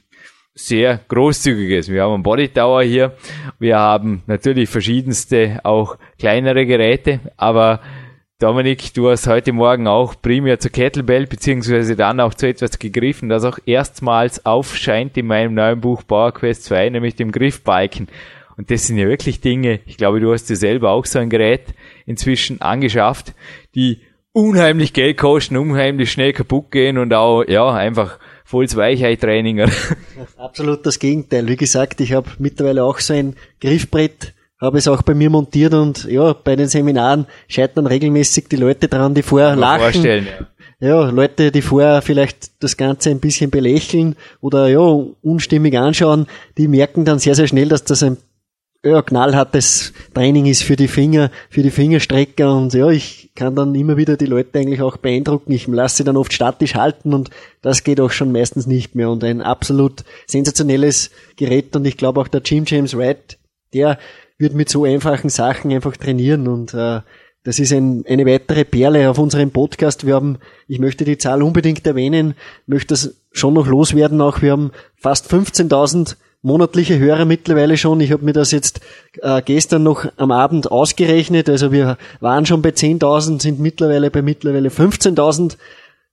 sehr 0.54 1.00
großzügiges. 1.08 1.88
Wir 1.90 2.04
haben 2.04 2.14
einen 2.14 2.22
Body 2.22 2.48
Tower 2.48 2.82
hier. 2.82 3.16
Wir 3.58 3.78
haben 3.78 4.22
natürlich 4.26 4.68
verschiedenste, 4.68 5.60
auch 5.64 5.98
kleinere 6.18 6.64
Geräte, 6.66 7.20
aber 7.36 7.80
Dominik, 8.40 8.92
du 8.94 9.10
hast 9.10 9.26
heute 9.26 9.52
Morgen 9.52 9.86
auch 9.86 10.20
primär 10.20 10.58
zur 10.58 10.70
Kettlebell 10.70 11.26
beziehungsweise 11.26 11.96
dann 11.96 12.20
auch 12.20 12.34
zu 12.34 12.48
etwas 12.48 12.78
gegriffen, 12.78 13.28
das 13.28 13.44
auch 13.44 13.58
erstmals 13.64 14.44
aufscheint 14.44 15.16
in 15.16 15.26
meinem 15.26 15.54
neuen 15.54 15.80
Buch 15.80 16.02
Power 16.06 16.32
Quest 16.32 16.64
2, 16.64 16.90
nämlich 16.90 17.14
dem 17.14 17.32
Griffbalken. 17.32 18.08
Und 18.56 18.70
das 18.70 18.86
sind 18.86 18.98
ja 18.98 19.06
wirklich 19.06 19.40
Dinge, 19.40 19.80
ich 19.86 19.96
glaube, 19.96 20.20
du 20.20 20.32
hast 20.32 20.50
dir 20.50 20.56
selber 20.56 20.90
auch 20.90 21.06
so 21.06 21.20
ein 21.20 21.30
Gerät 21.30 21.74
inzwischen 22.06 22.60
angeschafft, 22.60 23.34
die 23.74 24.00
unheimlich 24.34 24.92
Geld 24.92 25.16
kosten, 25.16 25.56
unheimlich 25.56 26.12
schnell 26.12 26.32
kaputt 26.32 26.70
gehen 26.70 26.98
und 26.98 27.14
auch, 27.14 27.44
ja, 27.44 27.72
einfach 27.72 28.18
volles 28.44 28.76
Weichheit-Training. 28.76 29.70
Absolut 30.36 30.84
das 30.84 30.98
Gegenteil. 30.98 31.48
Wie 31.48 31.56
gesagt, 31.56 32.00
ich 32.00 32.12
habe 32.12 32.28
mittlerweile 32.38 32.84
auch 32.84 32.98
so 32.98 33.14
ein 33.14 33.36
Griffbrett, 33.60 34.34
habe 34.60 34.78
es 34.78 34.88
auch 34.88 35.02
bei 35.02 35.14
mir 35.14 35.30
montiert 35.30 35.72
und 35.72 36.04
ja, 36.04 36.32
bei 36.32 36.56
den 36.56 36.68
Seminaren 36.68 37.26
scheitern 37.48 37.86
regelmäßig 37.86 38.48
die 38.48 38.56
Leute 38.56 38.88
dran, 38.88 39.14
die 39.14 39.22
vorher 39.22 39.56
lachen. 39.56 39.92
Vorstellen, 39.92 40.26
ja. 40.26 40.46
Ja, 40.80 41.08
Leute, 41.08 41.52
die 41.52 41.62
vorher 41.62 42.02
vielleicht 42.02 42.62
das 42.62 42.76
Ganze 42.76 43.10
ein 43.10 43.20
bisschen 43.20 43.50
belächeln 43.50 44.16
oder 44.40 44.68
ja, 44.68 44.80
unstimmig 45.22 45.78
anschauen, 45.78 46.26
die 46.58 46.68
merken 46.68 47.04
dann 47.04 47.20
sehr, 47.20 47.36
sehr 47.36 47.46
schnell, 47.46 47.68
dass 47.68 47.84
das 47.84 48.02
ein 48.02 48.18
ja, 48.84 49.00
knallhartes 49.00 49.94
Training 50.12 50.46
ist 50.46 50.64
für 50.64 50.76
die 50.76 50.88
Finger, 50.88 51.30
für 51.48 51.62
die 51.62 51.70
Fingerstrecker 51.70 52.54
und 52.54 52.74
ja, 52.74 52.90
ich 52.90 53.23
kann 53.34 53.56
dann 53.56 53.74
immer 53.74 53.96
wieder 53.96 54.16
die 54.16 54.26
Leute 54.26 54.58
eigentlich 54.58 54.80
auch 54.82 54.96
beeindrucken. 54.96 55.52
Ich 55.52 55.66
lasse 55.66 55.96
sie 55.96 56.04
dann 56.04 56.16
oft 56.16 56.32
statisch 56.32 56.74
halten 56.74 57.12
und 57.12 57.30
das 57.62 57.82
geht 57.82 58.00
auch 58.00 58.10
schon 58.10 58.30
meistens 58.30 58.66
nicht 58.66 58.94
mehr 58.94 59.10
und 59.10 59.24
ein 59.24 59.40
absolut 59.40 60.04
sensationelles 60.26 61.10
Gerät 61.36 61.74
und 61.74 61.84
ich 61.84 61.96
glaube 61.96 62.20
auch 62.20 62.28
der 62.28 62.42
Jim 62.44 62.64
James 62.66 62.96
Wright, 62.96 63.38
der 63.72 63.98
wird 64.38 64.54
mit 64.54 64.68
so 64.68 64.84
einfachen 64.84 65.30
Sachen 65.30 65.72
einfach 65.72 65.96
trainieren 65.96 66.46
und 66.46 66.74
äh, 66.74 67.00
das 67.44 67.58
ist 67.58 67.72
ein, 67.72 68.04
eine 68.08 68.24
weitere 68.24 68.64
Perle 68.64 69.10
auf 69.10 69.18
unserem 69.18 69.50
Podcast. 69.50 70.06
Wir 70.06 70.14
haben, 70.14 70.38
ich 70.66 70.78
möchte 70.78 71.04
die 71.04 71.18
Zahl 71.18 71.42
unbedingt 71.42 71.86
erwähnen, 71.86 72.34
möchte 72.66 72.94
das 72.94 73.16
schon 73.32 73.52
noch 73.52 73.66
loswerden 73.66 74.20
auch. 74.22 74.40
Wir 74.40 74.52
haben 74.52 74.70
fast 74.96 75.30
15.000 75.30 76.16
monatliche 76.44 76.98
Hörer 76.98 77.24
mittlerweile 77.24 77.76
schon. 77.76 78.00
Ich 78.00 78.12
habe 78.12 78.24
mir 78.24 78.34
das 78.34 78.50
jetzt 78.50 78.80
äh, 79.22 79.40
gestern 79.42 79.82
noch 79.82 80.06
am 80.16 80.30
Abend 80.30 80.70
ausgerechnet. 80.70 81.48
Also 81.48 81.72
wir 81.72 81.96
waren 82.20 82.44
schon 82.44 82.60
bei 82.60 82.68
10.000, 82.68 83.40
sind 83.40 83.60
mittlerweile 83.60 84.10
bei 84.10 84.20
mittlerweile 84.20 84.68
15.000 84.68 85.56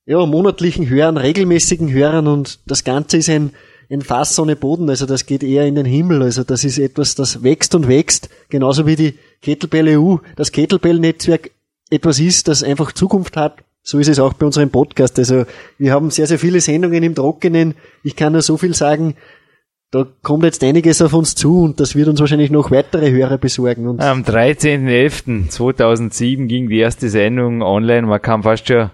ja, 0.05 0.25
monatlichen 0.25 0.89
Hörern, 0.89 1.17
regelmäßigen 1.17 1.91
Hörern 1.91 2.27
und 2.27 2.59
das 2.65 2.83
Ganze 2.85 3.17
ist 3.17 3.29
ein, 3.29 3.51
ein 3.89 4.01
Fass 4.01 4.39
ohne 4.39 4.55
Boden. 4.55 4.89
Also 4.89 5.05
das 5.05 5.25
geht 5.25 5.43
eher 5.43 5.65
in 5.65 5.75
den 5.75 5.85
Himmel. 5.85 6.23
Also 6.23 6.43
das 6.45 6.63
ist 6.63 6.79
etwas, 6.79 7.15
das 7.15 7.43
wächst 7.43 7.75
und 7.75 7.89
wächst. 7.89 8.29
Genauso 8.47 8.87
wie 8.87 8.95
die 8.95 9.19
Kettlebell 9.41 9.99
EU, 9.99 10.15
das 10.37 10.53
Kettlebell-Netzwerk 10.53 11.51
etwas 11.89 12.19
ist, 12.19 12.47
das 12.47 12.63
einfach 12.63 12.93
Zukunft 12.93 13.35
hat. 13.35 13.57
So 13.83 13.99
ist 13.99 14.07
es 14.07 14.19
auch 14.19 14.33
bei 14.33 14.45
unserem 14.45 14.69
Podcast. 14.69 15.19
Also 15.19 15.45
wir 15.77 15.91
haben 15.91 16.09
sehr, 16.09 16.27
sehr 16.27 16.39
viele 16.39 16.61
Sendungen 16.61 17.03
im 17.03 17.15
Trockenen. 17.15 17.73
Ich 18.03 18.15
kann 18.15 18.31
nur 18.31 18.41
so 18.41 18.55
viel 18.55 18.73
sagen. 18.73 19.15
Da 19.91 20.07
kommt 20.23 20.43
jetzt 20.45 20.63
einiges 20.63 20.99
auf 21.01 21.13
uns 21.13 21.35
zu 21.35 21.63
und 21.63 21.81
das 21.81 21.97
wird 21.97 22.07
uns 22.07 22.21
wahrscheinlich 22.21 22.49
noch 22.49 22.71
weitere 22.71 23.11
Hörer 23.11 23.37
besorgen. 23.37 23.89
Und 23.89 23.99
Am 23.99 24.23
13.11.2007 24.23 26.47
ging 26.47 26.69
die 26.69 26.79
erste 26.79 27.09
Sendung 27.09 27.61
online. 27.61 28.07
Man 28.07 28.21
kann 28.21 28.43
fast 28.43 28.69
schon, 28.69 28.89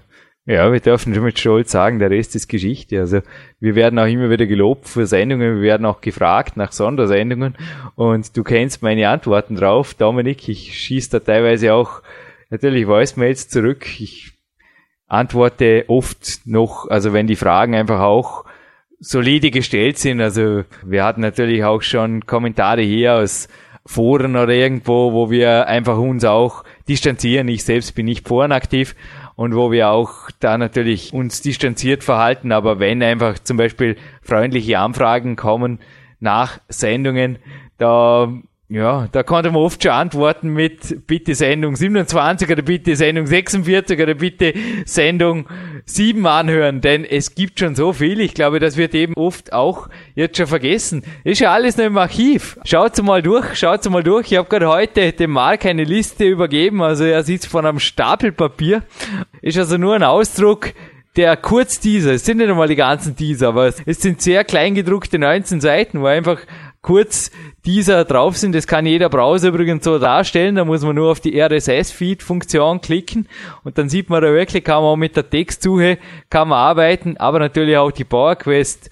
ja, 0.48 0.72
wir 0.72 0.80
dürfen 0.80 1.14
schon 1.14 1.24
mit 1.24 1.38
Stolz 1.38 1.72
sagen, 1.72 2.00
der 2.00 2.10
Rest 2.10 2.36
ist 2.36 2.48
Geschichte. 2.48 3.00
Also 3.00 3.20
wir 3.60 3.76
werden 3.76 4.00
auch 4.00 4.08
immer 4.08 4.32
wieder 4.32 4.48
gelobt 4.48 4.90
für 4.90 5.06
Sendungen, 5.06 5.58
wir 5.58 5.62
werden 5.62 5.86
auch 5.86 6.02
gefragt 6.02 6.58
nach 6.58 6.72
Sondersendungen 6.72 7.56
und 7.94 8.36
du 8.36 8.44
kennst 8.44 8.82
meine 8.82 9.10
Antworten 9.10 9.56
drauf, 9.56 9.94
Dominik. 9.94 10.50
Ich 10.50 10.80
schieße 10.80 11.12
da 11.12 11.20
teilweise 11.20 11.76
auch 11.76 12.02
natürlich 12.50 12.88
Voicemails 12.88 13.50
zurück. 13.50 13.86
Ich 14.00 14.32
antworte 15.06 15.86
oft 15.90 16.40
noch, 16.46 16.90
also 16.90 17.14
wenn 17.14 17.28
die 17.28 17.36
Fragen 17.36 17.76
einfach 17.76 18.00
auch 18.00 18.47
solide 19.00 19.52
gestellt 19.52 19.98
sind. 19.98 20.22
Also 20.22 20.64
wir 20.84 21.04
hatten 21.04 21.22
natürlich 21.22 21.64
auch 21.64 21.82
schon 21.82 22.26
Kommentare 22.26 22.82
hier 22.82 23.16
aus 23.16 23.48
Foren 23.86 24.36
oder 24.36 24.54
irgendwo, 24.54 25.14
wo 25.14 25.32
wir 25.32 25.68
einfach 25.68 25.98
uns 25.98 26.26
auch 26.26 26.64
distanzieren. 26.90 27.48
Ich 27.48 27.64
selbst 27.64 27.96
bin 27.96 28.06
nicht 28.06 28.28
forenaktiv 28.28 28.96
und 29.36 29.56
wo 29.56 29.72
wir 29.72 29.90
auch 29.90 30.30
da 30.40 30.58
natürlich 30.58 31.14
uns 31.14 31.42
distanziert 31.42 32.04
verhalten. 32.04 32.52
Aber 32.52 32.80
wenn 32.80 33.02
einfach 33.02 33.40
zum 33.40 33.56
Beispiel 33.56 33.96
freundliche 34.22 34.80
Anfragen 34.80 35.36
kommen 35.36 35.80
nach 36.20 36.60
Sendungen, 36.68 37.38
da 37.78 38.34
ja, 38.70 39.08
da 39.14 39.24
konnte 39.24 39.50
man 39.52 39.62
oft 39.62 39.82
schon 39.82 39.94
antworten 39.94 40.50
mit 40.50 41.08
bitte 41.08 41.36
Sendung 41.36 41.78
27 41.78 42.50
oder 42.52 42.62
bitte 42.62 42.98
Sendung 42.98 43.26
46 43.26 44.02
oder 44.02 44.14
bitte 44.14 44.54
Sendung 44.86 45.48
7 45.86 46.26
anhören, 46.28 46.82
denn 46.82 47.06
es 47.06 47.34
gibt 47.34 47.60
schon 47.60 47.76
so 47.76 47.94
viel. 47.94 48.20
Ich 48.20 48.34
glaube, 48.34 48.60
das 48.60 48.76
wird 48.76 48.94
eben 48.94 49.14
oft 49.14 49.54
auch 49.54 49.88
jetzt 50.16 50.36
schon 50.36 50.48
vergessen. 50.48 51.04
Ist 51.24 51.40
ja 51.40 51.54
alles 51.54 51.78
noch 51.78 51.86
im 51.86 51.98
Archiv. 51.98 52.60
Schaut 52.66 53.02
mal 53.04 53.22
durch, 53.22 53.56
schaut 53.56 53.90
mal 53.90 54.04
durch. 54.04 54.34
Ich 54.34 54.38
habe 54.38 54.50
gerade 54.50 54.68
heute 54.68 55.14
dem 55.14 55.32
Mark 55.32 55.66
eine 55.66 55.86
Liste 55.86 56.26
übergeben, 56.26 56.82
also 56.82 57.06
er 57.06 57.24
sitzt 57.24 57.48
vor 57.48 57.64
einem 57.64 57.80
Stapel 57.80 58.34
Papier. 58.34 58.84
Ist 59.42 59.58
also 59.58 59.78
nur 59.78 59.96
ein 59.96 60.04
Ausdruck 60.04 60.74
der 61.18 61.36
Kurzteaser, 61.36 62.12
es 62.14 62.26
sind 62.26 62.38
nicht 62.38 62.50
einmal 62.50 62.68
die 62.68 62.76
ganzen 62.76 63.16
Teaser, 63.16 63.48
aber 63.48 63.74
es 63.86 64.02
sind 64.02 64.22
sehr 64.22 64.44
klein 64.44 64.76
gedruckte 64.76 65.18
19 65.18 65.62
Seiten, 65.62 66.02
wo 66.02 66.06
einfach 66.06 66.40
kurz 66.82 67.32
dieser 67.66 68.06
drauf 68.06 68.38
sind. 68.38 68.56
Das 68.56 68.68
kann 68.68 68.86
jeder 68.86 69.10
Browser 69.10 69.50
übrigens 69.50 69.84
so 69.84 70.00
darstellen. 70.00 70.56
Da 70.56 70.66
muss 70.66 70.84
man 70.84 70.96
nur 70.96 71.12
auf 71.12 71.20
die 71.20 71.40
RSS-Feed-Funktion 71.40 72.82
klicken 72.82 73.28
und 73.64 73.78
dann 73.78 73.90
sieht 73.90 74.10
man 74.10 74.22
da 74.22 74.32
wirklich, 74.32 74.64
kann 74.64 74.84
man 74.84 74.92
auch 74.92 74.96
mit 74.96 75.16
der 75.16 75.30
Textsuche 75.30 75.98
kann 76.30 76.50
man 76.50 76.60
arbeiten, 76.60 77.18
aber 77.18 77.40
natürlich 77.40 77.78
auch 77.78 77.92
die 77.92 78.04
PowerQuest 78.04 78.90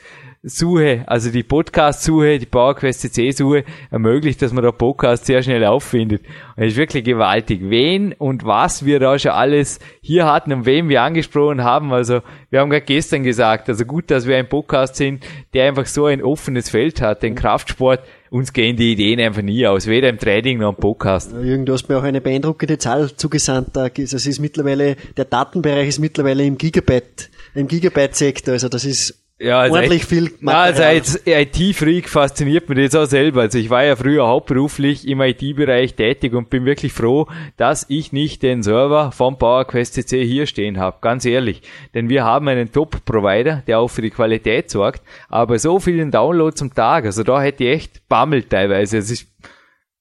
Suche, 0.48 1.04
also 1.08 1.32
die 1.32 1.42
Podcast-Suche, 1.42 2.38
die 2.38 2.46
PowerQuest 2.46 3.02
CC-Suche 3.02 3.64
ermöglicht, 3.90 4.44
dass 4.44 4.54
man 4.54 4.64
da 4.64 4.72
Podcast 4.72 5.26
sehr 5.26 5.42
schnell 5.42 5.66
auffindet. 5.66 6.22
Und 6.56 6.64
das 6.64 6.74
ist 6.74 6.78
wirklich 6.78 7.04
gewaltig. 7.04 7.62
Wen 7.64 8.14
und 8.14 8.46
was 8.46 8.86
wir 8.86 9.00
da 9.00 9.18
schon 9.18 9.32
alles 9.32 9.80
hier 10.02 10.28
hatten 10.28 10.54
und 10.54 10.68
wem 10.68 10.88
wir 10.88 11.02
angesprochen 11.02 11.64
haben. 11.64 11.92
Also 11.92 12.22
wir 12.52 12.60
haben 12.60 12.70
gerade 12.70 12.86
gestern 12.86 13.24
gesagt, 13.24 13.70
also 13.70 13.86
gut, 13.86 14.12
dass 14.12 14.28
wir 14.28 14.38
ein 14.38 14.48
Podcast 14.48 14.98
sind, 14.98 15.26
der 15.56 15.68
einfach 15.68 15.88
so 15.88 16.06
ein 16.06 16.22
offenes 16.22 16.70
Feld 16.70 17.02
hat, 17.02 17.24
den 17.24 17.34
Kraftsport. 17.34 18.02
Uns 18.30 18.54
gehen 18.54 18.78
die 18.78 18.92
Ideen 18.92 19.20
einfach 19.20 19.42
nie 19.42 19.66
aus, 19.66 19.88
weder 19.88 20.10
im 20.10 20.20
Training 20.20 20.60
noch 20.60 20.70
im 20.70 20.76
Podcast. 20.76 21.32
Jürgen, 21.32 21.66
du 21.66 21.74
hast 21.74 21.90
mir 21.90 21.98
auch 21.98 22.04
eine 22.04 22.22
beeindruckende 22.22 22.78
Zahl 22.78 23.16
zugesandt. 23.16 23.76
Das 23.76 23.94
ist 23.96 24.40
mittlerweile, 24.40 24.96
der 25.18 25.26
Datenbereich 25.26 25.88
ist 25.88 26.00
mittlerweile 26.00 26.46
im 26.46 26.58
Gigabyte, 26.58 27.32
im 27.56 27.68
Gigabyte-Sektor. 27.68 28.54
Also 28.54 28.70
das 28.70 28.86
ist 28.86 29.25
ja, 29.38 29.60
also 29.60 29.76
ordentlich 29.76 30.02
echt, 30.04 30.10
viel 30.10 30.26
also 30.26 30.38
Material. 30.40 30.84
als 30.84 31.22
IT-Freak 31.26 32.08
fasziniert 32.08 32.70
mich 32.70 32.90
das 32.90 32.96
auch 32.96 33.10
selber. 33.10 33.42
Also 33.42 33.58
ich 33.58 33.70
war 33.70 33.84
ja 33.84 33.98
früher 33.98 34.26
hauptberuflich 34.26 35.06
im 35.06 35.20
IT-Bereich 35.20 35.96
tätig 35.96 36.34
und 36.34 36.50
bin 36.50 36.64
wirklich 36.64 36.94
froh, 36.94 37.28
dass 37.58 37.86
ich 37.90 38.14
nicht 38.14 38.44
den 38.44 38.64
Server 38.64 39.12
vom 39.12 39.38
PowerQuest 39.38 39.96
CC 39.96 40.26
hier 40.26 40.48
stehen 40.48 40.80
habe. 40.80 41.00
Ganz 41.02 41.26
ehrlich. 41.26 41.64
Denn 41.94 42.08
wir 42.08 42.24
haben 42.24 42.48
einen 42.48 42.72
Top-Provider, 42.72 43.62
der 43.68 43.80
auch 43.80 43.90
für 43.90 44.02
die 44.02 44.10
Qualität 44.10 44.70
sorgt, 44.70 45.04
aber 45.28 45.60
so 45.60 45.82
vielen 45.82 46.12
Downloads 46.12 46.62
am 46.62 46.74
Tag. 46.74 47.04
Also 47.04 47.24
da 47.24 47.42
hätte 47.42 47.66
ich 47.66 47.72
echt 47.72 48.08
bammelt 48.08 48.50
teilweise. 48.50 49.00
Es 49.00 49.12
ist 49.12 49.28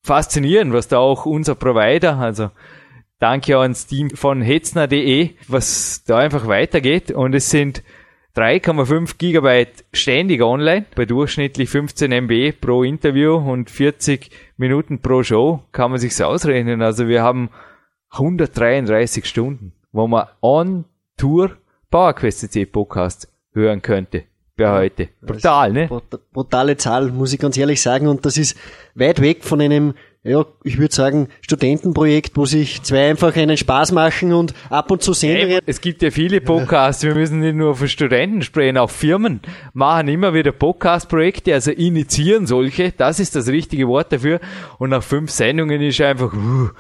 faszinierend, 0.05 0.72
was 0.72 0.87
da 0.87 0.99
auch 0.99 1.26
unser 1.26 1.57
Provider, 1.57 2.18
also 2.18 2.51
danke 3.18 3.59
auch 3.59 3.62
ans 3.62 3.87
Team 3.87 4.11
von 4.11 4.43
hetzner.de, 4.43 5.30
was 5.49 6.05
da 6.05 6.18
einfach 6.18 6.47
weitergeht. 6.47 7.11
Und 7.11 7.35
es 7.35 7.51
sind 7.51 7.82
3,5 8.37 9.16
Gigabyte 9.16 9.85
ständig 9.93 10.43
online, 10.43 10.87
bei 10.97 11.05
durchschnittlich 11.05 11.70
15 11.70 12.11
MB 12.11 12.53
pro 12.61 12.82
Interview 12.82 13.37
und 13.37 13.70
40 13.70 14.30
Minuten 14.57 14.99
pro 15.01 15.22
Show 15.22 15.62
kann 15.70 15.93
man 15.93 16.01
sich's 16.01 16.20
ausrechnen. 16.20 16.82
Also 16.82 17.07
wir 17.07 17.22
haben 17.22 17.51
133 18.11 19.24
Stunden, 19.24 19.72
wo 19.93 20.07
man 20.09 20.26
on 20.41 20.85
Tour 21.16 21.53
PowerQuest 21.91 22.41
CC 22.41 22.66
Podcast 22.66 23.28
hören 23.53 23.82
könnte. 23.82 24.24
Bei 24.57 24.70
heute. 24.70 25.09
Brutal, 25.20 25.72
ne? 25.72 25.87
Brut- 25.89 26.20
Brutale 26.32 26.76
Zahl, 26.76 27.11
muss 27.11 27.32
ich 27.32 27.41
ganz 27.41 27.57
ehrlich 27.57 27.80
sagen. 27.82 28.07
Und 28.09 28.24
das 28.24 28.37
ist 28.37 28.57
weit 28.95 29.20
weg 29.20 29.45
von 29.45 29.61
einem, 29.61 29.95
ja, 30.25 30.47
ich 30.62 30.79
würde 30.79 30.95
sagen, 30.95 31.29
Studentenprojekt, 31.43 32.35
wo 32.35 32.47
sich 32.47 32.83
zwei 32.83 33.11
einfach 33.11 33.37
einen 33.37 33.59
Spaß 33.59 33.93
machen 33.93 34.33
und 34.33 34.55
ab 34.70 34.91
und 34.91 35.03
zu 35.03 35.12
Sendungen. 35.12 35.61
Es 35.66 35.83
gibt 35.83 36.01
ja 36.01 36.11
viele 36.11 36.41
Podcasts, 36.41 37.03
wir 37.05 37.14
müssen 37.14 37.41
nicht 37.41 37.55
nur 37.55 37.77
von 37.77 37.89
Studenten 37.89 38.41
sprechen, 38.41 38.79
auch 38.79 38.89
Firmen 38.89 39.41
machen 39.75 40.09
immer 40.09 40.33
wieder 40.33 40.53
Podcast-Projekte, 40.53 41.53
also 41.53 41.72
initiieren 41.72 42.47
solche, 42.47 42.91
das 42.91 43.20
ist 43.20 43.37
das 43.37 43.49
richtige 43.49 43.87
Wort 43.87 44.12
dafür. 44.12 44.41
Und 44.79 44.91
nach 44.91 45.03
fünf 45.03 45.31
Sendungen 45.31 45.83
ist 45.83 46.01
einfach, 46.01 46.33
uh, 46.33 46.70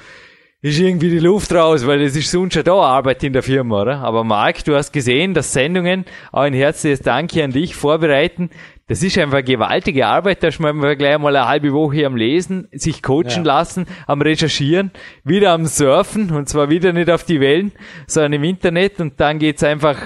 ist 0.62 0.78
irgendwie 0.78 1.10
die 1.10 1.18
Luft 1.18 1.52
raus, 1.52 1.86
weil 1.86 2.00
es 2.00 2.16
ist 2.16 2.30
sonst 2.30 2.54
schon 2.54 2.64
da 2.64 2.72
Arbeit 2.72 3.22
in 3.22 3.34
der 3.34 3.42
Firma, 3.42 3.82
oder? 3.82 3.98
Aber 3.98 4.24
Marc, 4.24 4.64
du 4.64 4.74
hast 4.74 4.94
gesehen, 4.94 5.34
dass 5.34 5.52
Sendungen, 5.52 6.06
auch 6.32 6.40
ein 6.40 6.54
herzliches 6.54 7.00
Danke 7.00 7.44
an 7.44 7.50
dich, 7.50 7.74
vorbereiten. 7.74 8.48
Das 8.86 9.02
ist 9.02 9.16
einfach 9.16 9.42
gewaltige 9.42 10.06
Arbeit, 10.06 10.42
da 10.42 10.48
ist 10.48 10.60
man 10.60 10.78
gleich 10.98 11.18
mal 11.18 11.34
eine 11.34 11.48
halbe 11.48 11.72
Woche 11.72 12.04
am 12.04 12.16
Lesen, 12.16 12.68
sich 12.72 13.02
coachen 13.02 13.42
lassen, 13.42 13.86
am 14.06 14.20
Recherchieren, 14.20 14.90
wieder 15.24 15.52
am 15.52 15.64
Surfen, 15.64 16.30
und 16.30 16.50
zwar 16.50 16.68
wieder 16.68 16.92
nicht 16.92 17.08
auf 17.08 17.24
die 17.24 17.40
Wellen, 17.40 17.72
sondern 18.06 18.34
im 18.34 18.44
Internet, 18.44 19.00
und 19.00 19.18
dann 19.18 19.38
geht's 19.38 19.62
einfach 19.62 19.98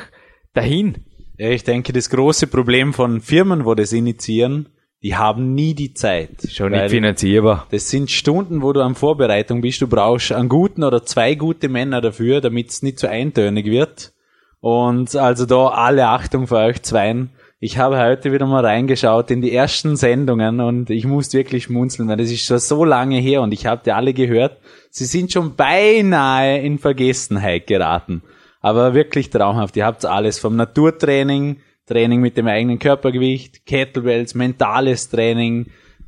dahin. 0.54 1.04
Ja, 1.38 1.50
ich 1.50 1.64
denke, 1.64 1.92
das 1.92 2.08
große 2.08 2.46
Problem 2.46 2.92
von 2.92 3.20
Firmen, 3.20 3.64
wo 3.64 3.74
das 3.74 3.92
initiieren, 3.92 4.68
die 5.02 5.16
haben 5.16 5.54
nie 5.54 5.74
die 5.74 5.94
Zeit. 5.94 6.30
Schon 6.48 6.72
nicht 6.72 6.90
finanzierbar. 6.90 7.66
Das 7.70 7.88
sind 7.88 8.10
Stunden, 8.10 8.62
wo 8.62 8.72
du 8.72 8.80
an 8.80 8.96
Vorbereitung 8.96 9.60
bist. 9.60 9.80
Du 9.80 9.86
brauchst 9.86 10.32
einen 10.32 10.48
guten 10.48 10.82
oder 10.82 11.04
zwei 11.04 11.36
gute 11.36 11.68
Männer 11.68 12.00
dafür, 12.00 12.40
damit 12.40 12.70
es 12.70 12.82
nicht 12.82 12.98
zu 12.98 13.08
eintönig 13.08 13.66
wird. 13.66 14.12
Und 14.60 15.14
also 15.14 15.46
da 15.46 15.68
alle 15.68 16.08
Achtung 16.08 16.48
für 16.48 16.56
euch 16.56 16.82
Zweien. 16.82 17.30
Ich 17.61 17.76
habe 17.76 17.98
heute 17.98 18.32
wieder 18.32 18.46
mal 18.46 18.64
reingeschaut 18.64 19.32
in 19.32 19.42
die 19.42 19.52
ersten 19.52 19.96
Sendungen 19.96 20.61
und 20.61 20.90
ich 20.90 21.04
musste 21.04 21.38
wirklich 21.38 21.64
schmunzeln, 21.64 22.09
weil 22.09 22.16
das 22.16 22.30
ist 22.30 22.44
schon 22.44 22.61
so 22.61 22.84
lange 22.84 23.18
her 23.18 23.42
und 23.42 23.52
ich 23.52 23.66
habe 23.66 23.82
die 23.84 23.90
alle 23.90 24.14
gehört. 24.14 24.59
Sie 24.90 25.06
sind 25.06 25.32
schon 25.32 25.56
beinahe 25.56 26.61
in 26.61 26.78
Vergessenheit 26.78 27.66
geraten. 27.66 28.22
Aber 28.61 28.94
wirklich 28.94 29.30
traumhaft. 29.30 29.76
Ihr 29.76 29.86
habt 29.86 30.04
alles 30.04 30.38
vom 30.38 30.54
Naturtraining, 30.54 31.59
Training 31.86 32.20
mit 32.20 32.36
dem 32.36 32.46
eigenen 32.46 32.78
Körpergewicht, 32.78 33.66
Kettlebells, 33.66 34.36
mentales 34.36 35.09
Training, 35.09 35.66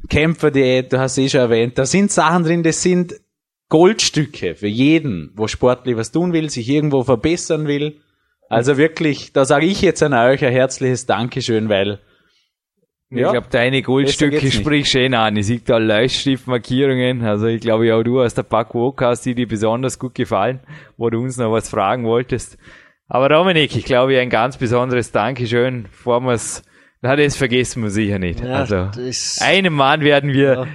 Kämpferdiät, 0.08 0.92
du 0.92 1.00
hast 1.00 1.18
eh 1.18 1.28
schon 1.28 1.40
erwähnt. 1.40 1.78
Da 1.78 1.84
sind 1.84 2.12
Sachen 2.12 2.44
drin, 2.44 2.62
das 2.62 2.80
sind 2.80 3.14
Goldstücke 3.68 4.54
für 4.54 4.68
jeden, 4.68 5.32
wo 5.34 5.48
sportlich 5.48 5.96
was 5.96 6.12
tun 6.12 6.32
will, 6.32 6.48
sich 6.48 6.68
irgendwo 6.68 7.02
verbessern 7.02 7.66
will. 7.66 7.96
Also 8.50 8.76
wirklich, 8.76 9.32
da 9.32 9.44
sage 9.44 9.64
ich 9.66 9.80
jetzt 9.80 10.02
an 10.02 10.12
euch 10.12 10.44
ein 10.44 10.52
herzliches 10.52 11.06
Dankeschön, 11.06 11.68
weil 11.68 12.00
Ich 13.08 13.18
glaube, 13.18 13.46
deine 13.50 13.80
Goldstücke 13.82 14.50
sprichst 14.50 14.92
schön 14.92 15.14
an. 15.14 15.36
Ich 15.36 15.46
sehe 15.46 15.60
da 15.64 15.78
Leuchtstiftmarkierungen. 15.78 17.22
Also 17.22 17.46
ich 17.46 17.60
glaube, 17.60 17.94
auch 17.94 18.02
du 18.02 18.20
aus 18.20 18.34
der 18.34 18.42
Pack 18.42 18.74
Walkers, 18.74 19.22
die 19.22 19.34
dir 19.34 19.48
besonders 19.48 19.98
gut 19.98 20.14
gefallen, 20.14 20.60
wo 20.96 21.10
du 21.10 21.20
uns 21.20 21.36
noch 21.38 21.52
was 21.52 21.68
fragen 21.70 22.04
wolltest. 22.04 22.58
Aber 23.08 23.28
Dominik, 23.28 23.74
ich 23.76 23.84
glaube, 23.84 24.18
ein 24.20 24.30
ganz 24.30 24.56
besonderes 24.56 25.10
Dankeschön, 25.12 25.84
bevor 25.84 26.20
wir's, 26.20 26.62
na, 27.02 27.16
das 27.16 27.36
vergessen 27.36 27.82
wir 27.82 27.90
sicher 27.90 28.18
nicht. 28.18 28.40
Ja, 28.40 28.52
also, 28.54 28.90
einen 29.40 29.72
Mann 29.72 30.02
werden 30.02 30.32
wir 30.32 30.52
Ja. 30.54 30.66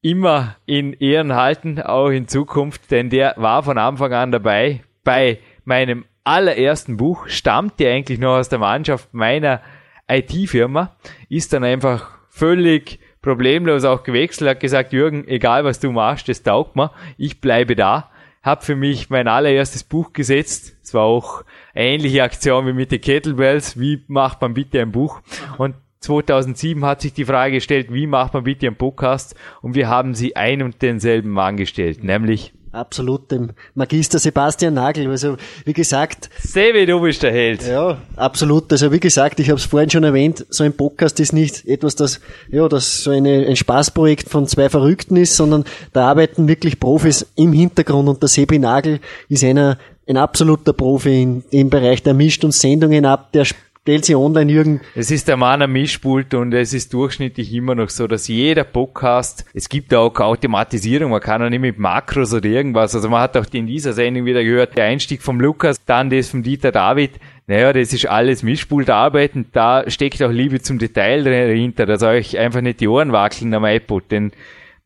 immer 0.00 0.56
in 0.64 0.92
Ehren 0.94 1.34
halten, 1.34 1.80
auch 1.80 2.08
in 2.08 2.28
Zukunft, 2.28 2.90
denn 2.90 3.10
der 3.10 3.34
war 3.36 3.62
von 3.62 3.76
Anfang 3.78 4.12
an 4.12 4.32
dabei. 4.32 4.82
Bei 5.04 5.38
meinem 5.64 6.04
allerersten 6.24 6.96
Buch 6.96 7.28
stammt 7.28 7.80
der 7.80 7.92
eigentlich 7.94 8.18
noch 8.18 8.36
aus 8.36 8.48
der 8.48 8.58
Mannschaft 8.58 9.12
meiner 9.12 9.60
IT-Firma, 10.08 10.96
ist 11.28 11.52
dann 11.52 11.64
einfach 11.64 12.10
völlig 12.28 12.98
problemlos 13.20 13.84
auch 13.84 14.02
gewechselt, 14.02 14.50
hat 14.50 14.60
gesagt, 14.60 14.92
Jürgen, 14.92 15.26
egal 15.28 15.64
was 15.64 15.80
du 15.80 15.92
machst, 15.92 16.28
das 16.28 16.42
taugt 16.42 16.76
mir, 16.76 16.90
ich 17.16 17.40
bleibe 17.40 17.76
da. 17.76 18.10
Hab 18.42 18.64
für 18.64 18.74
mich 18.74 19.08
mein 19.08 19.28
allererstes 19.28 19.84
Buch 19.84 20.12
gesetzt. 20.12 20.76
Es 20.82 20.92
war 20.94 21.04
auch 21.04 21.44
ähnliche 21.76 22.24
Aktion 22.24 22.66
wie 22.66 22.72
mit 22.72 22.90
den 22.90 23.00
Kettlebells. 23.00 23.78
Wie 23.78 24.02
macht 24.08 24.40
man 24.40 24.54
bitte 24.54 24.80
ein 24.80 24.90
Buch? 24.90 25.20
Und 25.58 25.76
2007 26.00 26.84
hat 26.84 27.02
sich 27.02 27.12
die 27.12 27.24
Frage 27.24 27.54
gestellt, 27.54 27.92
wie 27.92 28.08
macht 28.08 28.34
man 28.34 28.42
bitte 28.42 28.66
einen 28.66 28.74
Podcast? 28.74 29.36
Und 29.60 29.76
wir 29.76 29.88
haben 29.88 30.14
sie 30.14 30.34
ein 30.34 30.60
und 30.62 30.82
denselben 30.82 31.30
Mann 31.30 31.56
gestellt, 31.56 32.02
nämlich 32.02 32.52
Absolut 32.72 33.30
dem 33.30 33.50
Magister 33.74 34.18
Sebastian 34.18 34.74
Nagel. 34.74 35.08
Also 35.10 35.36
wie 35.66 35.74
gesagt, 35.74 36.30
Sevi, 36.42 36.86
du 36.86 37.00
bist 37.00 37.22
der 37.22 37.30
Held. 37.30 37.66
ja, 37.68 37.98
absolut. 38.16 38.72
Also 38.72 38.90
wie 38.90 39.00
gesagt, 39.00 39.40
ich 39.40 39.50
habe 39.50 39.58
es 39.58 39.66
vorhin 39.66 39.90
schon 39.90 40.04
erwähnt, 40.04 40.46
so 40.48 40.64
ein 40.64 40.74
Podcast 40.74 41.20
ist 41.20 41.34
nicht 41.34 41.66
etwas, 41.66 41.96
das 41.96 42.20
ja, 42.50 42.66
das 42.68 43.04
so 43.04 43.10
eine, 43.10 43.46
ein 43.46 43.56
Spaßprojekt 43.56 44.28
von 44.30 44.46
zwei 44.46 44.70
Verrückten 44.70 45.16
ist, 45.16 45.36
sondern 45.36 45.64
da 45.92 46.08
arbeiten 46.08 46.48
wirklich 46.48 46.80
Profis 46.80 47.26
im 47.36 47.52
Hintergrund 47.52 48.08
und 48.08 48.22
der 48.22 48.30
Sebi 48.30 48.58
Nagel 48.58 49.00
ist 49.28 49.44
einer 49.44 49.76
ein 50.08 50.16
absoluter 50.16 50.72
Profi 50.72 51.22
in, 51.22 51.44
im 51.50 51.70
Bereich, 51.70 52.02
der 52.02 52.14
mischt 52.14 52.42
uns 52.42 52.60
Sendungen 52.60 53.04
ab, 53.04 53.32
der 53.32 53.44
sie 53.84 54.14
online, 54.14 54.52
Jürgen, 54.52 54.80
Es 54.94 55.10
ist 55.10 55.26
der 55.26 55.36
Mann 55.36 55.60
am 55.60 55.72
Mischpult 55.72 56.34
und 56.34 56.54
es 56.54 56.72
ist 56.72 56.94
durchschnittlich 56.94 57.52
immer 57.52 57.74
noch 57.74 57.88
so, 57.88 58.06
dass 58.06 58.28
jeder 58.28 58.62
Podcast, 58.62 59.44
es 59.54 59.68
gibt 59.68 59.92
auch 59.92 60.14
Automatisierung, 60.20 61.10
man 61.10 61.20
kann 61.20 61.42
auch 61.42 61.50
nicht 61.50 61.60
mit 61.60 61.80
Makros 61.80 62.32
oder 62.32 62.48
irgendwas, 62.48 62.94
also 62.94 63.08
man 63.08 63.20
hat 63.20 63.36
auch 63.36 63.46
in 63.52 63.66
dieser 63.66 63.92
Sendung 63.92 64.24
wieder 64.24 64.44
gehört, 64.44 64.76
der 64.76 64.84
Einstieg 64.84 65.20
vom 65.20 65.40
Lukas, 65.40 65.84
dann 65.84 66.10
das 66.10 66.28
vom 66.28 66.44
Dieter 66.44 66.70
David, 66.70 67.18
naja, 67.48 67.72
das 67.72 67.92
ist 67.92 68.06
alles 68.06 68.44
Mischpultarbeit 68.44 69.34
und 69.34 69.48
da 69.52 69.90
steckt 69.90 70.22
auch 70.22 70.30
Liebe 70.30 70.62
zum 70.62 70.78
Detail 70.78 71.24
dahinter, 71.24 71.84
dass 71.84 72.04
euch 72.04 72.38
einfach 72.38 72.60
nicht 72.60 72.78
die 72.78 72.86
Ohren 72.86 73.10
wackeln 73.10 73.52
am 73.52 73.64
iPod, 73.64 74.04
denn 74.12 74.30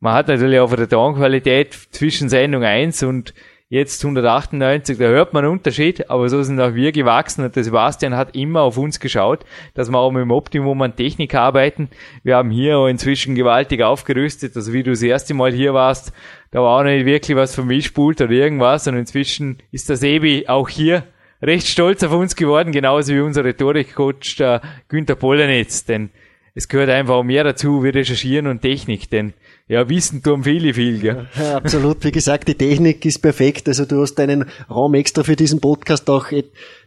man 0.01 0.14
hat 0.14 0.28
natürlich 0.28 0.59
auch 0.59 0.68
von 0.68 0.78
der 0.78 0.88
Tonqualität 0.88 1.74
zwischen 1.90 2.30
Sendung 2.30 2.64
1 2.64 3.03
und 3.03 3.34
jetzt 3.68 4.04
198, 4.04 4.96
da 4.96 5.06
hört 5.06 5.32
man 5.32 5.44
einen 5.44 5.52
Unterschied, 5.52 6.08
aber 6.08 6.28
so 6.28 6.42
sind 6.42 6.60
auch 6.60 6.74
wir 6.74 6.92
gewachsen 6.92 7.44
und 7.44 7.56
der 7.56 7.64
Sebastian 7.64 8.16
hat 8.16 8.36
immer 8.36 8.60
auf 8.60 8.78
uns 8.78 9.00
geschaut, 9.00 9.44
dass 9.74 9.90
wir 9.90 9.98
auch 9.98 10.12
mit 10.12 10.22
dem 10.22 10.30
Optimum 10.30 10.80
an 10.82 10.94
Technik 10.94 11.34
arbeiten. 11.34 11.88
Wir 12.22 12.36
haben 12.36 12.50
hier 12.50 12.78
auch 12.78 12.86
inzwischen 12.86 13.34
gewaltig 13.34 13.82
aufgerüstet, 13.82 14.54
also 14.54 14.72
wie 14.72 14.84
du 14.84 14.90
das 14.90 15.02
erste 15.02 15.34
Mal 15.34 15.52
hier 15.52 15.74
warst, 15.74 16.12
da 16.52 16.60
war 16.60 16.78
auch 16.78 16.84
nicht 16.84 17.06
wirklich 17.06 17.36
was 17.36 17.56
vermischpult 17.56 18.20
oder 18.20 18.30
irgendwas 18.30 18.86
und 18.86 18.96
inzwischen 18.96 19.58
ist 19.72 19.88
der 19.88 19.96
Sebi 19.96 20.44
auch 20.46 20.68
hier 20.68 21.02
recht 21.42 21.66
stolz 21.66 22.04
auf 22.04 22.12
uns 22.12 22.36
geworden, 22.36 22.70
genauso 22.70 23.14
wie 23.14 23.20
unser 23.20 23.44
Rhetorikcoach 23.44 24.36
der 24.38 24.62
Günther 24.88 25.16
Pollenitz, 25.16 25.84
denn 25.84 26.10
es 26.54 26.68
gehört 26.68 26.88
einfach 26.88 27.22
mehr 27.24 27.42
dazu 27.42 27.82
wie 27.82 27.88
Recherchieren 27.88 28.46
und 28.46 28.62
Technik, 28.62 29.10
denn 29.10 29.34
ja, 29.68 29.88
Wissen 29.88 30.22
tun 30.22 30.44
viele 30.44 30.72
viel, 30.74 31.00
gell? 31.00 31.26
Ja, 31.36 31.56
absolut. 31.56 32.04
Wie 32.04 32.12
gesagt, 32.12 32.46
die 32.48 32.54
Technik 32.54 33.04
ist 33.04 33.20
perfekt. 33.20 33.66
Also 33.66 33.84
du 33.84 34.00
hast 34.00 34.14
deinen 34.14 34.44
Raum 34.70 34.94
extra 34.94 35.24
für 35.24 35.34
diesen 35.34 35.60
Podcast 35.60 36.08
auch 36.08 36.26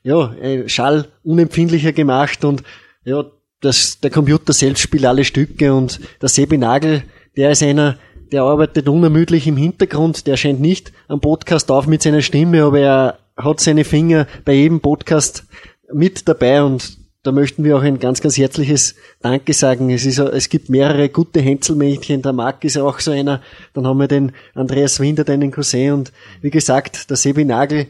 ja, 0.04 0.34
Schall 0.68 1.08
unempfindlicher 1.24 1.92
gemacht 1.92 2.46
und 2.46 2.64
ja, 3.04 3.26
das, 3.62 4.00
der 4.00 4.12
Computer 4.12 4.54
selbst 4.54 4.82
spielt 4.82 5.06
alle 5.06 5.26
Stücke 5.26 5.74
und 5.74 6.00
der 6.22 6.30
Sebi 6.30 6.58
Nagel, 6.58 7.04
der 7.36 7.52
ist 7.52 7.64
einer, 7.64 7.98
der 8.32 8.44
arbeitet 8.44 8.88
unermüdlich 8.88 9.48
im 9.48 9.58
Hintergrund, 9.58 10.28
der 10.28 10.38
scheint 10.38 10.62
nicht 10.62 10.94
am 11.08 11.20
Podcast 11.20 11.70
auf 11.72 11.88
mit 11.88 12.02
seiner 12.02 12.22
Stimme, 12.22 12.64
aber 12.64 12.80
er 12.80 13.20
hat 13.36 13.60
seine 13.60 13.84
Finger 13.84 14.28
bei 14.46 14.54
jedem 14.54 14.80
Podcast 14.80 15.46
mit 15.92 16.28
dabei 16.28 16.64
und 16.64 16.99
da 17.24 17.32
möchten 17.34 17.64
wir 17.64 17.78
auch 17.78 17.82
ein 17.82 18.00
ganz, 18.00 18.22
ganz 18.22 18.38
herzliches 18.38 18.96
Danke 19.22 19.54
sagen. 19.54 19.90
Es, 19.90 20.06
ist, 20.06 20.20
es 20.20 20.50
gibt 20.50 20.70
mehrere 20.70 21.10
gute 21.10 21.42
Hänselmädchen, 21.42 22.22
der 22.22 22.34
Marc 22.34 22.64
ist 22.64 22.78
auch 22.78 23.00
so 23.00 23.12
einer. 23.12 23.42
Dann 23.74 23.86
haben 23.86 24.00
wir 24.00 24.08
den 24.08 24.32
Andreas 24.54 25.00
Winder, 25.00 25.26
deinen 25.26 25.52
Cousin 25.52 25.92
und 25.92 26.14
wie 26.42 26.50
gesagt, 26.50 27.10
der 27.10 27.18
Sebi 27.18 27.44
Nagel 27.44 27.88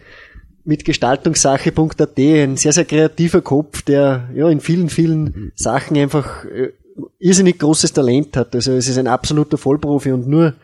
mit 0.63 0.83
gestaltungssache.at, 0.83 2.17
ein 2.17 2.57
sehr, 2.57 2.73
sehr 2.73 2.85
kreativer 2.85 3.41
Kopf, 3.41 3.83
der 3.83 4.29
ja 4.35 4.49
in 4.49 4.59
vielen, 4.59 4.89
vielen 4.89 5.51
Sachen 5.55 5.97
einfach 5.97 6.45
äh, 6.45 6.73
irrsinnig 7.19 7.59
großes 7.59 7.93
Talent 7.93 8.35
hat. 8.35 8.55
Also 8.55 8.73
es 8.73 8.87
ist 8.87 8.97
ein 8.97 9.07
absoluter 9.07 9.57
Vollprofi 9.57 10.11
und 10.11 10.27
nur, 10.27 10.55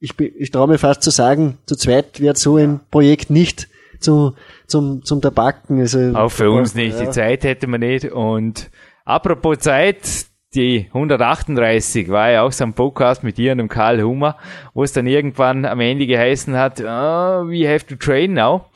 ich, 0.00 0.18
ich 0.18 0.50
traue 0.50 0.68
mir 0.68 0.78
fast 0.78 1.02
zu 1.02 1.10
sagen, 1.10 1.58
zu 1.66 1.76
zweit 1.76 2.20
wird 2.20 2.36
so 2.36 2.56
ein 2.56 2.80
Projekt 2.90 3.30
nicht 3.30 3.68
zu, 4.00 4.34
zum, 4.66 5.02
zum 5.04 5.20
Tabaken. 5.20 5.80
Also, 5.80 6.12
Auch 6.14 6.30
für 6.30 6.50
uns 6.50 6.74
nicht. 6.74 6.98
Ja. 6.98 7.06
Die 7.06 7.10
Zeit 7.10 7.44
hätte 7.44 7.66
man 7.66 7.80
nicht. 7.80 8.04
Und 8.06 8.70
apropos 9.04 9.58
Zeit, 9.58 10.26
die 10.54 10.86
138 10.88 12.08
war 12.08 12.30
ja 12.30 12.42
auch 12.42 12.52
so 12.52 12.64
ein 12.64 12.72
Podcast 12.72 13.22
mit 13.22 13.36
dir 13.36 13.52
und 13.52 13.58
dem 13.58 13.68
Karl 13.68 14.02
Hummer, 14.02 14.36
wo 14.72 14.82
es 14.82 14.92
dann 14.92 15.06
irgendwann 15.06 15.64
am 15.64 15.80
Ende 15.80 16.06
geheißen 16.06 16.56
hat, 16.56 16.80
oh, 16.80 16.84
we 16.84 17.68
have 17.68 17.86
to 17.86 17.96
train 17.96 18.32
now. 18.32 18.66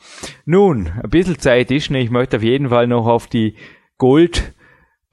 Nun, 0.45 0.91
ein 1.01 1.09
bisschen 1.09 1.39
Zeit 1.39 1.71
ist, 1.71 1.89
ne? 1.89 2.01
ich 2.01 2.11
möchte 2.11 2.37
auf 2.37 2.43
jeden 2.43 2.69
Fall 2.69 2.87
noch 2.87 3.07
auf 3.07 3.27
die 3.27 3.55
Gold 3.97 4.53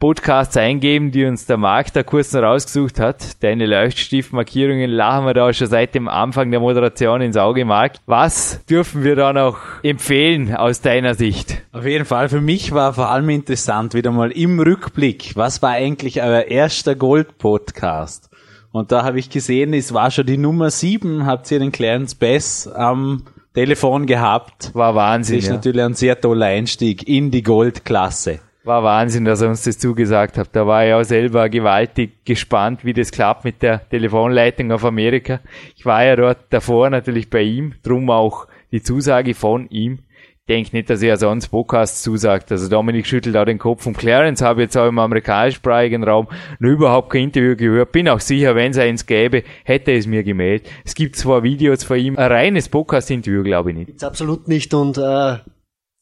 Podcasts 0.01 0.57
eingeben, 0.57 1.11
die 1.11 1.27
uns 1.27 1.45
der 1.45 1.59
Marc 1.59 1.93
da 1.93 2.03
kurz 2.03 2.33
noch 2.33 2.41
rausgesucht 2.41 2.99
hat. 2.99 3.43
Deine 3.43 3.67
Leuchtstiftmarkierungen 3.67 4.91
lachen 4.91 5.27
wir 5.27 5.35
da 5.35 5.53
schon 5.53 5.67
seit 5.67 5.95
dem 5.95 6.09
Anfang 6.09 6.51
der 6.51 6.59
Moderation 6.59 7.21
ins 7.21 7.37
Auge, 7.37 7.67
Marc. 7.67 7.97
Was 8.07 8.65
dürfen 8.65 9.05
wir 9.05 9.15
da 9.15 9.35
noch 9.35 9.59
empfehlen 9.83 10.57
aus 10.57 10.81
deiner 10.81 11.13
Sicht? 11.13 11.63
Auf 11.73 11.85
jeden 11.85 12.07
Fall, 12.07 12.31
für 12.31 12.41
mich 12.41 12.73
war 12.73 12.95
vor 12.95 13.11
allem 13.11 13.29
interessant, 13.29 13.93
wieder 13.93 14.11
mal 14.11 14.31
im 14.31 14.59
Rückblick, 14.59 15.33
was 15.35 15.61
war 15.61 15.73
eigentlich 15.73 16.23
euer 16.23 16.45
erster 16.45 16.95
Gold-Podcast? 16.95 18.31
Und 18.73 18.93
da 18.93 19.05
habe 19.05 19.19
ich 19.19 19.29
gesehen, 19.29 19.75
es 19.75 19.93
war 19.93 20.11
schon 20.11 20.25
die 20.25 20.39
Nummer 20.39 20.71
sieben, 20.71 21.27
habt 21.27 21.51
ihr 21.51 21.59
den 21.59 21.73
Clarence 21.73 22.15
Bass 22.15 22.67
am 22.67 23.25
Telefon 23.53 24.07
gehabt. 24.07 24.75
War 24.75 24.95
Wahnsinn. 24.95 25.37
Das 25.37 25.45
ist 25.45 25.51
ja. 25.51 25.57
natürlich 25.57 25.83
ein 25.83 25.95
sehr 25.95 26.19
toller 26.19 26.47
Einstieg 26.47 27.07
in 27.07 27.31
die 27.31 27.43
Goldklasse. 27.43 28.41
War 28.63 28.83
Wahnsinn, 28.83 29.25
dass 29.25 29.41
er 29.41 29.49
uns 29.49 29.63
das 29.63 29.79
zugesagt 29.79 30.37
hat. 30.37 30.51
Da 30.53 30.67
war 30.67 30.87
ich 30.87 30.93
auch 30.93 31.03
selber 31.03 31.49
gewaltig 31.49 32.27
gespannt, 32.27 32.85
wie 32.85 32.93
das 32.93 33.11
klappt 33.11 33.45
mit 33.45 33.63
der 33.63 33.89
Telefonleitung 33.89 34.71
auf 34.71 34.85
Amerika. 34.85 35.41
Ich 35.77 35.87
war 35.87 36.05
ja 36.05 36.15
dort 36.15 36.39
davor 36.51 36.91
natürlich 36.91 37.31
bei 37.31 37.41
ihm, 37.41 37.75
drum 37.83 38.11
auch 38.11 38.47
die 38.71 38.83
Zusage 38.83 39.33
von 39.33 39.67
ihm. 39.71 40.01
Ich 40.41 40.47
denke 40.55 40.77
nicht, 40.77 40.91
dass 40.91 41.01
er 41.01 41.17
sonst 41.17 41.49
Podcast 41.49 42.03
zusagt. 42.03 42.53
Also 42.53 42.69
Dominik 42.69 43.07
schüttelt 43.07 43.37
auch 43.37 43.47
den 43.47 43.59
Kopf 43.59 43.87
und 43.87 43.97
Clarence 43.97 44.43
habe 44.43 44.63
jetzt 44.63 44.77
auch 44.77 44.89
im 44.89 44.99
amerikanischsprachigen 44.99 46.05
Raum 46.05 46.27
noch 46.59 46.71
überhaupt 46.71 47.11
kein 47.11 47.25
Interview 47.25 47.57
gehört. 47.57 47.93
Bin 47.93 48.11
auch 48.11 48.21
sicher, 48.21 48.55
wenn 48.57 48.73
es 48.73 48.79
eins 48.79 49.07
gäbe, 49.07 49.43
hätte 49.65 49.93
es 49.93 50.07
mir 50.07 50.23
gemeldet. 50.23 50.69
Es 50.85 50.95
gibt 50.95 51.17
zwar 51.17 51.45
Videos 51.45 51.85
von 51.85 51.99
ihm, 51.99 52.19
ein 52.19 52.31
reines 52.31 52.69
Podcast-Interview 52.69 53.43
glaube 53.43 53.71
ich 53.71 53.77
nicht. 53.77 53.87
Gibt's 53.87 54.05
absolut 54.05 54.49
nicht 54.49 54.75
und 54.75 54.99
äh 54.99 55.39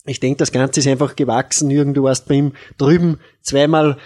ich 0.08 0.20
denke, 0.20 0.38
das 0.38 0.52
Ganze 0.52 0.80
ist 0.80 0.86
einfach 0.86 1.16
gewachsen. 1.16 1.70
Jürgen, 1.70 1.94
du 1.94 2.02
warst 2.02 2.28
bei 2.28 2.34
ihm 2.34 2.52
drüben 2.78 3.18
zweimal 3.42 3.96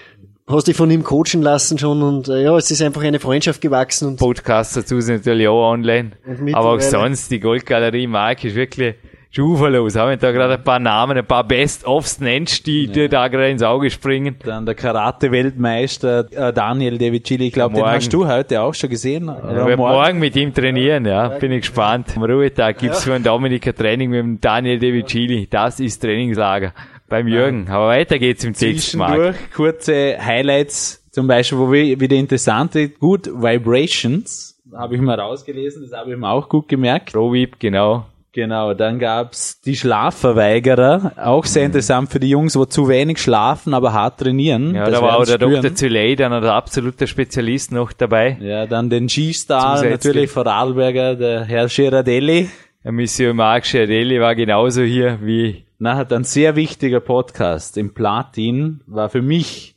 hast 0.48 0.68
dich 0.68 0.76
von 0.76 0.90
ihm 0.90 1.02
coachen 1.02 1.40
lassen 1.40 1.78
schon 1.78 2.02
und 2.02 2.28
äh, 2.28 2.42
ja, 2.42 2.56
es 2.56 2.70
ist 2.70 2.82
einfach 2.82 3.02
eine 3.02 3.20
Freundschaft 3.20 3.60
gewachsen. 3.60 4.08
Und 4.08 4.16
Podcasts 4.18 4.74
dazu 4.74 5.00
sind 5.00 5.16
natürlich 5.16 5.48
auch 5.48 5.70
online. 5.70 6.12
Aber 6.52 6.72
auch 6.72 6.80
sonst, 6.80 7.30
die 7.30 7.40
Goldgalerie 7.40 8.06
Mark 8.06 8.44
ist 8.44 8.54
wirklich 8.54 8.96
Schuferlos, 9.34 9.96
haben 9.96 10.10
wir 10.10 10.18
da 10.18 10.30
gerade 10.30 10.54
ein 10.54 10.62
paar 10.62 10.78
Namen, 10.78 11.16
ein 11.16 11.24
paar 11.24 11.42
Best-ofs 11.42 12.20
nennst, 12.20 12.66
die 12.66 12.84
ja. 12.84 12.92
dir 12.92 13.08
da 13.08 13.28
gerade 13.28 13.48
ins 13.48 13.62
Auge 13.62 13.90
springen. 13.90 14.36
Dann 14.44 14.66
der 14.66 14.74
Karate-Weltmeister 14.74 16.26
äh, 16.30 16.52
Daniel 16.52 16.98
De 16.98 17.12
Vicili, 17.12 17.46
ich 17.46 17.54
glaube, 17.54 17.76
den 17.76 17.86
hast 17.86 18.12
du 18.12 18.28
heute 18.28 18.60
auch 18.60 18.74
schon 18.74 18.90
gesehen. 18.90 19.28
Ja, 19.28 19.64
morgen? 19.64 19.76
morgen 19.78 20.18
mit 20.18 20.36
ihm 20.36 20.52
trainieren, 20.52 21.06
ja, 21.06 21.28
bin 21.28 21.50
ich 21.50 21.62
gespannt. 21.62 22.14
Am 22.14 22.24
Ruhetag 22.24 22.76
gibt's 22.76 23.06
ja. 23.06 23.14
von 23.14 23.22
Dominik 23.22 23.66
ein 23.66 23.74
Training 23.74 24.10
mit 24.10 24.20
dem 24.20 24.38
Daniel 24.38 24.78
De 24.78 24.92
Vicili. 24.92 25.48
Das 25.48 25.80
ist 25.80 26.00
Trainingslager 26.00 26.74
beim 27.08 27.26
Jürgen. 27.26 27.68
Aber 27.70 27.88
weiter 27.88 28.18
geht's 28.18 28.44
im 28.44 28.52
Text, 28.52 28.94
Marc. 28.96 29.34
kurze 29.54 30.18
Highlights, 30.22 31.06
zum 31.10 31.26
Beispiel, 31.26 31.56
wo 31.56 31.72
wir 31.72 31.98
wieder 31.98 32.16
interessant 32.16 32.74
ist, 32.74 33.00
gut 33.00 33.28
Vibrations, 33.28 34.60
habe 34.74 34.94
ich 34.94 35.00
mal 35.00 35.18
rausgelesen, 35.18 35.88
das 35.88 35.98
habe 35.98 36.12
ich 36.12 36.18
mir 36.18 36.28
auch 36.28 36.50
gut 36.50 36.68
gemerkt. 36.68 37.12
ProVip, 37.12 37.58
genau. 37.58 38.04
Genau, 38.34 38.72
dann 38.72 38.98
gab's 38.98 39.60
die 39.60 39.76
Schlafverweigerer, 39.76 41.12
auch 41.22 41.44
sehr 41.44 41.66
interessant 41.66 42.10
für 42.10 42.18
die 42.18 42.30
Jungs, 42.30 42.56
wo 42.56 42.64
zu 42.64 42.88
wenig 42.88 43.18
schlafen, 43.18 43.74
aber 43.74 43.92
hart 43.92 44.20
trainieren. 44.20 44.74
Ja, 44.74 44.86
das 44.86 45.00
da 45.00 45.02
war 45.02 45.18
auch 45.18 45.26
der 45.26 45.34
spüren. 45.34 45.62
Dr. 45.62 45.74
Züley, 45.74 46.16
dann 46.16 46.32
ein 46.32 46.42
absoluter 46.44 47.06
Spezialist 47.06 47.72
noch 47.72 47.92
dabei. 47.92 48.38
Ja, 48.40 48.66
dann 48.66 48.88
den 48.88 49.08
G-Star, 49.08 49.84
natürlich 49.84 50.30
von 50.30 50.46
Radlberger, 50.46 51.14
der 51.14 51.44
Herr 51.44 51.66
Girardelli. 51.66 52.48
Der 52.82 52.92
Monsieur 52.92 53.34
Marc 53.34 53.64
Girardelli 53.64 54.18
war 54.18 54.34
genauso 54.34 54.80
hier 54.80 55.18
wie... 55.20 55.64
Na, 55.78 55.96
hat 55.96 56.12
ein 56.12 56.24
sehr 56.24 56.56
wichtiger 56.56 57.00
Podcast 57.00 57.76
im 57.76 57.92
Platin, 57.92 58.80
war 58.86 59.10
für 59.10 59.20
mich 59.20 59.71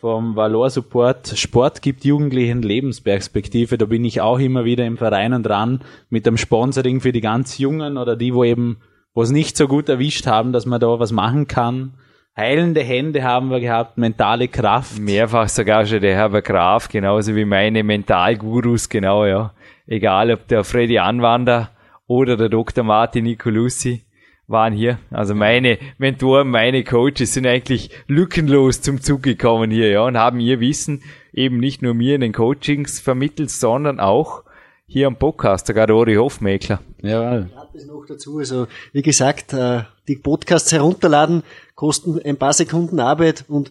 vom 0.00 0.34
Valor 0.34 0.70
Support 0.70 1.34
Sport 1.36 1.82
gibt 1.82 2.06
Jugendlichen 2.06 2.62
Lebensperspektive. 2.62 3.76
Da 3.76 3.84
bin 3.84 4.02
ich 4.06 4.22
auch 4.22 4.38
immer 4.38 4.64
wieder 4.64 4.86
im 4.86 4.96
Verein 4.96 5.42
dran 5.42 5.82
mit 6.08 6.24
dem 6.24 6.38
Sponsoring 6.38 7.02
für 7.02 7.12
die 7.12 7.20
ganz 7.20 7.58
Jungen 7.58 7.98
oder 7.98 8.16
die, 8.16 8.34
wo 8.34 8.42
eben, 8.42 8.78
wo 9.12 9.20
es 9.20 9.30
nicht 9.30 9.58
so 9.58 9.68
gut 9.68 9.90
erwischt 9.90 10.26
haben, 10.26 10.54
dass 10.54 10.64
man 10.64 10.80
da 10.80 10.98
was 10.98 11.12
machen 11.12 11.48
kann. 11.48 11.92
Heilende 12.34 12.80
Hände 12.80 13.22
haben 13.22 13.50
wir 13.50 13.60
gehabt, 13.60 13.98
mentale 13.98 14.48
Kraft. 14.48 14.98
Mehrfach 14.98 15.50
sogar 15.50 15.84
schon 15.84 16.00
der 16.00 16.14
Herbert 16.14 16.46
Graf, 16.46 16.88
genauso 16.88 17.36
wie 17.36 17.44
meine 17.44 17.84
Mentalgurus, 17.84 18.88
genau, 18.88 19.26
ja. 19.26 19.52
Egal 19.86 20.32
ob 20.32 20.48
der 20.48 20.64
Freddy 20.64 20.98
Anwander 20.98 21.68
oder 22.06 22.38
der 22.38 22.48
Dr. 22.48 22.84
Martin 22.84 23.24
Nicolussi 23.24 24.06
waren 24.50 24.72
hier. 24.72 24.98
Also 25.10 25.34
meine 25.34 25.78
Mentoren, 25.98 26.48
meine 26.48 26.84
Coaches 26.84 27.34
sind 27.34 27.46
eigentlich 27.46 27.90
lückenlos 28.08 28.82
zum 28.82 29.00
Zug 29.00 29.22
gekommen 29.22 29.70
hier, 29.70 29.90
ja, 29.90 30.04
und 30.04 30.18
haben 30.18 30.40
ihr 30.40 30.60
Wissen 30.60 31.02
eben 31.32 31.58
nicht 31.58 31.82
nur 31.82 31.94
mir 31.94 32.16
in 32.16 32.20
den 32.20 32.32
Coachings 32.32 33.00
vermittelt, 33.00 33.50
sondern 33.50 34.00
auch 34.00 34.42
hier 34.86 35.06
am 35.06 35.16
Podcast, 35.16 35.68
sogar 35.68 35.86
der 35.86 35.94
Ori 35.94 36.16
Hofmäkler. 36.16 36.80
Ja. 37.00 37.46
Das 37.72 37.86
noch 37.86 38.04
dazu. 38.08 38.38
Also, 38.38 38.66
wie 38.92 39.02
gesagt, 39.02 39.52
äh, 39.52 39.82
die 40.08 40.16
Podcasts 40.16 40.72
herunterladen 40.72 41.44
kosten 41.76 42.20
ein 42.24 42.36
paar 42.36 42.52
Sekunden 42.52 42.98
Arbeit 42.98 43.44
und 43.46 43.70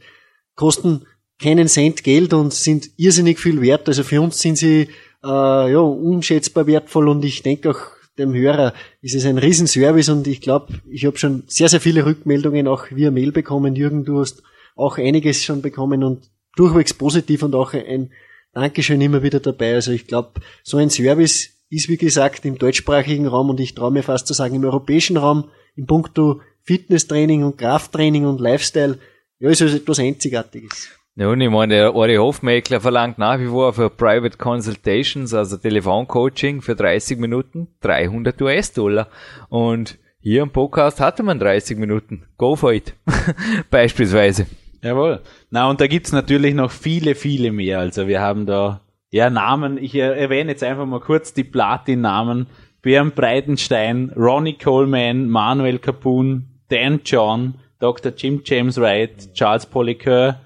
kosten 0.56 1.06
keinen 1.42 1.68
Cent 1.68 2.04
Geld 2.06 2.34
und 2.34 2.54
sind 2.54 2.90
irrsinnig 2.96 3.40
viel 3.40 3.62
wert. 3.62 3.88
Also 3.90 4.04
für 4.04 4.22
uns 4.22 4.40
sind 4.40 4.58
sie 4.58 4.90
äh, 5.24 5.28
ja 5.72 5.80
unschätzbar 5.80 6.68
wertvoll 6.68 7.10
und 7.10 7.26
ich 7.26 7.44
denke 7.44 7.72
auch 7.72 7.99
dem 8.20 8.34
Hörer 8.34 8.74
ist 9.02 9.16
es 9.16 9.26
ein 9.26 9.38
Riesenservice 9.38 10.10
und 10.10 10.28
ich 10.28 10.42
glaube, 10.42 10.74
ich 10.90 11.06
habe 11.06 11.18
schon 11.18 11.44
sehr, 11.48 11.70
sehr 11.70 11.82
viele 11.82 12.06
Rückmeldungen 12.06 12.68
auch 12.68 12.92
via 12.92 13.10
Mail 13.10 13.32
bekommen. 13.32 13.76
Jürgen, 13.76 14.06
du 14.06 14.20
hast 14.20 14.44
auch 14.76 14.98
einiges 14.98 15.44
schon 15.44 15.62
bekommen 15.62 16.04
und 16.04 16.30
durchwegs 16.56 16.94
positiv 16.94 17.44
und 17.44 17.56
auch 17.56 17.74
ein 17.74 18.12
Dankeschön 18.54 19.02
immer 19.02 19.24
wieder 19.24 19.40
dabei. 19.40 19.76
Also 19.76 19.92
ich 19.92 20.08
glaube, 20.08 20.42
so 20.64 20.78
ein 20.78 20.90
Service 20.90 21.50
ist, 21.70 21.90
wie 21.90 21.98
gesagt, 21.98 22.46
im 22.46 22.58
deutschsprachigen 22.58 23.28
Raum 23.28 23.50
und 23.50 23.60
ich 23.60 23.76
traue 23.76 23.92
mir 23.92 24.04
fast 24.04 24.28
zu 24.28 24.34
sagen, 24.34 24.56
im 24.56 24.66
europäischen 24.66 25.18
Raum, 25.18 25.50
in 25.76 25.86
puncto 25.86 26.42
Fitnesstraining 26.64 27.44
und 27.44 27.58
Krafttraining 27.58 28.26
und 28.26 28.40
Lifestyle, 28.40 29.00
ja, 29.40 29.50
ist 29.50 29.62
also 29.62 29.78
etwas 29.78 30.00
Einzigartiges. 30.00 30.90
Nun, 31.22 31.42
ich 31.42 31.50
meine, 31.50 31.74
der 31.74 31.96
Ori 31.96 32.16
Hofmeckler 32.16 32.80
verlangt 32.80 33.18
nach 33.18 33.40
wie 33.40 33.48
vor 33.48 33.74
für 33.74 33.90
Private 33.90 34.38
Consultations, 34.38 35.34
also 35.34 35.58
Telefoncoaching 35.58 36.62
für 36.62 36.78
30 36.78 37.20
Minuten 37.20 37.68
300 37.82 38.42
US-Dollar. 38.42 39.10
Und 39.50 39.98
hier 40.22 40.44
im 40.44 40.52
Podcast 40.52 41.02
hatte 41.02 41.24
man 41.24 41.38
30 41.38 41.78
Minuten. 41.78 42.24
Go 42.38 42.56
for 42.56 42.72
it. 42.72 42.94
Beispielsweise. 43.70 44.46
Jawohl. 44.82 45.20
Na, 45.50 45.70
und 45.70 45.82
da 45.82 45.88
gibt's 45.88 46.14
natürlich 46.14 46.54
noch 46.54 46.72
viele, 46.72 47.16
viele 47.16 47.52
mehr. 47.52 47.80
Also 47.80 48.08
wir 48.08 48.22
haben 48.22 48.46
da, 48.46 48.80
ja, 49.12 49.30
Namen. 49.30 49.78
Ich 49.78 49.96
erwähne 49.96 50.52
jetzt 50.52 50.64
einfach 50.64 50.86
mal 50.86 51.02
kurz 51.02 51.34
die 51.34 51.44
Platin-Namen. 51.44 52.48
Björn 52.82 53.12
Breitenstein, 53.12 54.14
Ronnie 54.16 54.58
Coleman, 54.58 55.28
Manuel 55.28 55.80
Capun, 55.80 56.46
Dan 56.70 57.02
John, 57.04 57.56
Dr. 57.80 58.14
Jim 58.16 58.42
James 58.46 58.80
Wright, 58.80 59.34
Charles 59.34 59.66
Polycur 59.66 60.38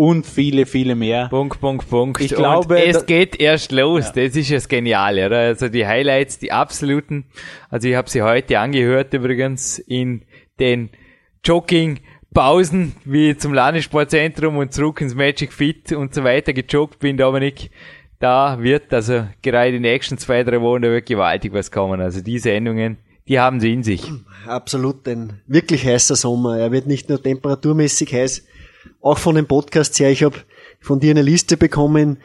und 0.00 0.24
viele, 0.24 0.64
viele 0.64 0.94
mehr. 0.94 1.28
Punkt, 1.28 1.60
Punkt, 1.60 1.90
Punkt. 1.90 2.22
Ich 2.22 2.34
glaube, 2.34 2.76
und 2.76 2.80
es 2.80 3.04
geht 3.04 3.38
erst 3.38 3.70
los. 3.70 4.12
Das 4.14 4.34
ist 4.34 4.50
das 4.50 4.66
Geniale, 4.66 5.26
oder? 5.26 5.40
Also 5.40 5.68
die 5.68 5.86
Highlights, 5.86 6.38
die 6.38 6.52
absoluten. 6.52 7.26
Also 7.68 7.86
ich 7.86 7.96
habe 7.96 8.08
sie 8.08 8.22
heute 8.22 8.58
angehört 8.60 9.12
übrigens 9.12 9.78
in 9.78 10.22
den 10.58 10.88
Jogging-Pausen, 11.44 12.94
wie 13.04 13.36
zum 13.36 13.52
Landessportzentrum 13.52 14.56
und 14.56 14.72
zurück 14.72 15.02
ins 15.02 15.14
Magic 15.14 15.52
Fit 15.52 15.92
und 15.92 16.14
so 16.14 16.24
weiter 16.24 16.54
gejoggt 16.54 17.00
bin, 17.00 17.18
Dominik. 17.18 17.70
Da 18.20 18.56
wird 18.62 18.94
also 18.94 19.26
gerade 19.42 19.72
die 19.72 19.80
nächsten 19.80 20.16
zwei, 20.16 20.44
drei 20.44 20.62
Wochen 20.62 20.80
da 20.80 20.88
wird 20.88 21.04
gewaltig 21.04 21.52
was 21.52 21.70
kommen. 21.70 22.00
Also 22.00 22.22
die 22.22 22.38
Sendungen, 22.38 22.96
die 23.28 23.38
haben 23.38 23.60
sie 23.60 23.74
in 23.74 23.82
sich. 23.82 24.10
Absolut 24.46 25.06
ein 25.06 25.42
wirklich 25.46 25.84
heißer 25.84 26.16
Sommer. 26.16 26.56
Er 26.56 26.72
wird 26.72 26.86
nicht 26.86 27.10
nur 27.10 27.22
temperaturmäßig 27.22 28.14
heiß, 28.14 28.46
auch 29.00 29.18
von 29.18 29.34
den 29.34 29.46
Podcasts 29.46 29.98
her. 29.98 30.10
Ich 30.10 30.22
habe 30.22 30.36
von 30.80 31.00
dir 31.00 31.10
eine 31.10 31.22
Liste 31.22 31.56
bekommen, 31.56 32.18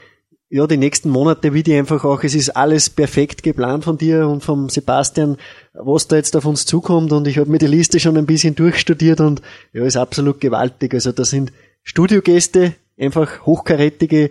ja, 0.49 0.67
die 0.67 0.77
nächsten 0.77 1.09
Monate, 1.09 1.53
wie 1.53 1.63
die 1.63 1.75
einfach 1.75 2.05
auch, 2.05 2.23
es 2.23 2.35
ist 2.35 2.55
alles 2.55 2.89
perfekt 2.89 3.41
geplant 3.43 3.83
von 3.83 3.97
dir 3.97 4.27
und 4.27 4.43
vom 4.43 4.69
Sebastian, 4.69 5.37
was 5.73 6.07
da 6.07 6.15
jetzt 6.17 6.35
auf 6.35 6.45
uns 6.45 6.65
zukommt 6.65 7.11
und 7.11 7.27
ich 7.27 7.39
habe 7.39 7.49
mir 7.49 7.57
die 7.57 7.67
Liste 7.67 7.99
schon 7.99 8.15
ein 8.15 8.27
bisschen 8.27 8.55
durchstudiert 8.55 9.19
und 9.21 9.41
ja, 9.73 9.83
ist 9.83 9.97
absolut 9.97 10.39
gewaltig. 10.39 10.93
Also 10.93 11.11
da 11.11 11.25
sind 11.25 11.51
Studiogäste, 11.83 12.75
einfach 12.97 13.45
hochkarätige, 13.45 14.29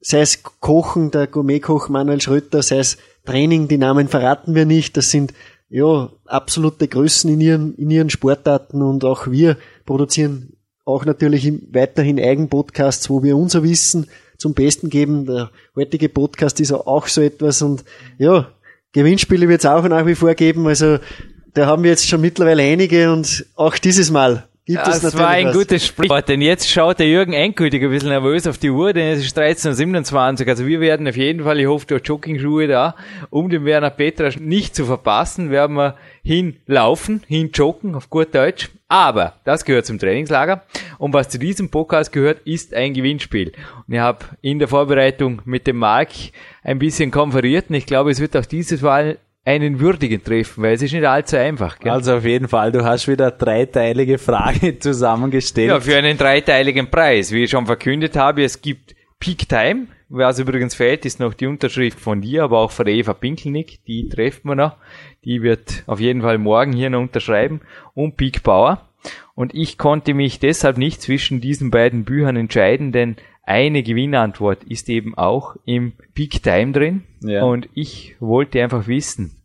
sei 0.00 0.20
es 0.20 0.42
Kochen, 0.42 1.10
der 1.10 1.26
Gourmetkoch 1.26 1.88
Manuel 1.88 2.20
Schröter, 2.20 2.62
sei 2.62 2.78
es 2.78 2.98
Training, 3.24 3.68
die 3.68 3.78
Namen 3.78 4.08
verraten 4.08 4.54
wir 4.54 4.66
nicht, 4.66 4.96
das 4.96 5.10
sind 5.10 5.32
ja 5.70 6.10
absolute 6.26 6.88
Größen 6.88 7.30
in 7.30 7.40
ihren, 7.40 7.74
in 7.76 7.90
ihren 7.90 8.10
Sportarten 8.10 8.82
und 8.82 9.04
auch 9.04 9.28
wir 9.28 9.56
produzieren 9.86 10.57
auch 10.88 11.04
natürlich 11.04 11.52
weiterhin 11.70 12.18
Eigenpodcasts, 12.18 13.10
wo 13.10 13.22
wir 13.22 13.36
unser 13.36 13.62
Wissen 13.62 14.06
zum 14.38 14.54
Besten 14.54 14.88
geben. 14.88 15.26
Der 15.26 15.50
heutige 15.76 16.08
Podcast 16.08 16.60
ist 16.60 16.72
auch 16.72 17.06
so 17.08 17.20
etwas 17.20 17.60
und 17.60 17.84
ja, 18.16 18.50
Gewinnspiele 18.92 19.48
wird 19.48 19.60
es 19.60 19.66
auch 19.66 19.86
nach 19.86 20.06
wie 20.06 20.14
vor 20.14 20.34
geben. 20.34 20.66
Also 20.66 20.98
da 21.52 21.66
haben 21.66 21.82
wir 21.82 21.90
jetzt 21.90 22.08
schon 22.08 22.22
mittlerweile 22.22 22.62
einige 22.62 23.12
und 23.12 23.44
auch 23.54 23.76
dieses 23.76 24.10
Mal 24.10 24.48
gibt 24.74 24.86
es 24.86 25.00
Das 25.00 25.02
natürlich 25.02 25.24
war 25.24 25.30
ein 25.30 25.46
was. 25.46 25.56
gutes 25.56 25.86
Sprichwort, 25.86 26.28
denn 26.28 26.40
jetzt 26.40 26.68
schaut 26.70 26.98
der 26.98 27.08
Jürgen 27.08 27.32
endgültig 27.32 27.82
ein 27.82 27.90
bisschen 27.90 28.10
nervös 28.10 28.46
auf 28.46 28.58
die 28.58 28.70
Uhr, 28.70 28.92
denn 28.92 29.12
es 29.12 29.24
ist 29.24 29.38
13.27 29.38 30.48
also 30.48 30.66
wir 30.66 30.80
werden 30.80 31.08
auf 31.08 31.16
jeden 31.16 31.44
Fall, 31.44 31.58
ich 31.58 31.66
hoffe, 31.66 31.86
du 31.86 31.94
hast 31.96 32.06
Joggingschuhe 32.06 32.66
da, 32.68 32.94
um 33.30 33.48
den 33.48 33.64
Werner 33.64 33.90
Petra 33.90 34.30
nicht 34.38 34.74
zu 34.74 34.84
verpassen, 34.84 35.50
werden 35.50 35.76
wir 35.76 35.96
hinlaufen, 36.22 37.22
hinjoggen, 37.26 37.94
auf 37.94 38.10
gut 38.10 38.34
Deutsch, 38.34 38.70
aber 38.88 39.34
das 39.44 39.64
gehört 39.64 39.86
zum 39.86 39.98
Trainingslager 39.98 40.62
und 40.98 41.12
was 41.12 41.28
zu 41.28 41.38
diesem 41.38 41.70
Podcast 41.70 42.12
gehört, 42.12 42.40
ist 42.46 42.74
ein 42.74 42.94
Gewinnspiel. 42.94 43.52
Und 43.86 43.94
ich 43.94 44.00
habe 44.00 44.24
in 44.40 44.58
der 44.58 44.68
Vorbereitung 44.68 45.42
mit 45.44 45.66
dem 45.66 45.76
Marc 45.76 46.10
ein 46.62 46.78
bisschen 46.78 47.10
konferiert 47.10 47.66
und 47.68 47.74
ich 47.76 47.86
glaube, 47.86 48.10
es 48.10 48.20
wird 48.20 48.36
auch 48.36 48.46
dieses 48.46 48.82
Mal 48.82 49.18
einen 49.48 49.80
würdigen 49.80 50.22
treffen, 50.22 50.62
weil 50.62 50.74
es 50.74 50.82
ist 50.82 50.92
nicht 50.92 51.06
allzu 51.06 51.38
einfach. 51.38 51.78
Gell? 51.78 51.90
Also 51.90 52.16
auf 52.16 52.24
jeden 52.24 52.48
Fall, 52.48 52.70
du 52.70 52.84
hast 52.84 53.08
wieder 53.08 53.30
dreiteilige 53.30 54.18
Frage 54.18 54.78
zusammengestellt. 54.78 55.70
Ja, 55.70 55.80
für 55.80 55.96
einen 55.96 56.18
dreiteiligen 56.18 56.90
Preis. 56.90 57.32
Wie 57.32 57.44
ich 57.44 57.50
schon 57.50 57.64
verkündet 57.64 58.14
habe, 58.14 58.44
es 58.44 58.60
gibt 58.60 58.94
Peak 59.18 59.48
Time. 59.48 59.86
Was 60.10 60.38
übrigens 60.38 60.74
fehlt, 60.74 61.06
ist 61.06 61.18
noch 61.18 61.32
die 61.32 61.46
Unterschrift 61.46 61.98
von 61.98 62.20
dir, 62.20 62.44
aber 62.44 62.58
auch 62.58 62.70
von 62.70 62.86
Eva 62.86 63.14
Pinkelnick. 63.14 63.82
Die 63.86 64.10
treffen 64.10 64.50
wir 64.50 64.54
noch. 64.54 64.76
Die 65.24 65.42
wird 65.42 65.82
auf 65.86 65.98
jeden 65.98 66.20
Fall 66.20 66.36
morgen 66.36 66.74
hier 66.74 66.90
noch 66.90 67.00
unterschreiben. 67.00 67.62
Und 67.94 68.18
Peak 68.18 68.42
Power. 68.42 68.86
Und 69.34 69.54
ich 69.54 69.78
konnte 69.78 70.12
mich 70.12 70.40
deshalb 70.40 70.76
nicht 70.76 71.00
zwischen 71.00 71.40
diesen 71.40 71.70
beiden 71.70 72.04
Büchern 72.04 72.36
entscheiden, 72.36 72.92
denn 72.92 73.16
eine 73.44 73.82
Gewinnantwort 73.82 74.62
ist 74.64 74.90
eben 74.90 75.16
auch 75.16 75.56
im 75.64 75.92
Peak 76.12 76.42
Time 76.42 76.72
drin. 76.72 77.04
Ja. 77.22 77.44
Und 77.44 77.70
ich 77.72 78.14
wollte 78.20 78.62
einfach 78.62 78.86
wissen, 78.88 79.37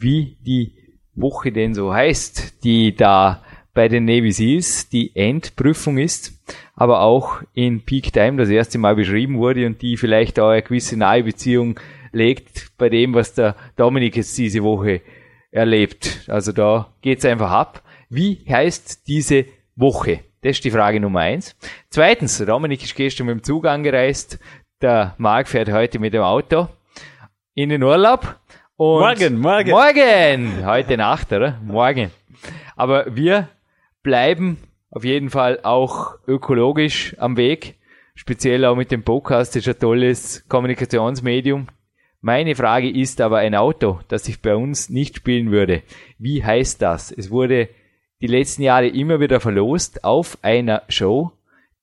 wie 0.00 0.36
die 0.40 0.74
Woche 1.14 1.52
denn 1.52 1.74
so 1.74 1.92
heißt, 1.92 2.64
die 2.64 2.94
da 2.94 3.42
bei 3.72 3.88
den 3.88 4.04
Navy 4.04 4.32
Seals 4.32 4.88
die 4.88 5.14
Endprüfung 5.14 5.98
ist, 5.98 6.32
aber 6.74 7.02
auch 7.02 7.42
in 7.54 7.84
Peak 7.84 8.12
Time 8.12 8.36
das 8.36 8.48
erste 8.48 8.78
Mal 8.78 8.96
beschrieben 8.96 9.38
wurde 9.38 9.66
und 9.66 9.80
die 9.82 9.96
vielleicht 9.96 10.40
auch 10.40 10.50
eine 10.50 10.62
gewisse 10.62 10.96
nahe 10.96 11.22
Beziehung 11.22 11.78
legt 12.12 12.72
bei 12.78 12.88
dem, 12.88 13.14
was 13.14 13.34
der 13.34 13.54
Dominik 13.76 14.16
jetzt 14.16 14.36
diese 14.36 14.62
Woche 14.62 15.02
erlebt. 15.50 16.24
Also 16.28 16.52
da 16.52 16.92
geht's 17.00 17.24
einfach 17.24 17.50
ab. 17.50 17.82
Wie 18.08 18.44
heißt 18.48 19.06
diese 19.06 19.44
Woche? 19.76 20.20
Das 20.42 20.52
ist 20.52 20.64
die 20.64 20.70
Frage 20.70 21.00
Nummer 21.00 21.20
eins. 21.20 21.54
Zweitens, 21.90 22.38
Dominik 22.38 22.82
ist 22.82 22.96
gestern 22.96 23.26
mit 23.26 23.34
dem 23.34 23.42
Zug 23.42 23.66
angereist, 23.66 24.38
der 24.80 25.14
Marc 25.18 25.48
fährt 25.48 25.70
heute 25.70 25.98
mit 25.98 26.14
dem 26.14 26.22
Auto 26.22 26.68
in 27.54 27.68
den 27.68 27.82
Urlaub. 27.82 28.36
Und 28.80 29.00
Morgen, 29.00 29.38
morgen. 29.40 29.70
Morgen! 29.72 30.64
Heute 30.64 30.96
Nacht, 30.96 31.30
oder? 31.34 31.60
Morgen. 31.62 32.10
Aber 32.76 33.14
wir 33.14 33.50
bleiben 34.02 34.56
auf 34.90 35.04
jeden 35.04 35.28
Fall 35.28 35.60
auch 35.64 36.14
ökologisch 36.26 37.14
am 37.18 37.36
Weg. 37.36 37.74
Speziell 38.14 38.64
auch 38.64 38.76
mit 38.76 38.90
dem 38.90 39.02
Podcast, 39.02 39.54
das 39.54 39.66
ist 39.66 39.68
ein 39.68 39.80
tolles 39.80 40.48
Kommunikationsmedium. 40.48 41.66
Meine 42.22 42.54
Frage 42.54 42.88
ist 42.88 43.20
aber 43.20 43.40
ein 43.40 43.54
Auto, 43.54 44.00
das 44.08 44.26
ich 44.28 44.40
bei 44.40 44.56
uns 44.56 44.88
nicht 44.88 45.16
spielen 45.16 45.50
würde. 45.50 45.82
Wie 46.18 46.42
heißt 46.42 46.80
das? 46.80 47.12
Es 47.12 47.30
wurde 47.30 47.68
die 48.22 48.28
letzten 48.28 48.62
Jahre 48.62 48.88
immer 48.88 49.20
wieder 49.20 49.40
verlost 49.40 50.04
auf 50.04 50.38
einer 50.40 50.84
Show, 50.88 51.32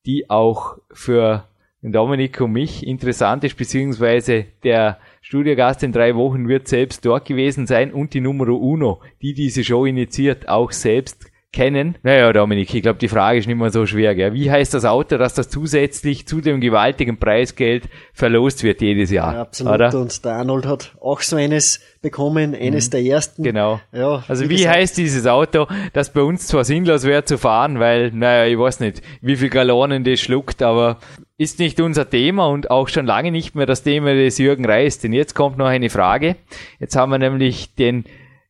die 0.04 0.28
auch 0.28 0.78
für 0.90 1.44
Dominik 1.80 2.40
und 2.40 2.50
mich 2.50 2.84
interessant 2.84 3.44
ist, 3.44 3.56
beziehungsweise 3.56 4.46
der 4.64 4.98
Studiogast 5.20 5.82
in 5.82 5.92
drei 5.92 6.14
Wochen 6.14 6.48
wird 6.48 6.68
selbst 6.68 7.04
dort 7.04 7.26
gewesen 7.26 7.66
sein. 7.66 7.92
Und 7.92 8.14
die 8.14 8.20
Numero 8.20 8.56
Uno, 8.56 9.00
die 9.22 9.34
diese 9.34 9.64
Show 9.64 9.84
initiiert, 9.84 10.48
auch 10.48 10.72
selbst 10.72 11.30
kennen. 11.52 11.96
Naja, 12.02 12.30
Dominik, 12.32 12.74
ich 12.74 12.82
glaube, 12.82 12.98
die 12.98 13.08
Frage 13.08 13.38
ist 13.38 13.46
nicht 13.46 13.56
mehr 13.56 13.70
so 13.70 13.86
schwer. 13.86 14.14
Gell? 14.14 14.34
Wie 14.34 14.50
heißt 14.50 14.74
das 14.74 14.84
Auto, 14.84 15.16
dass 15.16 15.32
das 15.34 15.48
zusätzlich 15.48 16.26
zu 16.26 16.40
dem 16.40 16.60
gewaltigen 16.60 17.18
Preisgeld 17.18 17.88
verlost 18.12 18.62
wird 18.62 18.82
jedes 18.82 19.10
Jahr? 19.10 19.34
Ja, 19.34 19.40
absolut. 19.40 19.74
Oder? 19.74 19.94
Und 19.98 20.24
der 20.24 20.32
Arnold 20.34 20.66
hat 20.66 20.96
auch 21.00 21.20
so 21.20 21.36
eines 21.36 21.80
bekommen, 22.02 22.54
eines 22.54 22.90
der 22.90 23.00
ersten. 23.02 23.42
Genau. 23.42 23.80
Ja, 23.92 24.22
also 24.28 24.44
wie 24.44 24.50
wie, 24.50 24.56
gesagt- 24.56 24.76
heißt 24.76 24.98
dieses 24.98 25.26
Auto, 25.26 25.66
das 25.94 26.12
bei 26.12 26.20
uns 26.20 26.46
zwar 26.46 26.64
sinnlos 26.64 27.04
wäre 27.04 27.24
zu 27.24 27.38
fahren, 27.38 27.80
weil, 27.80 28.12
naja, 28.12 28.46
ich 28.50 28.58
weiß 28.58 28.80
nicht, 28.80 29.00
wie 29.22 29.36
viel 29.36 29.48
Gallonen 29.48 30.04
das 30.04 30.20
schluckt, 30.20 30.62
aber 30.62 30.98
ist 31.38 31.60
nicht 31.60 31.80
unser 31.80 32.10
Thema 32.10 32.48
und 32.48 32.70
auch 32.70 32.88
schon 32.88 33.06
lange 33.06 33.32
nicht 33.32 33.54
mehr 33.54 33.66
das 33.66 33.82
Thema 33.82 34.12
des 34.12 34.38
Jürgen 34.38 34.66
Reis. 34.66 34.98
Denn 34.98 35.12
jetzt 35.12 35.34
kommt 35.34 35.56
noch 35.56 35.66
eine 35.66 35.88
Frage. 35.88 36.36
Jetzt 36.78 36.94
haben 36.94 37.10
wir 37.10 37.18
nämlich 37.18 37.74
den 37.74 38.04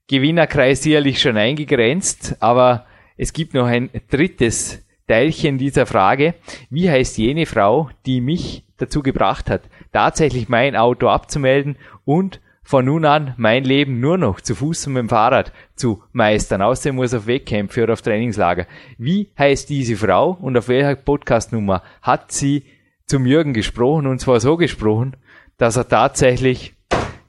Gewinnerkreis 0.09 0.83
sicherlich 0.83 1.21
schon 1.21 1.37
eingegrenzt, 1.37 2.37
aber 2.41 2.87
es 3.19 3.33
gibt 3.33 3.53
noch 3.53 3.67
ein 3.67 3.91
drittes 4.11 4.87
Teilchen 5.09 5.59
dieser 5.59 5.87
Frage. 5.87 6.35
Wie 6.71 6.89
heißt 6.89 7.19
jene 7.19 7.47
Frau, 7.47 7.91
die 8.07 8.21
mich 8.21 8.65
dazu 8.77 9.03
gebracht 9.03 9.51
hat, 9.51 9.63
tatsächlich 9.93 10.49
mein 10.49 10.77
Auto 10.77 11.09
abzumelden 11.09 11.77
und 12.05 12.41
von 12.63 12.85
nun 12.85 13.07
an 13.07 13.35
mein 13.39 13.65
Leben 13.65 13.99
nur 13.99 14.19
noch 14.19 14.41
zu 14.41 14.55
Fuß 14.55 14.87
und 14.87 14.93
mit 14.93 15.01
dem 15.01 15.09
Fahrrad 15.09 15.53
zu 15.75 16.03
meistern. 16.13 16.63
Außerdem 16.63 16.97
muss 16.97 17.15
auf 17.15 17.27
Wettkämpfe 17.27 17.83
oder 17.83 17.95
auf 17.95 18.03
Trainingslager. 18.03 18.67
Wie 18.99 19.31
heißt 19.39 19.69
diese 19.69 19.97
Frau 19.97 20.37
und 20.41 20.57
auf 20.57 20.69
welcher 20.69 20.95
Podcastnummer 20.95 21.83
hat 22.03 22.31
sie 22.31 22.65
zum 23.07 23.27
Jürgen 23.27 23.55
gesprochen 23.55 24.07
und 24.07 24.21
zwar 24.21 24.39
so 24.39 24.57
gesprochen, 24.59 25.17
dass 25.57 25.77
er 25.77 25.89
tatsächlich 25.89 26.75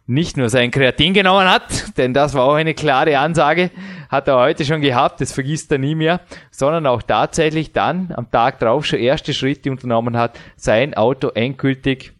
nicht 0.09 0.37
nur 0.37 0.49
sein 0.49 0.71
Kreatin 0.71 1.13
genommen 1.13 1.47
hat, 1.47 1.95
denn 1.97 2.15
das 2.15 2.33
war 2.33 2.45
auch 2.45 2.55
eine 2.55 2.73
klare 2.73 3.19
Ansage, 3.19 3.69
hat 4.09 4.27
er 4.27 4.37
heute 4.37 4.65
schon 4.65 4.81
gehabt, 4.81 5.21
das 5.21 5.31
vergisst 5.31 5.71
er 5.71 5.77
nie 5.77 5.93
mehr, 5.93 6.21
sondern 6.49 6.87
auch 6.87 7.03
tatsächlich 7.03 7.73
dann 7.73 8.11
am 8.15 8.31
Tag 8.31 8.57
drauf 8.57 8.85
schon 8.85 8.99
erste 8.99 9.35
Schritte 9.35 9.69
unternommen 9.69 10.17
hat, 10.17 10.39
sein 10.57 10.95
Auto 10.95 11.29
endgültig 11.29 12.13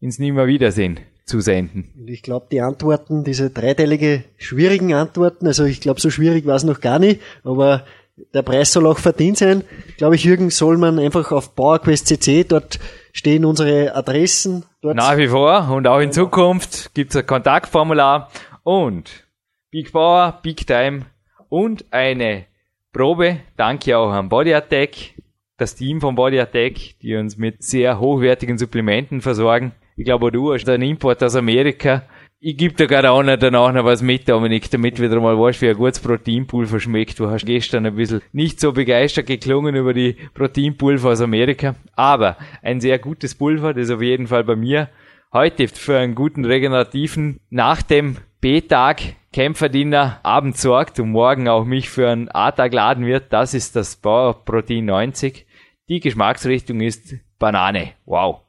ins 0.00 0.18
Nimmerwiedersehen 0.18 1.00
zu 1.26 1.40
senden. 1.40 1.92
Ich 2.06 2.22
glaube, 2.22 2.46
die 2.50 2.62
Antworten, 2.62 3.22
diese 3.22 3.50
dreiteilige 3.50 4.24
schwierigen 4.38 4.94
Antworten, 4.94 5.46
also 5.46 5.64
ich 5.64 5.82
glaube, 5.82 6.00
so 6.00 6.08
schwierig 6.08 6.46
war 6.46 6.56
es 6.56 6.64
noch 6.64 6.80
gar 6.80 6.98
nicht, 6.98 7.20
aber 7.44 7.84
der 8.32 8.42
Preis 8.42 8.72
soll 8.72 8.86
auch 8.86 8.98
verdient 8.98 9.36
sein. 9.36 9.62
Glaube 9.98 10.14
ich, 10.14 10.24
Jürgen, 10.24 10.48
soll 10.48 10.78
man 10.78 10.98
einfach 10.98 11.32
auf 11.32 11.54
PowerQuest 11.54 12.06
CC, 12.06 12.44
dort 12.44 12.78
stehen 13.16 13.44
unsere 13.44 13.94
Adressen. 13.94 14.64
Dort 14.82 14.96
Nach 14.96 15.16
wie 15.16 15.28
vor 15.28 15.70
und 15.70 15.86
auch 15.86 16.00
in 16.00 16.12
Zukunft 16.12 16.94
gibt 16.94 17.10
es 17.10 17.16
ein 17.16 17.26
Kontaktformular 17.26 18.30
und 18.62 19.24
Big 19.70 19.90
Power, 19.90 20.38
Big 20.42 20.66
Time 20.66 21.06
und 21.48 21.86
eine 21.90 22.44
Probe. 22.92 23.40
Danke 23.56 23.96
auch 23.96 24.10
an 24.10 24.28
Body 24.28 24.52
Attack, 24.52 25.14
das 25.56 25.74
Team 25.74 26.00
von 26.00 26.14
Body 26.14 26.38
Attack, 26.38 26.98
die 27.00 27.16
uns 27.16 27.38
mit 27.38 27.62
sehr 27.62 27.98
hochwertigen 27.98 28.58
Supplementen 28.58 29.22
versorgen. 29.22 29.72
Ich 29.96 30.04
glaube, 30.04 30.30
du 30.30 30.52
hast 30.52 30.68
einen 30.68 30.90
Import 30.90 31.22
aus 31.22 31.36
Amerika. 31.36 32.02
Ich 32.38 32.58
gebe 32.58 32.74
dir 32.74 32.86
gerade 32.86 33.10
auch 33.10 33.22
noch 33.22 33.38
danach 33.38 33.72
noch 33.72 33.86
was 33.86 34.02
mit, 34.02 34.28
Dominik, 34.28 34.70
damit 34.70 35.00
wieder 35.00 35.18
mal 35.20 35.38
weißt, 35.38 35.62
wie 35.62 35.70
ein 35.70 35.76
gutes 35.76 36.00
Proteinpulver 36.00 36.80
schmeckt. 36.80 37.18
Du 37.18 37.30
hast 37.30 37.46
gestern 37.46 37.86
ein 37.86 37.96
bisschen 37.96 38.20
nicht 38.32 38.60
so 38.60 38.72
begeistert 38.72 39.26
geklungen 39.26 39.74
über 39.74 39.94
die 39.94 40.16
Proteinpulver 40.34 41.10
aus 41.10 41.22
Amerika. 41.22 41.76
Aber 41.94 42.36
ein 42.62 42.80
sehr 42.80 42.98
gutes 42.98 43.34
Pulver, 43.34 43.72
das 43.72 43.90
auf 43.90 44.02
jeden 44.02 44.26
Fall 44.26 44.44
bei 44.44 44.54
mir 44.54 44.90
heute 45.32 45.66
für 45.68 45.96
einen 45.96 46.14
guten 46.14 46.44
regenerativen 46.44 47.40
nach 47.48 47.80
dem 47.80 48.18
B-Tag 48.42 49.00
Kämpferdiener 49.32 50.20
Abend 50.22 50.58
sorgt 50.58 51.00
und 51.00 51.12
morgen 51.12 51.48
auch 51.48 51.64
mich 51.64 51.88
für 51.88 52.10
einen 52.10 52.28
A-Tag 52.28 52.74
laden 52.74 53.06
wird. 53.06 53.32
Das 53.32 53.54
ist 53.54 53.76
das 53.76 53.96
Power 53.96 54.44
Protein 54.44 54.84
90. 54.84 55.46
Die 55.88 56.00
Geschmacksrichtung 56.00 56.80
ist 56.80 57.14
Banane. 57.38 57.92
Wow. 58.04 58.42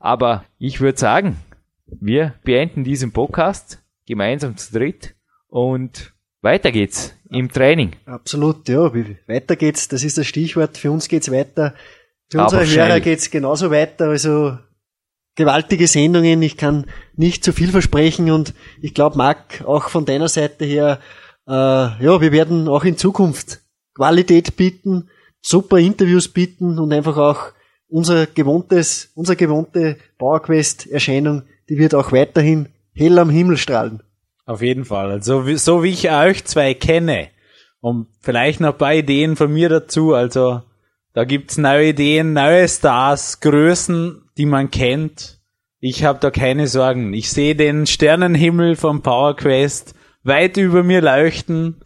Aber 0.00 0.44
ich 0.58 0.80
würde 0.80 0.98
sagen, 0.98 1.36
wir 2.00 2.34
beenden 2.44 2.84
diesen 2.84 3.12
Podcast 3.12 3.82
gemeinsam 4.06 4.56
zu 4.56 4.72
dritt 4.72 5.14
und 5.48 6.14
weiter 6.40 6.70
geht's 6.70 7.14
im 7.30 7.50
Training. 7.50 7.96
Absolut, 8.06 8.68
ja. 8.68 8.92
Weiter 9.26 9.56
geht's, 9.56 9.88
das 9.88 10.04
ist 10.04 10.18
das 10.18 10.26
Stichwort. 10.26 10.78
Für 10.78 10.90
uns 10.90 11.08
geht's 11.08 11.30
weiter. 11.30 11.74
Für 12.30 12.42
unsere. 12.42 12.66
Hörer 12.66 13.00
geht's 13.00 13.30
genauso 13.30 13.70
weiter. 13.70 14.08
Also 14.08 14.58
gewaltige 15.34 15.86
Sendungen. 15.86 16.42
Ich 16.42 16.56
kann 16.56 16.86
nicht 17.16 17.44
zu 17.44 17.52
viel 17.52 17.70
versprechen 17.70 18.30
und 18.30 18.54
ich 18.80 18.94
glaube, 18.94 19.16
Marc, 19.16 19.62
auch 19.64 19.88
von 19.88 20.04
deiner 20.04 20.28
Seite 20.28 20.64
her, 20.64 21.00
äh, 21.46 21.52
ja, 21.52 22.20
wir 22.20 22.32
werden 22.32 22.68
auch 22.68 22.84
in 22.84 22.96
Zukunft 22.96 23.60
Qualität 23.94 24.56
bieten, 24.56 25.08
super 25.40 25.78
Interviews 25.78 26.28
bieten 26.28 26.78
und 26.78 26.92
einfach 26.92 27.16
auch 27.16 27.52
unser 27.88 28.26
gewohntes, 28.26 29.10
unsere 29.14 29.36
gewohnte 29.36 29.96
PowerQuest-Erscheinung, 30.18 31.44
die 31.68 31.78
wird 31.78 31.94
auch 31.94 32.12
weiterhin 32.12 32.68
hell 32.94 33.18
am 33.18 33.30
Himmel 33.30 33.56
strahlen. 33.56 34.02
Auf 34.46 34.62
jeden 34.62 34.84
Fall. 34.84 35.10
Also 35.10 35.42
so 35.56 35.82
wie 35.82 35.90
ich 35.90 36.10
euch 36.10 36.44
zwei 36.44 36.74
kenne 36.74 37.28
und 37.80 38.06
vielleicht 38.20 38.60
noch 38.60 38.72
ein 38.72 38.78
paar 38.78 38.94
Ideen 38.94 39.36
von 39.36 39.52
mir 39.52 39.68
dazu. 39.68 40.14
Also 40.14 40.62
da 41.12 41.24
gibt's 41.24 41.58
neue 41.58 41.88
Ideen, 41.88 42.32
neue 42.32 42.68
Stars, 42.68 43.40
Größen, 43.40 44.22
die 44.36 44.46
man 44.46 44.70
kennt. 44.70 45.38
Ich 45.80 46.04
habe 46.04 46.18
da 46.18 46.30
keine 46.30 46.66
Sorgen. 46.66 47.12
Ich 47.12 47.30
sehe 47.30 47.54
den 47.54 47.86
Sternenhimmel 47.86 48.74
vom 48.74 49.02
Power 49.02 49.36
Quest 49.36 49.94
weit 50.24 50.56
über 50.56 50.82
mir 50.82 51.00
leuchten. 51.00 51.76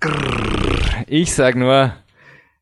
Ich 1.06 1.34
sag 1.34 1.56
nur, 1.56 1.92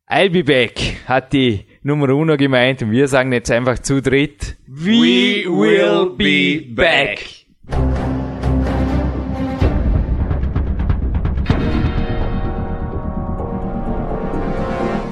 I'll 0.08 0.30
be 0.30 0.44
back, 0.44 0.96
hat 1.06 1.32
die 1.32 1.66
Nummer 1.82 2.10
Uno 2.10 2.36
gemeint 2.36 2.82
und 2.82 2.90
wir 2.90 3.08
sagen 3.08 3.32
jetzt 3.32 3.50
einfach 3.50 3.78
zu 3.78 4.02
dritt, 4.02 4.56
We 4.66 5.44
will 5.46 6.10
be 6.14 6.62
back. 6.74 7.39